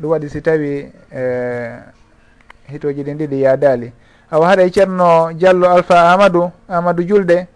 [0.00, 1.80] Ɗum waɗi si tawi eh,
[2.72, 3.92] hitoji ɗin ɗiɗi yaadali.
[4.30, 7.46] Awa haɗa ceerno diallo alpha amadou amadou julde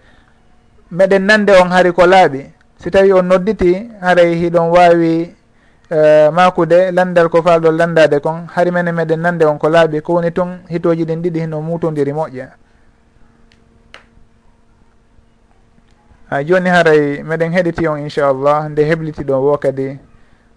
[0.93, 2.44] meɗen nande on hari ko laaɓi.
[2.78, 5.34] Si tawi on nodditi haray hiɗon wawi
[5.90, 10.01] uh, e, makude landal ko falɗon landade kon hari mene meɗen nande on ko laaɓi.
[10.02, 12.48] Ko woni toon hitoji ɗin ɗiɗi hino mutodiri moƴƴa.
[16.30, 19.98] Ha joni haray meɗen heɗiti on inchallah nde hebliti ɗon wo kadi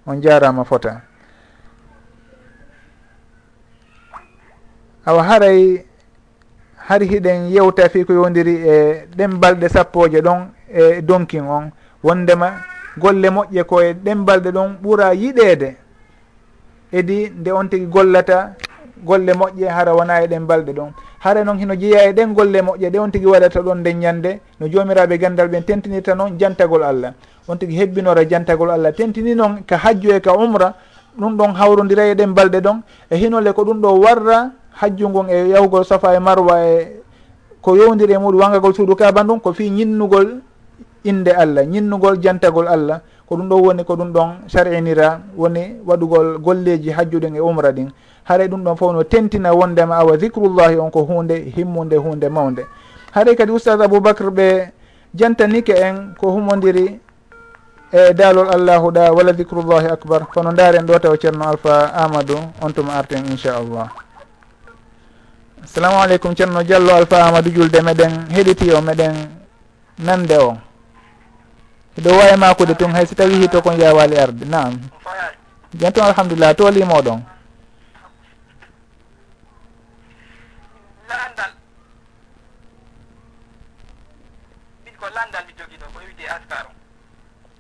[0.06, 1.09] on jarama fota.
[5.10, 5.82] awa haray
[6.88, 8.76] har hiɗen yewta fi ko yowdiri e
[9.18, 10.40] ɗen balɗe sappoje ɗon
[10.74, 11.72] e donkin on
[12.04, 12.48] wondema
[12.98, 15.76] golle moƴƴe koye ɗen balɗe ɗon ɓuura yiɗede.
[16.92, 18.54] Edi nde on tigui gollata
[19.04, 20.92] golle moƴƴe hara wona e ɗen balɗe ɗon.
[21.20, 24.40] Hara noon hino jeeya e ɗen golle moƴƴe ɗe on tigui waɗata ɗon nden ñande
[24.60, 27.14] no jomiraɓe gandal ɓen tentinirta noon jantagol allah.
[27.48, 28.92] On tigui hebbinora jantagol allah.
[28.94, 30.74] Tentini noon ka hajju e ka umra
[31.18, 32.82] ɗum ɗon hawrodira e ɗen balɗe ɗon.
[33.10, 37.02] E hinole ko ɗum ɗo warra hajju ngon e yahugol safa e marwa e
[37.62, 40.40] ko yowdiri e muɗum wangagol suudu kaba ɗum ko fi ñinnugol
[41.04, 43.02] inde allah ñinnugol jantagol allah.
[43.28, 47.92] Ko ɗum ɗo woni ko ɗum ɗon sar'inira woni waɗugol golleji hajjuɗen e umra ɗin.
[48.24, 52.66] Haray ɗum ɗon fof no tentina wondema awa dicrullahi on ko hunde himmude hunde mawde
[53.12, 54.72] haray kadi oustad aboubacre ɓe
[55.16, 57.00] jantanike en ko humodiri
[57.92, 62.72] e daalol allahu ɗa walla dicrullahi acbar kono daren ɗo taw ceerno alpha amadou on
[62.74, 63.90] tuma arten inchallah.
[65.64, 69.14] assalamu aleykum ceerno diallo alpha amadou julde meɗen heɗiti o meɗen
[70.00, 70.58] nande o.
[71.98, 74.80] Eɗo wawi makude tun hay si tawi hito kon yawali arde naam.
[75.76, 77.22] Jantum alhamdulillah tolimo ɗon.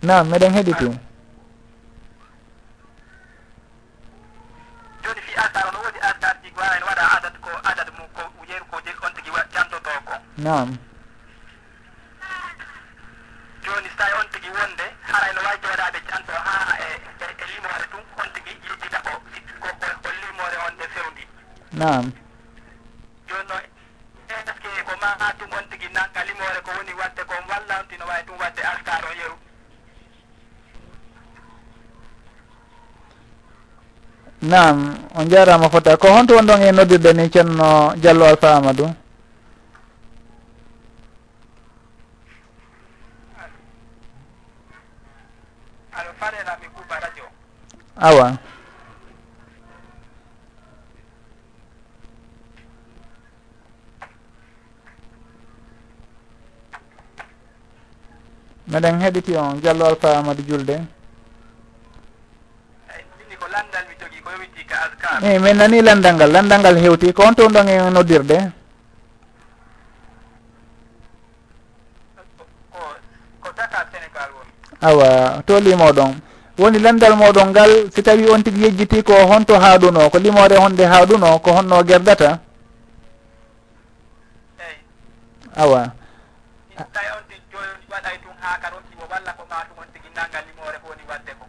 [0.01, 0.85] Nam meɗen heɗiti.
[5.03, 5.68] Joni fi askar
[10.39, 10.69] naam.
[13.63, 17.45] Joni so tawi on tigui wonde haray no wawi jooɗade janto ha e e, e
[17.51, 19.11] limore ɗum on tigui yejjita ko
[19.59, 19.67] ko
[20.03, 21.23] ko limore on e fewndi.
[21.75, 22.05] Naam.
[23.27, 23.63] Joni noon
[24.29, 27.75] est ce que ko ma tum on tigui nanka limore ko woni wadde ko walla
[27.83, 29.37] on tino wawi tum wadde altar o yeru.
[34.41, 34.77] Naam
[35.15, 35.97] on jarama fota.
[35.97, 38.95] Ko honto wonɗon e noddirde ni ceerno diallo alpha amadou?
[47.99, 48.37] awa.
[58.69, 60.77] Meɗen heɗiti on diallo alpha amadou julde.
[65.21, 67.11] Eyi min nani landal ngal landal ngal hewti.
[67.13, 68.39] Ko on toon ɗon e noddirde?
[74.81, 75.91] Awa to limo
[76.59, 80.83] woni lendal moɗon ngal si tawi on tigui yejjiti ko honto haaɗuno ko limore honde
[80.85, 82.39] haaɗuno ko honno gerdata?
[84.59, 84.75] Eyi
[85.55, 85.81] awa.
[86.75, 90.09] Tawi on tigi joni waɗay tun ha kad on tigo walla ko matum on tigi
[90.15, 91.45] nangal limore ko woni wadde ko.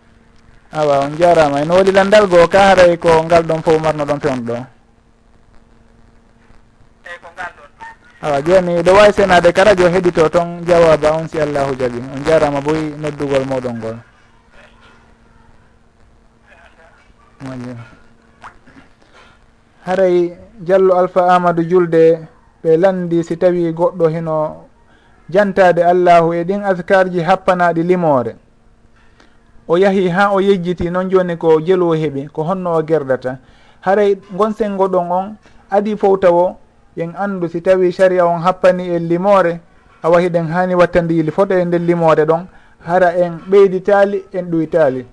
[0.79, 1.61] Awa on jarama.
[1.61, 4.57] Eno waɗi landal goo ka haray ko ngal ɗon fof marno ɗon pewno ɗo?
[7.11, 7.71] Eyi ko ngal ɗon.
[8.23, 12.23] Awa joni ɗo wawi senade ka radio heeɗito toon jawaba on si allahu jaaɓi on
[12.25, 13.99] jarama boyi noddugol moɗon ngol.
[17.45, 17.77] moƴƴi.
[19.87, 22.29] Haray diallo alpha amadou julde
[22.63, 24.67] ɓe landi si tawi goɗɗo hino
[25.31, 28.37] jantade allahu e ɗin askarji happanaɗi limore
[29.69, 33.39] o yahi ha o yejjiti noon joni ko jeelo heeɓi ko honno o gerdata.
[33.81, 35.37] Haray gon sengo ɗon on
[35.71, 36.57] adi fowtawo
[36.97, 39.61] yen andu si tawi saria on happani e limore
[40.03, 42.47] awa hiɗen hani wattande yili foto e nden limore ɗon
[42.87, 45.07] hara en ɓeyditali en ɗoytali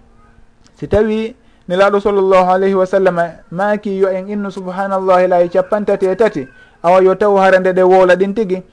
[0.76, 1.36] si tawi
[1.70, 3.20] nelaɗo sallllahu alayhi wa sallam
[3.52, 6.48] maaki yo en innu subhanallahi laawi capantati e tati
[6.84, 8.64] awa yo taw hara nde ɗe woola ɗin tigi?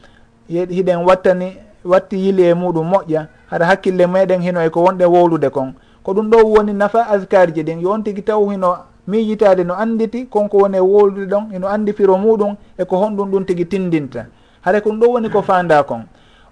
[0.49, 5.51] Hiɗen wattani watti yili e muɗum moƴƴa hara hakkille meɗen hino e ko wonɗe wowlude
[5.51, 5.75] kon.
[6.03, 8.77] Ko ɗum ɗo woni nafa askar ji ɗin yo on tigi taw hino
[9.07, 13.45] miijitade no anditi konko woni e wowlude ɗon ino andi firo muɗum eko honɗum ɗum
[13.45, 14.27] tigi tindinta.
[14.61, 16.05] Hara ko ɗum ɗo woni ko fanda kon.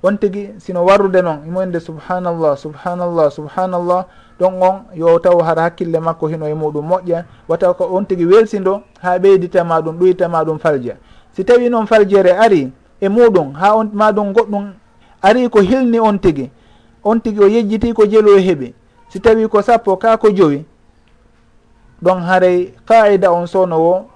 [0.02, 4.06] On tigi sino warrude noon imoyde subhanallah subhanallah subhanallah
[4.43, 8.27] ɗon on yo taw hara hakkille makko hino e muɗum moƴƴa wataw ko on tigui
[8.27, 10.97] welsido ha ɓeyditama ɗum ɗoyitama ɗum falja.
[11.32, 14.73] Si tawi noon faljere ari e muɗum ha on maɗum goɗɗum
[15.23, 16.51] ari ko hilni on tigui
[17.05, 18.73] on tigui o yejjiti ko jeelo heeɓi
[19.09, 20.64] si tawi ko sappo ka ko joyi
[22.02, 24.06] ɗon haray qaida on sownowo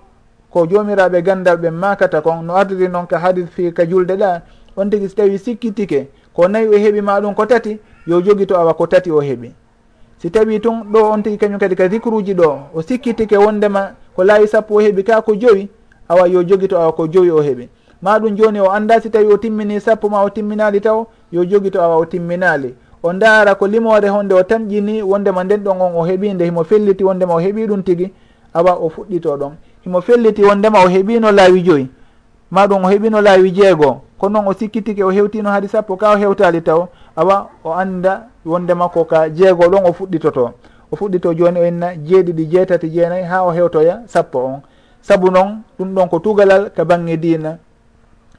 [0.51, 4.43] ko jomiraɓe gandal ɓe makata kon no ardiri noon ka hadis fi ka julde ɗa
[4.77, 8.47] on tigui so tawi sikkitike ko nayi e o heeɓima ɗum ko tati yo jogi
[8.47, 9.53] to awa ko tati o heeɓi
[10.18, 14.24] si tawi tun ɗo on tigi kañum kadi ka dicruji ɗo o sikkitike wondema ko
[14.24, 15.68] laawi sappo o heeɓi ka ko joyi
[16.09, 17.68] awa yo jogi to awa ko joyi o heeɓi
[18.02, 21.44] ma ɗum joni o anda si tawi o timmini sappo ma o timminali taw yo
[21.44, 22.74] jogi to awa o timminali.
[23.02, 26.64] O ndaara ko limore honde o tamƴini wondema nden ɗon on o heeɓi nde himo
[26.64, 28.12] felliti wondema o heeɓi ɗum tigui
[28.55, 29.52] awa o fuɗɗito ɗon.
[29.84, 31.88] Himo felliti wondema o heeɓino laawi joyi
[32.51, 34.01] ma ɗum o heeɓino laawi jeego.
[34.18, 36.86] Ko noon o sikkitike o hewtino haade sappo ka o hewtali taw
[37.16, 40.51] awa o anda wondema ko ka jeegol on o fuɗɗitoto.
[40.93, 44.60] O fuɗɗito joni o inna jeeɗiɗi jeetati jeenayyi ha o hewtoya sappo on.
[45.02, 47.59] Saabu noon ɗum ɗon ko tugalal ka bange dina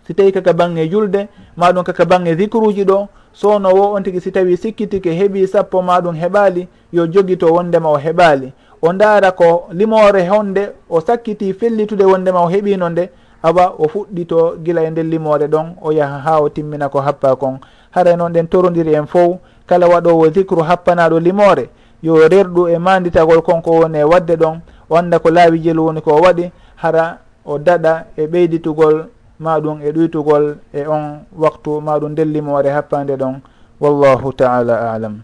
[0.08, 1.28] si tawi kaka bange julde
[1.58, 6.16] maɗum kaka bange dicruji ɗo sowno wo on tigui si tawi sikkitike heeɓi sappo maɗum
[6.16, 8.52] heɓali yo jogito wondema o heɓali
[8.82, 13.10] o ndaara ko limore honde o sakkiti fellitude wondema o heeɓino nde
[13.44, 17.36] awa o fuɗɗito gila e nden limore ɗon o yaaha ha o timmina ko happa
[17.36, 17.60] kon.
[17.92, 21.70] Haray noon ɗen torodiri en fof kala waɗowo dicre happanaɗo limore
[22.02, 26.12] yo rerɗu e manditagol konko woni e wadde ɗon o anda ko laawigel woni ko
[26.22, 29.06] waɗi hara o daɗa e ɓeyditugol
[29.40, 33.42] maɗum e ɗuytugol e on waktu maɗum nden limore happande ɗon
[33.80, 35.22] wallahu taala alam.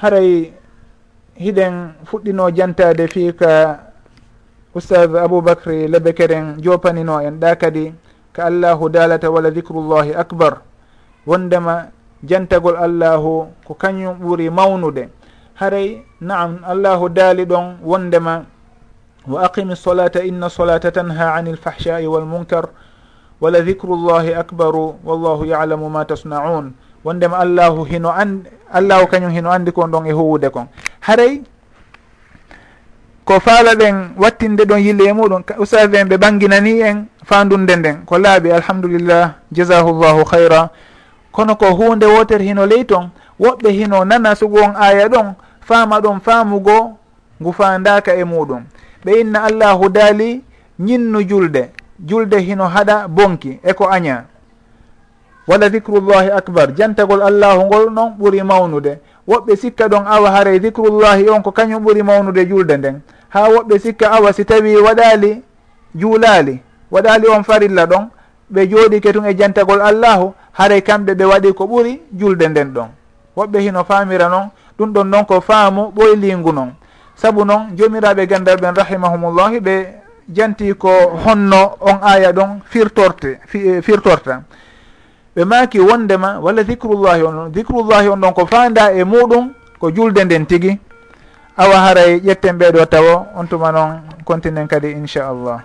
[0.00, 0.52] Haray
[1.36, 3.80] hiɗen fuɗɗino jantade fi ka
[4.74, 7.92] oustad aboubacry lebekeren jopanino en ɗa kadi
[8.32, 10.62] ka allahu dalata wala dicrullahi acbar
[11.26, 11.90] wondema
[12.26, 15.08] jantagol allahu ko kañum ɓuuri mawnude.
[15.54, 18.44] Haray naam allahu daali ɗon wondema
[19.26, 22.68] wa aqimi solata inna solata tanha ani lfahshai walmunkar
[23.40, 26.72] wala dicru llahi akbaru wallahu yalamu ma tasnaun.
[27.04, 30.66] Wondema allahu hino an allahu kañum hino andi kon ɗon e huwude kon.
[31.00, 31.42] Haray
[33.24, 37.96] ko faala ɓen wattinde ɗon yille e muɗum usage en ɓe ɓanginani en fandunde nden
[38.04, 40.70] ko laaɓi alhamdulillah jasahullahu hayra
[41.34, 45.96] kono ko hunde wotere hino ley ton woɓɓe hino nana sugu on aya ɗon faama
[46.00, 46.78] ɗon faamugo
[47.40, 48.62] ngu fandaka e muɗum
[49.04, 50.42] ɓe inna allahu daali
[50.78, 51.70] ñinnu julde
[52.08, 54.24] julde hino haɗa bonki eko aña.
[55.46, 58.98] Wala dicrullahi acbar jantagol allahu ngol noon ɓuuri mawnude.
[59.28, 63.00] Woɓɓe sikka ɗon awa haray dicrullahi on ko kañum ɓuuri mawnude julde nden.
[63.28, 65.42] Ha woɓɓe sikka awa si tawi waɗali
[65.94, 68.08] juulali waɗali on farilla ɗon
[68.52, 72.88] ɓe jooɗi ketun e jantagol allahu haray kamɓe ɓe waɗi ko ɓuri julde nden ɗon.
[73.36, 74.48] Woɓɓe hino faamira noon
[74.78, 76.72] ɗum ɗon noon ko faamu ɓoylingu noon
[77.16, 79.74] sabu noon jomiraɓe gandal ɓen rahimahumullahi ɓe
[80.32, 80.88] janti ko
[81.24, 84.42] honno on aya ɗon firtorte eh, firtorta.
[85.36, 89.90] Ɓe maaki wondema walla dicrullahi on ɗon dicrullahi on ɗon ko fanda e muɗum ko
[89.90, 90.78] julde nden tigui
[91.56, 95.60] awa haray ƴetten ɓeɗo tawa on tuma noon continen kadi inchallah.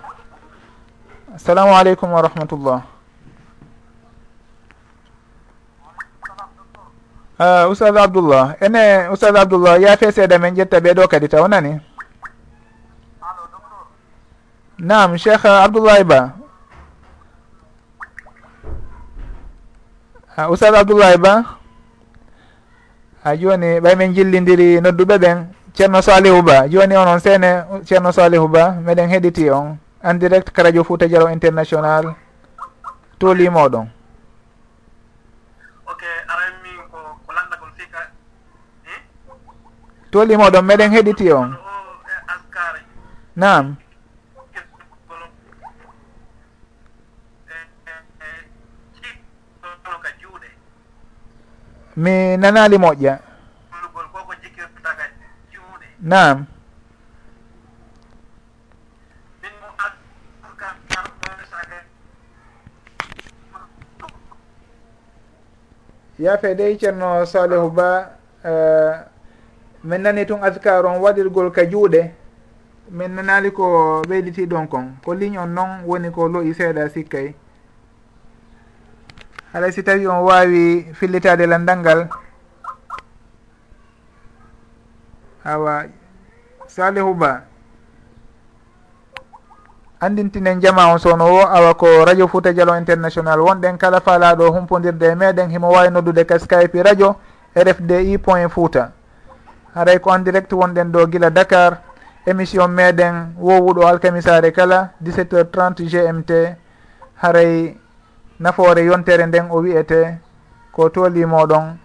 [1.36, 2.80] assalamu aleykum wa rahmatullah.
[7.40, 11.80] Uh, oustad abdoullah ene oustad abdoullah yaafe seeɗa men ƴetta ɓeeɗo kadi taw nani?
[14.80, 16.36] Nam cheikh abdoullahi ba
[20.38, 21.34] uh, oustad abdoulahy ba
[23.24, 25.38] ha uh, joni ɓay min jillidiri nodduɓe ɓen
[25.74, 26.68] ceerno salihu ba.
[26.68, 29.80] Joni onon seene ceerno salihu ba meɗen heɗiti on.
[30.04, 32.16] en direct ka radio fouta dialo international.
[33.20, 33.88] To limoɗon
[40.12, 41.58] to limoɗon meɗen heɗiti on.
[43.36, 43.76] Nam
[51.96, 53.20] mi nanali moƴƴa.
[56.00, 56.46] Nam
[66.20, 68.12] yaafe dey ceerno salihu ba
[68.46, 68.52] e,
[69.84, 72.12] min nani tun adkar on waɗirgol ka juuɗe
[72.92, 74.86] min nanali ko ɓeyditi ɗon kon.
[75.06, 77.34] Ko ligne on noon woni ko loyi seeɗa sikkay.
[79.54, 82.10] Haɗay si tawi on wawi fillitade landal ngal
[85.46, 85.86] awa
[86.68, 87.49] salihu ba
[90.00, 93.40] andintinen jama on sowno wo awa ko radio fouta dialo international.
[93.40, 97.16] Wonɗen kala faalaɗo humpodirde e meɗen himo wawi noddude ka skype radio
[97.56, 98.92] rfdi point fouta.
[99.76, 101.82] Haray ko en direct wonɗen ɗo guila dakar
[102.26, 106.32] émission meɗen wowuɗo alkamisare kala 17 heures 30 gmt
[107.22, 107.78] haray
[108.40, 110.18] nafoore yontere nden o wiyete
[110.72, 111.78] ko toolimoɗon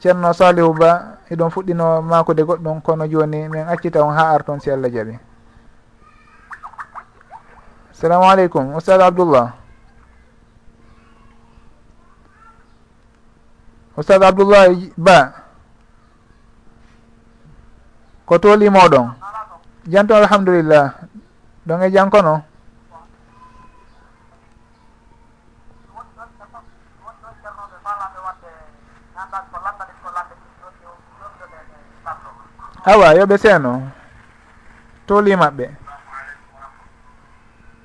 [0.00, 4.70] ceerno salihu ba eɗon fuɗɗino makude goɗɗum kono joni min accita on ha arton si
[4.70, 5.18] allah jaaɓi
[8.02, 9.54] assalamu aleykum oustad abdoullah
[13.94, 15.46] oustad abdoullah ba.
[18.26, 19.14] Ko toolimoɗon
[19.86, 20.98] janton alhamdulillah.
[21.62, 22.42] Ɗon e jankono
[32.82, 33.72] awa yoɓe seeno.
[35.06, 35.81] Tooli maɓɓe.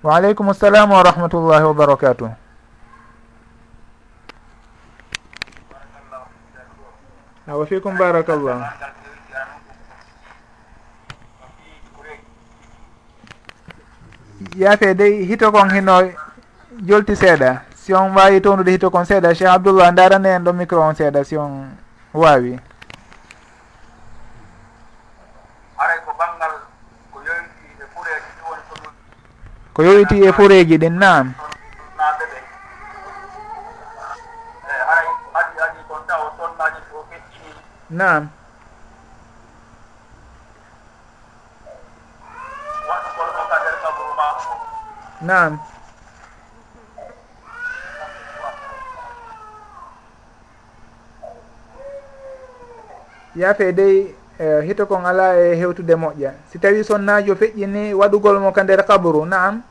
[0.08, 2.32] wa aleykum salam wa rahmatullahi wa barakatuh.
[7.48, 8.72] Awa fikum barakallah.
[14.56, 16.08] Yaafe dey hito kon hino
[16.88, 20.82] jolti seeɗa si on wawi townude hito kon seeɗa cheikh abdoullah darane en ɗo micro
[20.88, 21.76] on seeɗa si on
[22.14, 22.56] wawi
[29.78, 31.34] ko yowiti e fureji ɗin naam.
[37.90, 38.30] Naam.
[45.22, 45.60] Naam.
[53.38, 54.10] Yaafe dey
[54.40, 56.34] e, uh, hito kon ala e hewtude moƴƴa.
[56.50, 59.62] Si tawi sonnajo feƴƴini waɗugol mo ka nder kaburu naam.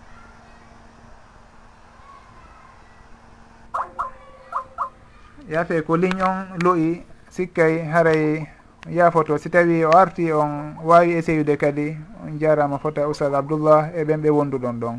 [5.48, 8.46] yaafe ko ligne on loyi sikkay haray
[8.90, 9.38] yaafoto.
[9.38, 14.22] Si tawi o arti on wawi essayude kadi on jarama fota oustad abdoullah e ɓen
[14.22, 14.96] ɓe wonduɗon ɗon.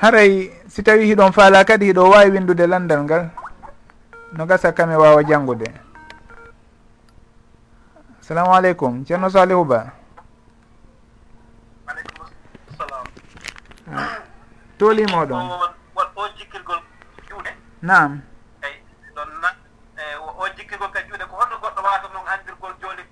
[0.00, 3.30] Haray si tawi hiɗon faala kadi hiɗo wawi windude landal ngal
[4.36, 5.72] no gasa kame wawa janngude.
[8.20, 9.92] Assalamu aleykum ceerno salihu ba.
[14.78, 15.77] Tolimoɗon
[17.82, 18.22] naam.
[18.62, 18.82] Eyi
[19.14, 19.48] ɗon na
[19.96, 23.02] e o jikkigol ka juuɗe ko holno goɗɗo waata noon anndirgol jooni.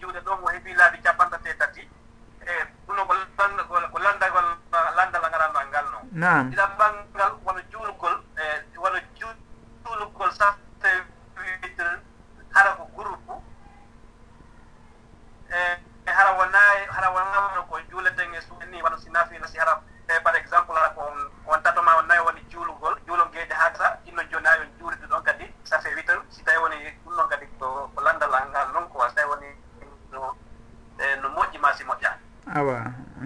[0.00, 1.88] Juuɗe ɗon o heɓii laabi capantate tati.
[2.46, 2.52] E
[2.86, 4.44] ɗuno ko landagol
[4.96, 6.08] landal ngaranɗal ngal noon.
[6.12, 6.50] Naam.
[6.50, 6.96] Ɗiɗa ɓang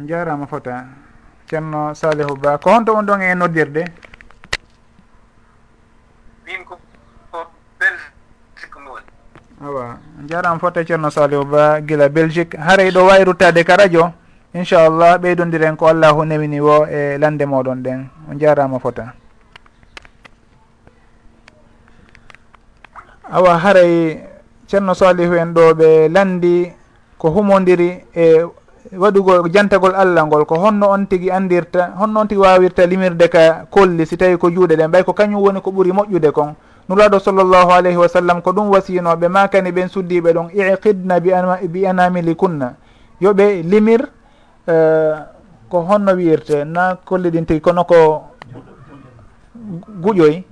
[0.07, 0.85] jarama fota
[1.49, 3.85] ceerno salihu ba ko honto on ɗon e noddirde?
[6.47, 6.79] Min ko
[7.31, 7.47] ko
[7.79, 9.07] belgique mi woni
[9.61, 12.55] awa jarama fota ceerno salihu ba guila belgique.
[12.57, 14.13] Haaray ɗo wawi ruttade ka radio.
[14.55, 18.09] Inchallah ɓeydodiren ko allahu newini wo e lande moɗon ɗen.
[18.31, 19.15] On jarama fota.
[23.31, 24.23] Awa haaray
[24.67, 26.73] ceerno salihu en ɗo ɓe landi
[27.19, 28.43] ko humodiri e
[28.89, 33.67] waɗugol jantagol allah ngol ko honno on tigui andirta honno on tigui wawirta limirde ka
[33.71, 34.91] kolli si tawi ko juuɗe ɗen.
[34.91, 36.55] Ɓay ko kañum woni ko ɓuuri moƴƴude kon.
[36.89, 42.35] Nuraɗo sallllahu alayhi wa sallam ko ɗum wasiyinoɓe makani ɓen suddiɓe ɗon iqidna bi, anamili
[42.35, 42.75] kunna
[43.21, 44.09] yoɓe limir
[44.67, 45.17] uh,
[45.69, 48.23] ko honno wiyirte na kolli ɗin tigui kono ko
[50.03, 50.43] guƴoy.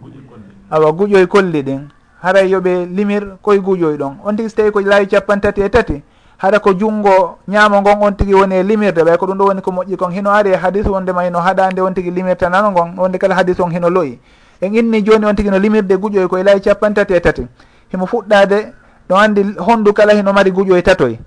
[0.71, 1.89] Awa guƴoy kolli ɗin.
[2.23, 4.21] Haray yoɓe limir koye guƴoy ɗon.
[4.25, 6.03] On tigui so tawi ko laawi capan tati e tati
[6.39, 9.61] haɗa ko junngo ñaamo ngon on tigi woni e limirde ɓay ko ɗum ɗo woni
[9.63, 10.11] ko moƴƴi kon.
[10.13, 13.59] Hino ari e hadis wondema hino haɗande on tigi limirta nano ngon wonde kala hadis
[13.61, 14.19] on hino loyi.
[14.61, 17.47] En inni joni on tigi no limirde guƴoy koye capan tati e tati.
[17.93, 18.73] Himo fuɗɗade
[19.09, 21.19] ɗo andi honndu kala hino mari guƴoye tatoye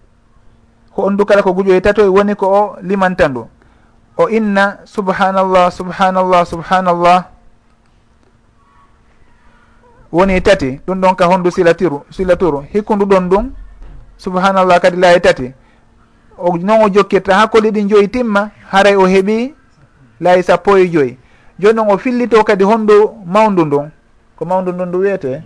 [0.95, 3.47] honndu kala ko guƴoy tatoy woni ko o limanta ndu
[4.17, 7.25] o inna subhanallah subhanallah subhanallah
[10.11, 10.79] woni tati.
[10.88, 12.63] Ɗum ɗon ka honndu silatiru silaturu.
[12.71, 13.49] Hikkundu ɗon ɗum
[14.23, 15.48] subhanallah kadi laayi tati.
[16.38, 19.53] O non o jokkirta ha koli ɗi joyi timma haray o heeɓi
[20.19, 21.18] laayi sappo e joyi.
[21.60, 23.89] Joni noon o fillito kadi honndu mawndu ndun.
[24.35, 25.41] Ko mawndu ndun ndu wiyete?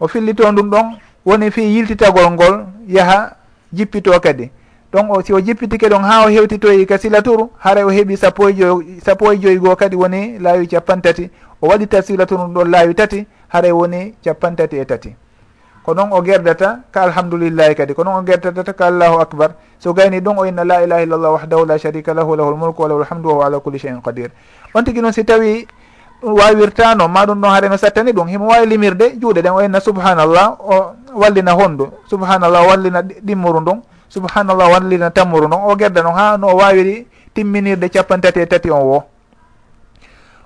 [0.00, 0.86] O fillito ndun ɗon
[1.26, 3.36] woni fi yiltitagol ngol yaha
[3.72, 4.50] jippito kadi.
[4.92, 8.48] Ɗon o si o jippitike ɗon ha o hewtitoyi ka silaturu haray o heeɓi sappo
[8.48, 11.30] e joyi sappo e joyi goo kadi woni laawi capan tati
[11.62, 15.14] o waɗi ta silaturu ɗon laawi tati haray woni capan tati e tati.
[15.88, 19.96] ko noon o gerdata ka alhamdulillahi kadi ko noon o gerdatata ka allahu acbar so
[19.96, 23.00] gayni ɗon o inna la ilaha illallah wahdahu la sharika lahu lahu lmulku wa lahu
[23.08, 24.28] lhamdu wahuwa ala kulli cheyin qadir.
[24.76, 25.64] On tigui noon si tawi
[26.20, 30.60] wawirtano ma ɗum ɗon hareno sattani ɗum himo wawi limirde juuɗe ɗen o inna subhanallah
[30.60, 33.80] o wallina honndu subhanallah o wallina ɗimmuru ndun
[34.12, 38.40] subhanallah o wallina tammuru ndun o gerda noon ha no o wawiri timminirde capan tati
[38.40, 39.04] e tati on wo.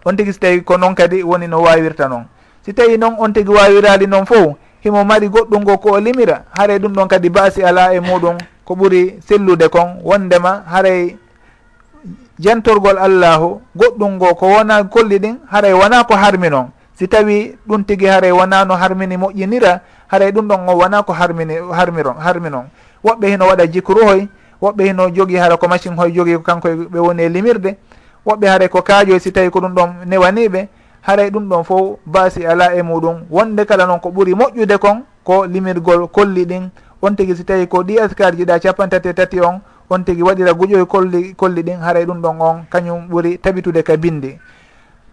[0.06, 2.30] On tigui so tawi ko noon kadi woni no wawirta noon
[2.62, 4.54] si tawi noon on tigui wawirali noon fof
[4.84, 6.44] himo mari goɗɗum ngo ko o limira.
[6.50, 9.98] Haray ɗum ɗon kadi baasi ala e muɗum ko ɓuri sellude kon.
[10.04, 11.16] Wondema haray
[12.38, 16.66] jantorgol allahu goɗɗum ngo ko wona kolli ɗin haray wona ko harmi noon
[16.98, 21.12] si tawi ɗum tigui haray wona no harmini moƴƴinira haray ɗum ɗon o wona ko
[21.12, 22.66] harmini harmiron harmi noon
[23.04, 24.28] woɓɓe hino waɗa jikruhoy
[24.62, 27.76] woɓɓe hino jogui hara ko machine hoy jogui ko kanko ɓe woni e limirde.
[28.26, 30.68] Woɓɓe haray ko kaajoy si tawi ko ɗum ɗon newaniɓe
[31.02, 33.26] haray ɗum ɗon fof baasi ala e muɗum.
[33.30, 36.70] Wonde kala noon ko ɓuri moƴƴude kon ko limirgol kolli ɗin.
[37.02, 39.60] On tigui si tawi ko ɗi askar jiɗa capantati e tati on
[39.90, 43.96] on tigui waɗira guƴoy kolli kolli ɗin haray ɗum ɗon on kañum ɓuri tabitude ka
[43.96, 44.38] bindi.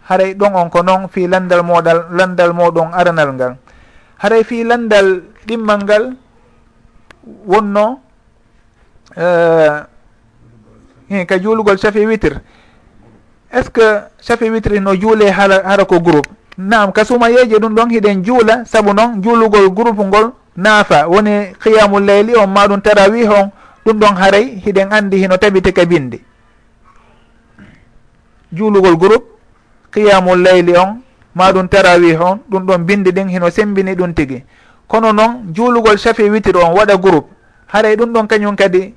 [0.08, 3.56] Haray ɗon on ko noon fi landal moɗal landal moɗon aranal ngal.
[4.18, 6.14] Haray fi landal ɗimmal ngal
[7.46, 8.00] wonno
[9.16, 9.82] uh,
[11.26, 12.40] ka juulugol chafi witre
[13.52, 16.28] est ce que chape witri no juule hara hara ko groupe?
[16.58, 21.08] Nam ka sumayeje ɗum ɗon hiɗen juula saabu noon juulugol groupe ngol naafa.
[21.08, 23.50] Woni qiyamul leyli on ma ɗum tarawi on
[23.86, 26.20] ɗum ɗon haray hiɗen andi hino tabiti ka bindi
[28.52, 29.26] juulugol groupe
[29.92, 31.00] qiyamul leyli on
[31.34, 34.44] ma ɗum tarawi on ɗum ɗon bindi ɗin hino sembini ɗum tigui
[34.88, 37.28] kono noon juulugol chafi witre on waɗa groupe
[37.68, 38.94] haray ɗum ɗon kañum kadi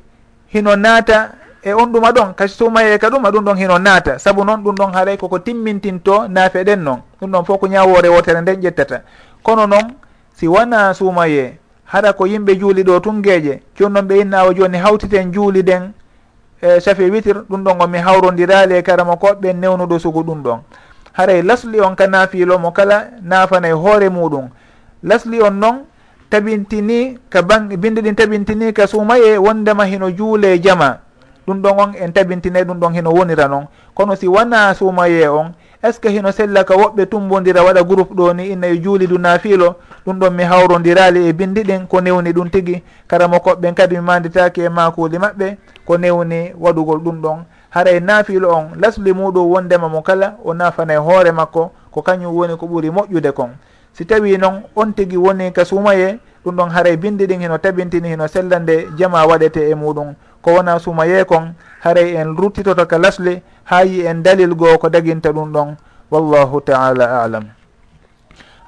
[0.53, 1.31] hino naata
[1.63, 4.19] e on ɗuma ɗon kasi sumaye ka ɗum ɗum ɗon hino naata.
[4.19, 8.09] Saabu noon ɗum ɗon haaray koko timmintinto naafe ɗen noon ɗum ɗon fof ko ñawore
[8.09, 9.01] wotere nden ƴettata.
[9.43, 9.95] Kono noon
[10.35, 15.31] si wona sumaye haɗa ko yimɓe juuli ɗo tungeje joni noon ɓe innawa joni hawtiten
[15.33, 15.91] juuli ɗen
[16.61, 20.59] e safi witir ɗum ɗon omi hawrodirali e karama koɓɓe newnuɗo sugu ɗum ɗon.
[21.13, 24.49] Haray lasli on ka naafiilo mo kala naafanay e hoore muɗum.
[25.03, 25.85] Lasli on noon
[26.29, 31.02] tabintini ka ban binde ɗin tabintini ka suumaye wondema hino juule jama.
[31.47, 35.51] ɗum ɗon on en tabintine ɗum ɗon hino wonira noon kono si wona suumaye on
[35.83, 38.81] est ce que hino sella ka woɓɓe tumbodira waɗa groupe ɗo ni inna e yo
[38.83, 39.75] juulidu nafiilo
[40.05, 42.83] ɗum ɗon mi hawrodirali e bindi ɗin ko newni ɗum tigi.
[43.07, 47.37] Karamo koɓɓen kadi mi manditaki e makuli maɓɓe ko newni waɗugol ɗum ɗon.
[47.69, 52.01] Haray e nafiilo on lasli muɗum wondema mo kala o nafana e hoore makko ko
[52.01, 53.49] kañum woni ko ɓuuri moƴƴude kon.
[53.93, 57.57] Si tawi noon on tigui woni ka suumaye ɗum ɗon haray e bindi ɗin hino
[57.57, 60.15] tabintini hino sella nde jama waɗete e muɗum.
[60.43, 64.89] ko wona sumaye kon haray en ruttitoto ka lasle ha yi en dalil goo ko
[64.89, 65.75] daginta ɗum ɗon.
[66.11, 67.45] Wallahu taala alam.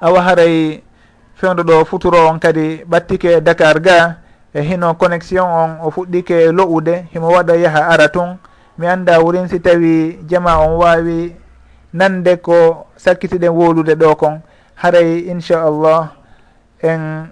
[0.00, 0.82] Awa haray
[1.36, 4.16] fewdo ɗo futuro on kadi ɓattike dakar ga
[4.54, 8.38] e hino connexion on o fuɗɗike lo'ude himo waɗa yaha ara tun
[8.78, 11.36] mi anda wurin si tawi jama on wawi
[11.92, 14.40] nande ko sakkitiɗen wolude ɗo kon.
[14.76, 16.12] Haray inchallah
[16.82, 17.28] en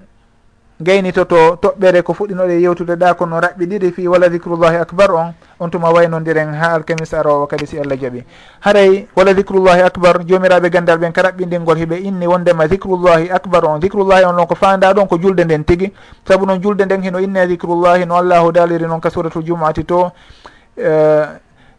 [0.81, 5.91] gaynitoto toɓɓere ko fuɗɗinoɗe yewtude ɗa kono raɓɓiɗiɗi fi wala dicrullahi acbar on on tuma
[5.93, 8.25] waynodiren ha alkamis arowo kadi si allah jaaɓi.
[8.61, 13.79] Haray wala dicrullahi acbar jomiraɓe gandal ɓen ka raɓɓidingol hiɓe inni wondema dicrullahi acbar on.
[13.81, 15.93] Dicrullahi on ɗon ko fanda ɗon ko julde nden tigui
[16.27, 20.11] saabu noon julde nden hino inne dicrullahi no allahu daliri noon ka suratul jumuati to
[20.77, 21.25] eh,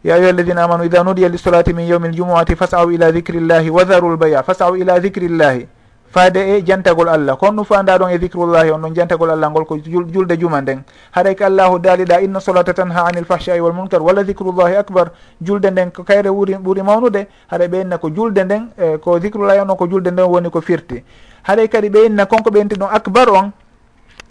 [0.04, 4.12] ya ayuha alladina amanu ida nudiya lissolati min yawmi ljumuati fasaw ila dicrillahi wa dharu
[4.14, 5.66] lbaya fasaw ila dicrillahi
[6.12, 7.36] faade e jantagol allah.
[7.36, 10.82] Kon ɗum fanda ɗon e dicrullahi on ɗon jantagol allah ngol ko julde juma nden.
[11.14, 15.10] Haɗay ko allahu daaliɗa inna solata tan ha anil fahchai wal munkar walla dicrullahi acbar
[15.42, 19.18] julde nden ko kayre ɓuri ɓuuri mawnude haɗa ɓe ɓeynna ko julde nden eh, ko
[19.18, 21.02] dicrullahi on on ko julde nden woni ko firti.
[21.48, 23.52] Haɗay kadi ɓe ɓeynna konko ɓe ɓeynti ɗon acbar on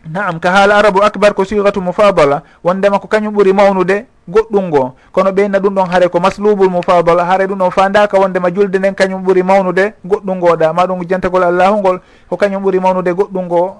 [0.05, 4.93] naam ka haala arabu acbar ko sigatu mofadala wondema ko kañum ɓuuri mawnude goɗɗum ngo.
[5.11, 8.93] Kono ɓeyna ɗum ɗon haare ko maslubul mofadala haare ɗum ɗon fandaka wondema julde nden
[8.95, 11.99] kañum ɓuuri mawnude goɗɗum ngoɗa ma ɗum jantagol allahugol
[12.29, 13.75] ko kañum ɓuuri mawnude goɗɗum ngo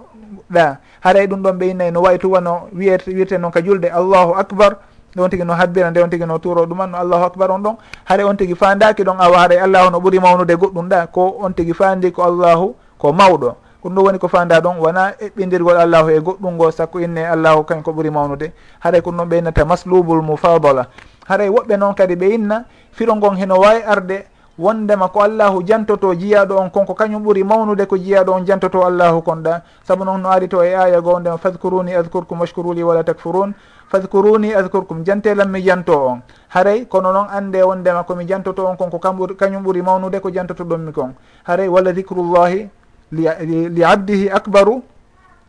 [0.50, 0.78] ɗa.
[1.02, 4.78] Haray ɗum ɗon ɓeynayi e no wayi tuwano wiyete wiyete noon ka julde allahu acbar
[5.16, 7.60] nde on tigui no habbira nde on tigui no turo ɗuman no allahu acbar on
[7.62, 7.76] ɗon.
[8.10, 11.08] Haɗa on tigui fandaki ɗon awa haɗa allahu no ɓuuri mawnude goɗɗum ɗa.
[11.12, 13.56] Ko on tigui fandi ko allahu ko mawɗo.
[13.86, 17.64] ɗum ɗo woni ko fanda ɗon wona eɓɓidirgol allahu e goɗɗum ngo sakko inne allahu
[17.64, 18.52] kañ ko ɓuuri mawnude.
[18.80, 20.88] Haɗay ko ɗum ɗon ɓe innata maslubul mufadala.
[21.30, 24.26] Haɗay woɓɓe noon kadi ɓe inna firo ngon heno wawi arde
[24.58, 29.22] wondema ko allahu jantoto jiyaɗo on konko kañum ɓuuri mawnude ko jiyaɗo on jantoto allahu
[29.22, 29.62] konɗa.
[29.84, 33.54] Saabu noon no ari to e aya go ndema fadkuruni adcourkum washkuruli wala takfurun.
[33.92, 36.22] Fadkuruni adcourkum jantelam mi janto on.
[36.50, 40.92] Haray kono noon ande wondema komi jantoto on konko kañum ɓuuri mawnude ko jantoto ɗonmi
[40.92, 41.14] kon.
[41.44, 42.68] Haray walla dicrullahi
[43.12, 44.82] li abdihi akbaru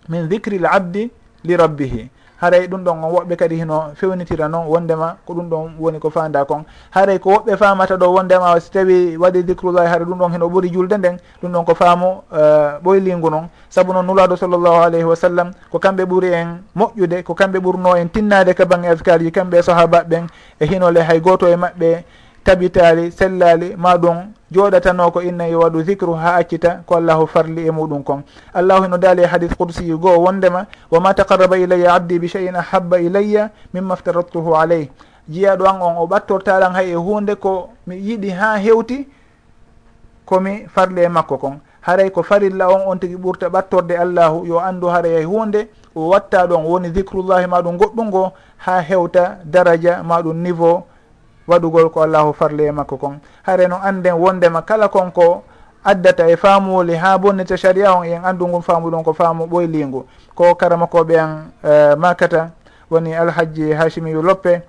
[0.09, 1.11] min dicri l abdi
[1.45, 2.11] li rabbihi.
[2.41, 6.11] Haray ɗum ɗon on woɓɓe kadi hino fewnitira noon wondema ko ɗum ɗon woni ko
[6.11, 6.65] fanda kon.
[6.91, 10.71] Haray ko woɓɓe famata ɗo wondema so tawi waɗi dicrullahi haara ɗum ɗon hino ɓuuri
[10.73, 15.17] julde nden ɗum ɗon ko faamu eh, ɓoylingu noon saabu noon nulaɗo sallllahu alayhi wa
[15.17, 19.31] sallam ko kamɓe ɓuuri en moƴƴude ko kamɓe ɓurno en tinnade ka bange afkar ji
[19.33, 20.27] kamɓe sahaba ɓen
[20.61, 22.05] e hinole hay goto e maɓɓe
[22.45, 27.67] tabitali sellali ma ɗum joɗatano ko inna yo waɗu dicru ha accita ko allahu farli
[27.67, 28.23] e muɗum kon.
[28.55, 33.01] Allahu eno daali e hadis qudsiyu goo wondema woma taqarraba ilayya abdi bi cheyin ahabba
[33.01, 34.89] ilayya mimma aftaradtuhu aleyh
[35.29, 39.09] jiyaɗo an on o ɓattortaɗan hay e hunde ko mi yiɗi ha hewti
[40.25, 41.61] komi farli e makko kon.
[41.83, 46.09] Haray ko farilla on on tigui ɓurta ɓattorde allahu yo andu haray hay hunde o
[46.09, 50.85] watta ɗon woni dicrullahi maɗum goɗɗum ngo ha hewta daraja maɗum niveau
[51.49, 53.21] waɗugol ko allahu farli e makko kon.
[53.43, 55.43] Hare no anden wondema kala konko
[55.85, 60.05] addata e faamuwoli ha bonnita sharia on en andu ngun faamu ɗon ko faamu ɓoylingu.
[60.35, 62.51] Ko karamakoɓe an uh, eh, makata
[62.91, 64.63] woni alhaji hachimiyu loppe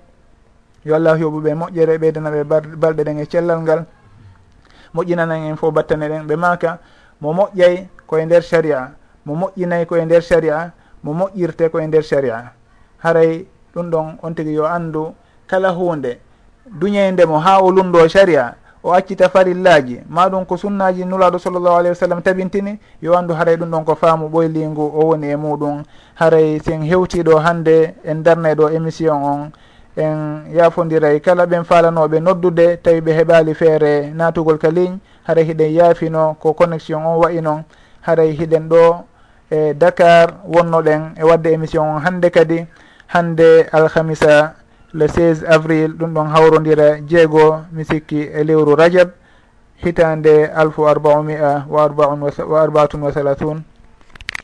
[0.84, 2.44] yo allah yoɓuɓe moƴƴere ɓeydana ɓe
[2.76, 3.84] balɗe ɗen e cellal ngal.
[4.94, 6.78] Moƴƴinanan en fof battane ɗen ɓe maka
[7.20, 8.92] mo moƴƴay koye nder sharia
[9.26, 10.72] mo moƴƴinayi koye nder sharia
[11.02, 12.52] mo moƴƴirte koye nder sharia.
[13.02, 15.14] Haray ɗum ɗon on tigui yo andu
[15.48, 16.20] kala hunde.
[16.70, 21.94] duñeyndemo ha o lundo sharia o accita farillaji maɗum ko sunnaji nulaɗo sallllahu alayhi wa
[21.94, 25.82] sallam tabintini yo andu haray ɗum ɗon ko faamu ɓoylingu o woni e muɗum.
[26.14, 29.50] Haray sen hewtiɗo hande en darnay ɗo émission on.
[29.96, 35.72] En yafodiray kala ɓen falanoɓe noddude tawi ɓe heɓali feere natugol ka ligne haray hiɗen
[35.74, 37.64] yaafino ko connexion on wayi noon
[38.06, 39.04] haray hiɗen ɗo
[39.50, 42.64] e dakar wonnoɗen e wadde émission on hande kadi
[43.08, 44.54] hande alhamisa
[44.94, 49.10] le 16 avril ɗum ɗon hawrodira jeego mi sikki e lewru rajab
[49.84, 53.62] hitande alfu arbaumia wa arbaun wa arbaatun wa salathun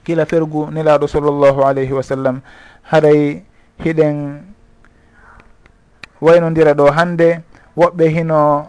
[0.04, 2.40] kila fergu nelaɗo sallllahu alayhi wa sallam.
[2.82, 3.42] Haray
[3.82, 4.42] hiɗen
[6.20, 7.40] waynodira ɗo hande
[7.76, 8.66] woɓɓe hino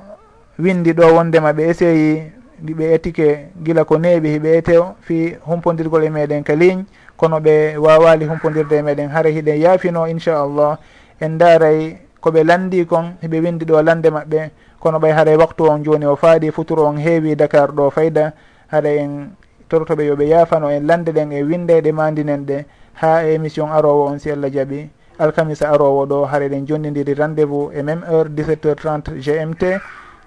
[0.59, 2.31] windi ɗo wondema e ɓe essayi
[2.63, 6.85] ɓe etike gila ko neeɓi hiɓe ete fi humpodirgol e meɗen ka ligne
[7.17, 9.09] kono ɓe wawali humpodirde e meɗen.
[9.11, 10.77] Haara hiɗen yaafino inchallah.
[11.21, 15.83] en daaray koɓe landi kon heɓe windi ɗo lande maɓɓe kono ɓay haray waktu on
[15.83, 18.33] joni o faadi futuro on heewi dakar ɗo fayda
[18.71, 19.29] haɗa en
[19.69, 22.65] tortoɓe yoɓe yaafano en lande ɗen e windeɗe mandinen ɗe
[23.01, 24.89] ha émission arowo on si allah jaaɓi
[25.19, 29.63] alkamisa arowo ɗo haara ɗen jonnidiri rendez vous e même heure 17 heure 30 gmt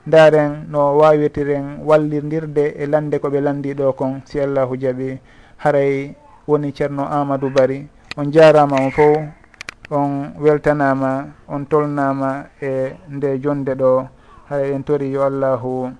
[0.06, 5.18] daren no wawirtiren wallidirde e lande koɓe landi ɗo kon si allahu jaaɓi
[5.58, 6.14] haray
[6.46, 7.86] woni ceerno amadou bari
[8.16, 9.22] on jarama on fo
[9.90, 14.08] on weltanama on tolnama e nde jonde ɗo.
[14.48, 15.90] Hay en tori yo allahu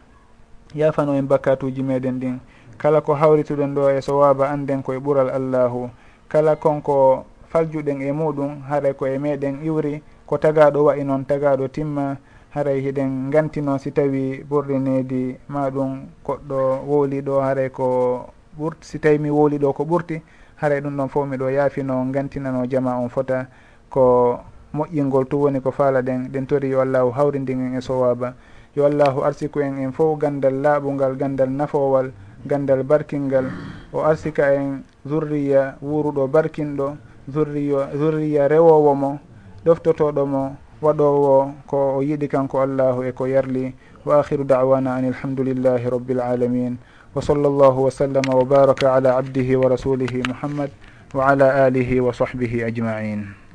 [0.74, 2.39] yafano en bakatuji meɗen ɗin.
[2.78, 5.90] Kala ko hawrituɗen ɗo e sowaba anden koye ɓural allahu.
[6.28, 12.16] Kala konko faljuɗen e muɗum haray koye meɗen iwri ko tagaɗo wayi noon tagaɗo timma
[12.51, 18.27] haray hiɗen gantino si tawi ɓurɗinedi maɗum koɗɗo wowliɗo haray ko
[18.59, 20.20] ɓurt si tawi mi wowliɗo ko ɓurti
[20.56, 23.47] haray ɗum ɗon fof miɗo yaafino gantinano jama on fota.
[23.90, 24.40] ko
[24.74, 28.35] moƴƴingol tu woni ko faala ɗen ɗen tori yo allahu hawrindin en e sowaba
[28.77, 32.12] yo allahu arsiku en en fof gandal laaɓungal gandal nafowal
[32.47, 33.51] gandal barkingal.
[33.93, 36.97] O arsika en zurriya wuruɗo barkinɗo
[37.32, 39.19] zurriya zurriya rewowo mo
[39.65, 43.74] ɗoftotoɗo mo waɗowo ko o yiɗi kanko allahu e ko yarli.
[44.05, 46.78] Wa akhiru dawana an ilhamdulillahi rabbil alamin.
[47.15, 50.70] Wa sall llahu wa sallama wa baraka ala abdihi wa rasulihi muhammad
[51.15, 53.48] wa ala alihi wa sahbihi ajmain.